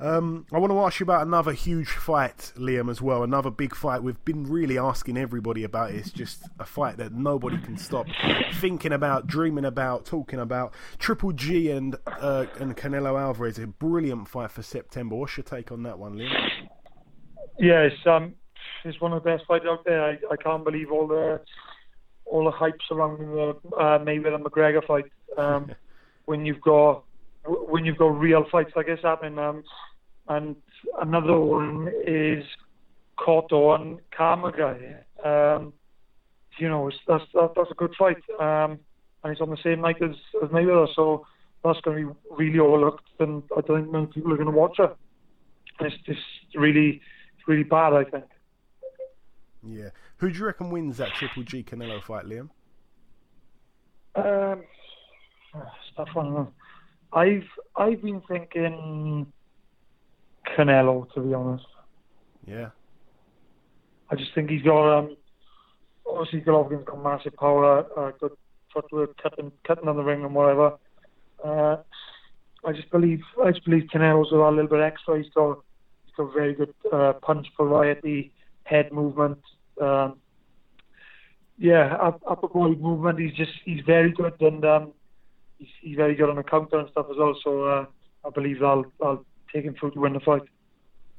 Um, 0.00 0.46
I 0.50 0.58
want 0.58 0.72
to 0.72 0.78
ask 0.80 0.98
you 0.98 1.04
about 1.04 1.26
another 1.26 1.52
huge 1.52 1.90
fight, 1.90 2.52
Liam, 2.56 2.90
as 2.90 3.02
well. 3.02 3.22
Another 3.22 3.50
big 3.50 3.74
fight. 3.74 4.02
We've 4.02 4.24
been 4.24 4.48
really 4.48 4.78
asking 4.78 5.18
everybody 5.18 5.62
about 5.62 5.90
it. 5.90 5.96
It's 5.96 6.10
just 6.10 6.48
a 6.58 6.64
fight 6.64 6.96
that 6.96 7.12
nobody 7.12 7.58
can 7.58 7.76
stop 7.76 8.06
thinking 8.54 8.92
about, 8.92 9.26
dreaming 9.26 9.66
about, 9.66 10.06
talking 10.06 10.40
about. 10.40 10.72
Triple 10.98 11.32
G 11.32 11.70
and 11.70 11.96
uh, 12.06 12.46
and 12.58 12.74
Canelo 12.78 13.20
Alvarez, 13.20 13.58
a 13.58 13.66
brilliant 13.66 14.26
fight 14.26 14.50
for 14.52 14.62
September. 14.62 15.16
What's 15.16 15.36
your 15.36 15.44
take 15.44 15.70
on 15.70 15.82
that 15.82 15.98
one, 15.98 16.14
Liam? 16.14 16.32
Yeah, 17.58 17.80
it's, 17.80 18.06
um, 18.06 18.34
it's 18.86 18.98
one 19.02 19.12
of 19.12 19.22
the 19.22 19.28
best 19.28 19.44
fights 19.46 19.66
out 19.68 19.84
there. 19.84 20.02
I, 20.02 20.18
I 20.30 20.36
can't 20.42 20.64
believe 20.64 20.90
all 20.90 21.06
the 21.06 21.42
all 22.30 22.44
the 22.44 22.50
hype 22.50 22.78
surrounding 22.88 23.30
the 23.30 23.50
uh, 23.76 23.98
Mayweather 23.98 24.40
McGregor 24.40 24.86
fight. 24.86 25.10
um, 25.36 25.72
when 26.26 26.46
you've 26.46 26.60
got 26.60 27.02
when 27.44 27.84
you've 27.84 27.98
got 27.98 28.18
real 28.18 28.44
fights 28.52 28.72
like 28.76 28.86
this 28.86 29.00
happening. 29.02 29.38
Um, 29.38 29.64
and 30.28 30.54
another 31.00 31.38
one 31.38 31.90
is 32.06 32.44
Cotto 33.18 33.74
and 33.74 33.98
Kamegai. 34.16 34.98
Um, 35.24 35.72
you 36.58 36.68
know, 36.68 36.86
it's, 36.88 36.96
that's 37.08 37.24
that, 37.34 37.52
that's 37.56 37.70
a 37.70 37.74
good 37.74 37.94
fight, 37.98 38.22
um, 38.38 38.78
and 39.24 39.32
it's 39.32 39.40
on 39.40 39.50
the 39.50 39.56
same 39.64 39.80
night 39.80 40.00
as, 40.02 40.14
as 40.42 40.50
Mayweather, 40.50 40.86
so 40.94 41.26
that's 41.64 41.80
going 41.80 42.06
to 42.06 42.12
be 42.12 42.18
really 42.30 42.58
overlooked, 42.58 43.08
and 43.18 43.42
I 43.56 43.62
don't 43.62 43.82
think 43.82 43.92
many 43.92 44.06
people 44.06 44.32
are 44.32 44.36
going 44.36 44.50
to 44.50 44.56
watch 44.56 44.78
it. 44.78 44.94
And 45.78 45.92
it's 45.92 46.02
just 46.04 46.20
really, 46.54 47.00
it's 47.36 47.48
really 47.48 47.64
bad, 47.64 47.92
I 47.94 48.04
think. 48.04 48.24
Yeah. 49.66 49.90
Who 50.18 50.30
do 50.30 50.38
you 50.38 50.44
reckon 50.44 50.70
wins 50.70 50.96
that 50.98 51.10
Triple 51.14 51.42
G 51.42 51.62
Canelo 51.62 52.02
fight, 52.02 52.24
Liam? 52.24 52.48
Um, 54.14 54.64
it's 55.54 55.96
tough 55.96 56.08
one. 56.14 56.48
I've 57.12 57.44
I've 57.76 58.02
been 58.02 58.22
thinking 58.28 59.26
Canelo, 60.56 61.12
to 61.14 61.20
be 61.20 61.34
honest. 61.34 61.66
Yeah. 62.46 62.70
I 64.10 64.16
just 64.16 64.34
think 64.34 64.50
he's 64.50 64.62
got 64.62 64.98
um, 64.98 65.16
obviously 66.06 66.40
Golovkin's 66.40 66.84
got 66.84 67.02
massive 67.02 67.36
power, 67.36 67.86
uh, 67.96 68.12
good 68.20 68.32
footwork, 68.72 69.16
cutting 69.22 69.52
cutting 69.66 69.88
on 69.88 69.96
the 69.96 70.02
ring 70.02 70.24
and 70.24 70.34
whatever. 70.34 70.78
Uh, 71.44 71.76
I 72.64 72.72
just 72.72 72.90
believe 72.90 73.20
I 73.44 73.50
just 73.50 73.64
believe 73.64 73.88
Canelo's 73.92 74.30
got 74.30 74.48
a 74.48 74.50
little 74.50 74.68
bit 74.68 74.80
extra. 74.80 75.18
He's 75.18 75.32
got 75.32 75.60
he's 76.04 76.14
got 76.16 76.32
very 76.34 76.54
good 76.54 76.74
uh, 76.92 77.14
punch 77.22 77.46
variety, 77.58 78.32
head 78.70 78.92
movement. 78.92 79.38
Um, 79.80 80.18
yeah, 81.58 81.94
up, 81.96 82.22
upper 82.28 82.48
body 82.48 82.76
movement. 82.76 83.18
He's 83.18 83.34
just 83.34 83.52
he's 83.64 83.82
very 83.84 84.12
good 84.12 84.40
and 84.40 84.64
um, 84.64 84.92
he's, 85.58 85.68
he's 85.82 85.96
very 85.96 86.14
good 86.14 86.30
on 86.30 86.36
the 86.36 86.42
counter 86.42 86.78
and 86.78 86.88
stuff 86.90 87.06
as 87.10 87.16
well. 87.18 87.36
So 87.44 87.64
uh, 87.64 87.84
I 88.24 88.30
believe 88.30 88.62
I'll 88.62 88.86
I'll 89.02 89.24
take 89.52 89.64
him 89.64 89.74
through 89.78 89.90
to 89.92 90.00
win 90.00 90.14
the 90.14 90.20
fight. 90.20 90.42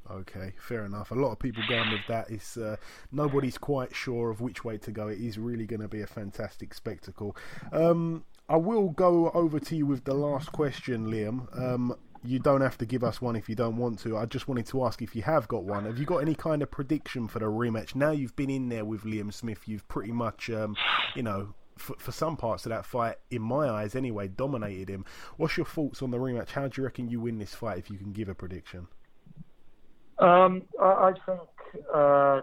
Okay, 0.10 0.54
fair 0.60 0.86
enough. 0.86 1.12
A 1.12 1.16
lot 1.16 1.32
of 1.32 1.40
people 1.40 1.64
going 1.70 1.90
with 1.92 2.06
that. 2.08 2.30
It's 2.30 2.58
uh, 2.58 2.76
nobody's 3.12 3.58
quite 3.58 3.96
sure 3.96 4.30
of 4.30 4.42
which 4.42 4.66
way 4.66 4.78
to 4.80 4.92
go. 4.92 5.08
It 5.08 5.20
is 5.20 5.38
really 5.38 5.66
going 5.66 5.82
to 5.82 5.88
be 5.88 6.02
a 6.02 6.08
fantastic 6.08 6.74
spectacle. 6.74 7.36
Um, 7.72 8.26
I 8.50 8.58
will 8.58 8.90
go 8.90 9.30
over 9.32 9.60
to 9.60 9.76
you 9.76 9.86
with 9.86 10.04
the 10.04 10.14
last 10.14 10.52
question, 10.52 11.06
Liam. 11.06 11.48
Um, 11.58 11.96
you 12.24 12.40
don't 12.40 12.62
have 12.62 12.78
to 12.78 12.86
give 12.86 13.04
us 13.04 13.22
one 13.22 13.36
if 13.36 13.50
you 13.50 13.56
don't 13.56 13.78
want 13.78 14.00
to. 14.00 14.18
I 14.18 14.26
just 14.26 14.48
wanted 14.48 14.66
to 14.68 14.86
ask 14.86 15.02
if 15.02 15.16
you 15.16 15.24
have 15.24 15.48
got 15.48 15.64
one. 15.64 15.86
Have 15.86 15.98
you 15.98 16.06
got 16.06 16.18
any 16.18 16.36
kind 16.36 16.62
of 16.62 16.70
prediction 16.70 17.28
for 17.28 17.40
the 17.40 17.46
rematch? 17.46 17.96
Now 17.96 18.12
you've 18.12 18.36
been 18.36 18.50
in 18.50 18.70
there 18.70 18.86
with 18.86 19.04
Liam 19.04 19.34
Smith, 19.34 19.68
you've 19.68 19.88
pretty 19.88 20.12
much, 20.12 20.50
um, 20.50 20.76
you 21.16 21.24
know, 21.24 21.54
for, 21.78 21.96
for 21.98 22.12
some 22.12 22.38
parts 22.38 22.66
of 22.66 22.70
that 22.70 22.86
fight, 22.86 23.16
in 23.32 23.42
my 23.42 23.70
eyes 23.70 23.96
anyway, 23.96 24.28
dominated 24.28 24.90
him. 24.90 25.06
What's 25.38 25.58
your 25.58 25.66
thoughts 25.66 26.02
on 26.02 26.12
the 26.12 26.18
rematch? 26.18 26.50
How 26.50 26.68
do 26.68 26.82
you 26.82 26.86
reckon 26.86 27.10
you 27.10 27.20
win 27.20 27.40
this 27.40 27.56
fight 27.56 27.80
if 27.80 27.90
you 27.90 27.98
can 27.98 28.12
give 28.12 28.30
a 28.30 28.36
prediction? 28.36 28.88
Um, 30.20 30.64
I, 30.80 30.86
I 30.86 31.14
think 31.26 31.42
uh, 31.94 32.42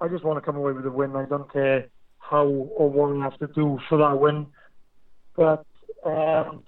I 0.00 0.08
just 0.08 0.24
want 0.24 0.36
to 0.36 0.42
come 0.42 0.56
away 0.56 0.72
with 0.72 0.84
a 0.84 0.90
win. 0.90 1.16
I 1.16 1.24
don't 1.24 1.50
care 1.50 1.86
how 2.18 2.44
or 2.46 2.90
what 2.90 3.16
I 3.16 3.22
have 3.24 3.38
to 3.38 3.46
do 3.54 3.78
for 3.88 3.98
that 3.98 4.20
win. 4.20 4.46
But 5.34 5.64
um, 6.04 6.62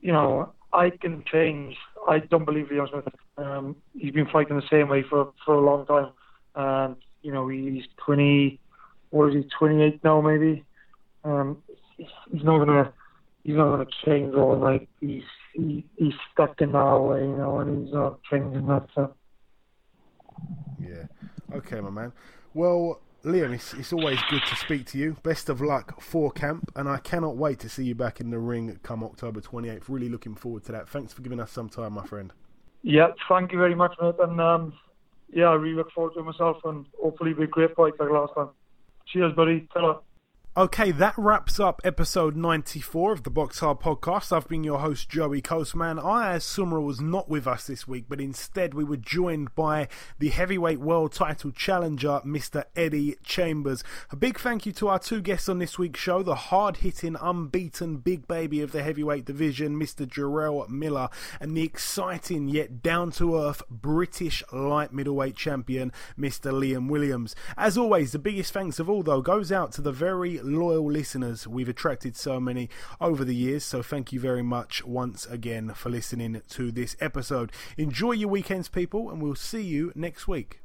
you 0.00 0.12
know, 0.12 0.52
I 0.72 0.90
can 0.90 1.24
change. 1.30 1.76
I 2.08 2.18
don't 2.18 2.44
believe 2.44 2.66
Liam 2.66 2.90
Smith. 2.90 3.14
Um, 3.36 3.76
he's 3.94 4.12
been 4.12 4.28
fighting 4.32 4.56
the 4.56 4.68
same 4.70 4.88
way 4.88 5.02
for 5.08 5.32
for 5.44 5.54
a 5.54 5.60
long 5.60 5.86
time, 5.86 6.12
and 6.54 6.96
you 7.22 7.32
know 7.32 7.48
he's 7.48 7.84
twenty. 8.04 8.60
What 9.10 9.30
is 9.30 9.34
he? 9.36 9.50
Twenty 9.58 9.82
eight 9.82 10.04
now, 10.04 10.20
maybe. 10.20 10.64
Um, 11.24 11.62
he's 11.96 12.44
not 12.44 12.58
gonna. 12.58 12.92
He's 13.44 13.56
not 13.56 13.70
gonna 13.70 13.86
change 14.04 14.34
overnight. 14.34 14.88
He's 15.00 15.22
he, 15.54 15.84
he's 15.96 16.12
stuck 16.32 16.60
in 16.60 16.72
that 16.72 16.98
way, 16.98 17.20
you 17.20 17.36
know, 17.36 17.58
and 17.58 17.84
he's 17.84 17.94
not 17.94 18.22
changing 18.24 18.66
that. 18.66 18.86
So. 18.94 19.14
Yeah. 20.80 21.04
Okay, 21.54 21.80
my 21.80 21.90
man. 21.90 22.12
Well, 22.54 23.00
Liam, 23.24 23.52
it's, 23.52 23.74
it's 23.74 23.92
always 23.92 24.18
good 24.30 24.42
to 24.48 24.54
speak 24.56 24.86
to 24.86 24.98
you. 24.98 25.16
Best 25.24 25.48
of 25.48 25.60
luck 25.60 26.00
for 26.00 26.30
camp, 26.30 26.70
and 26.76 26.88
I 26.88 26.98
cannot 26.98 27.36
wait 27.36 27.58
to 27.60 27.68
see 27.68 27.82
you 27.82 27.96
back 27.96 28.20
in 28.20 28.30
the 28.30 28.38
ring 28.38 28.78
come 28.84 29.02
October 29.02 29.40
28th. 29.40 29.84
Really 29.88 30.08
looking 30.08 30.36
forward 30.36 30.64
to 30.66 30.72
that. 30.72 30.88
Thanks 30.88 31.12
for 31.12 31.22
giving 31.22 31.40
us 31.40 31.50
some 31.50 31.68
time, 31.68 31.94
my 31.94 32.06
friend. 32.06 32.32
Yeah, 32.82 33.08
thank 33.28 33.50
you 33.50 33.58
very 33.58 33.74
much, 33.74 33.96
mate. 34.00 34.14
And 34.20 34.40
um, 34.40 34.72
yeah, 35.32 35.46
I 35.46 35.54
really 35.54 35.74
look 35.74 35.90
forward 35.90 36.14
to 36.14 36.22
myself, 36.22 36.58
and 36.64 36.86
hopefully 37.02 37.34
be 37.34 37.42
a 37.42 37.46
great 37.48 37.74
fight 37.74 37.94
like 37.98 38.08
last 38.08 38.34
time. 38.36 38.50
Cheers, 39.06 39.34
buddy. 39.34 39.68
ta 39.74 40.00
Okay, 40.58 40.90
that 40.90 41.14
wraps 41.16 41.60
up 41.60 41.80
episode 41.84 42.34
94 42.34 43.12
of 43.12 43.22
the 43.22 43.30
Box 43.30 43.60
Hard 43.60 43.78
podcast. 43.78 44.36
I've 44.36 44.48
been 44.48 44.64
your 44.64 44.80
host, 44.80 45.08
Joey 45.08 45.40
Coastman. 45.40 46.00
Ayaz 46.00 46.42
Sumra 46.42 46.84
was 46.84 47.00
not 47.00 47.28
with 47.28 47.46
us 47.46 47.68
this 47.68 47.86
week, 47.86 48.06
but 48.08 48.20
instead 48.20 48.74
we 48.74 48.82
were 48.82 48.96
joined 48.96 49.54
by 49.54 49.86
the 50.18 50.30
heavyweight 50.30 50.80
world 50.80 51.12
title 51.12 51.52
challenger, 51.52 52.20
Mr. 52.26 52.64
Eddie 52.74 53.14
Chambers. 53.22 53.84
A 54.10 54.16
big 54.16 54.40
thank 54.40 54.66
you 54.66 54.72
to 54.72 54.88
our 54.88 54.98
two 54.98 55.20
guests 55.20 55.48
on 55.48 55.60
this 55.60 55.78
week's 55.78 56.00
show, 56.00 56.24
the 56.24 56.34
hard 56.34 56.78
hitting, 56.78 57.14
unbeaten 57.20 57.98
big 57.98 58.26
baby 58.26 58.60
of 58.60 58.72
the 58.72 58.82
heavyweight 58.82 59.26
division, 59.26 59.78
Mr. 59.80 60.08
Jarrell 60.08 60.68
Miller, 60.68 61.08
and 61.38 61.56
the 61.56 61.62
exciting 61.62 62.48
yet 62.48 62.82
down 62.82 63.12
to 63.12 63.38
earth 63.38 63.62
British 63.70 64.42
light 64.52 64.92
middleweight 64.92 65.36
champion, 65.36 65.92
Mr. 66.18 66.50
Liam 66.50 66.88
Williams. 66.88 67.36
As 67.56 67.78
always, 67.78 68.10
the 68.10 68.18
biggest 68.18 68.52
thanks 68.52 68.80
of 68.80 68.90
all, 68.90 69.04
though, 69.04 69.22
goes 69.22 69.52
out 69.52 69.70
to 69.74 69.80
the 69.80 69.92
very 69.92 70.40
loyal 70.48 70.90
listeners. 70.90 71.46
We've 71.46 71.68
attracted 71.68 72.16
so 72.16 72.40
many 72.40 72.68
over 73.00 73.24
the 73.24 73.34
years, 73.34 73.64
so 73.64 73.82
thank 73.82 74.12
you 74.12 74.20
very 74.20 74.42
much 74.42 74.84
once 74.84 75.26
again 75.26 75.72
for 75.74 75.90
listening 75.90 76.42
to 76.48 76.72
this 76.72 76.96
episode. 77.00 77.52
Enjoy 77.76 78.12
your 78.12 78.28
weekends, 78.28 78.68
people, 78.68 79.10
and 79.10 79.22
we'll 79.22 79.34
see 79.34 79.62
you 79.62 79.92
next 79.94 80.26
week. 80.26 80.60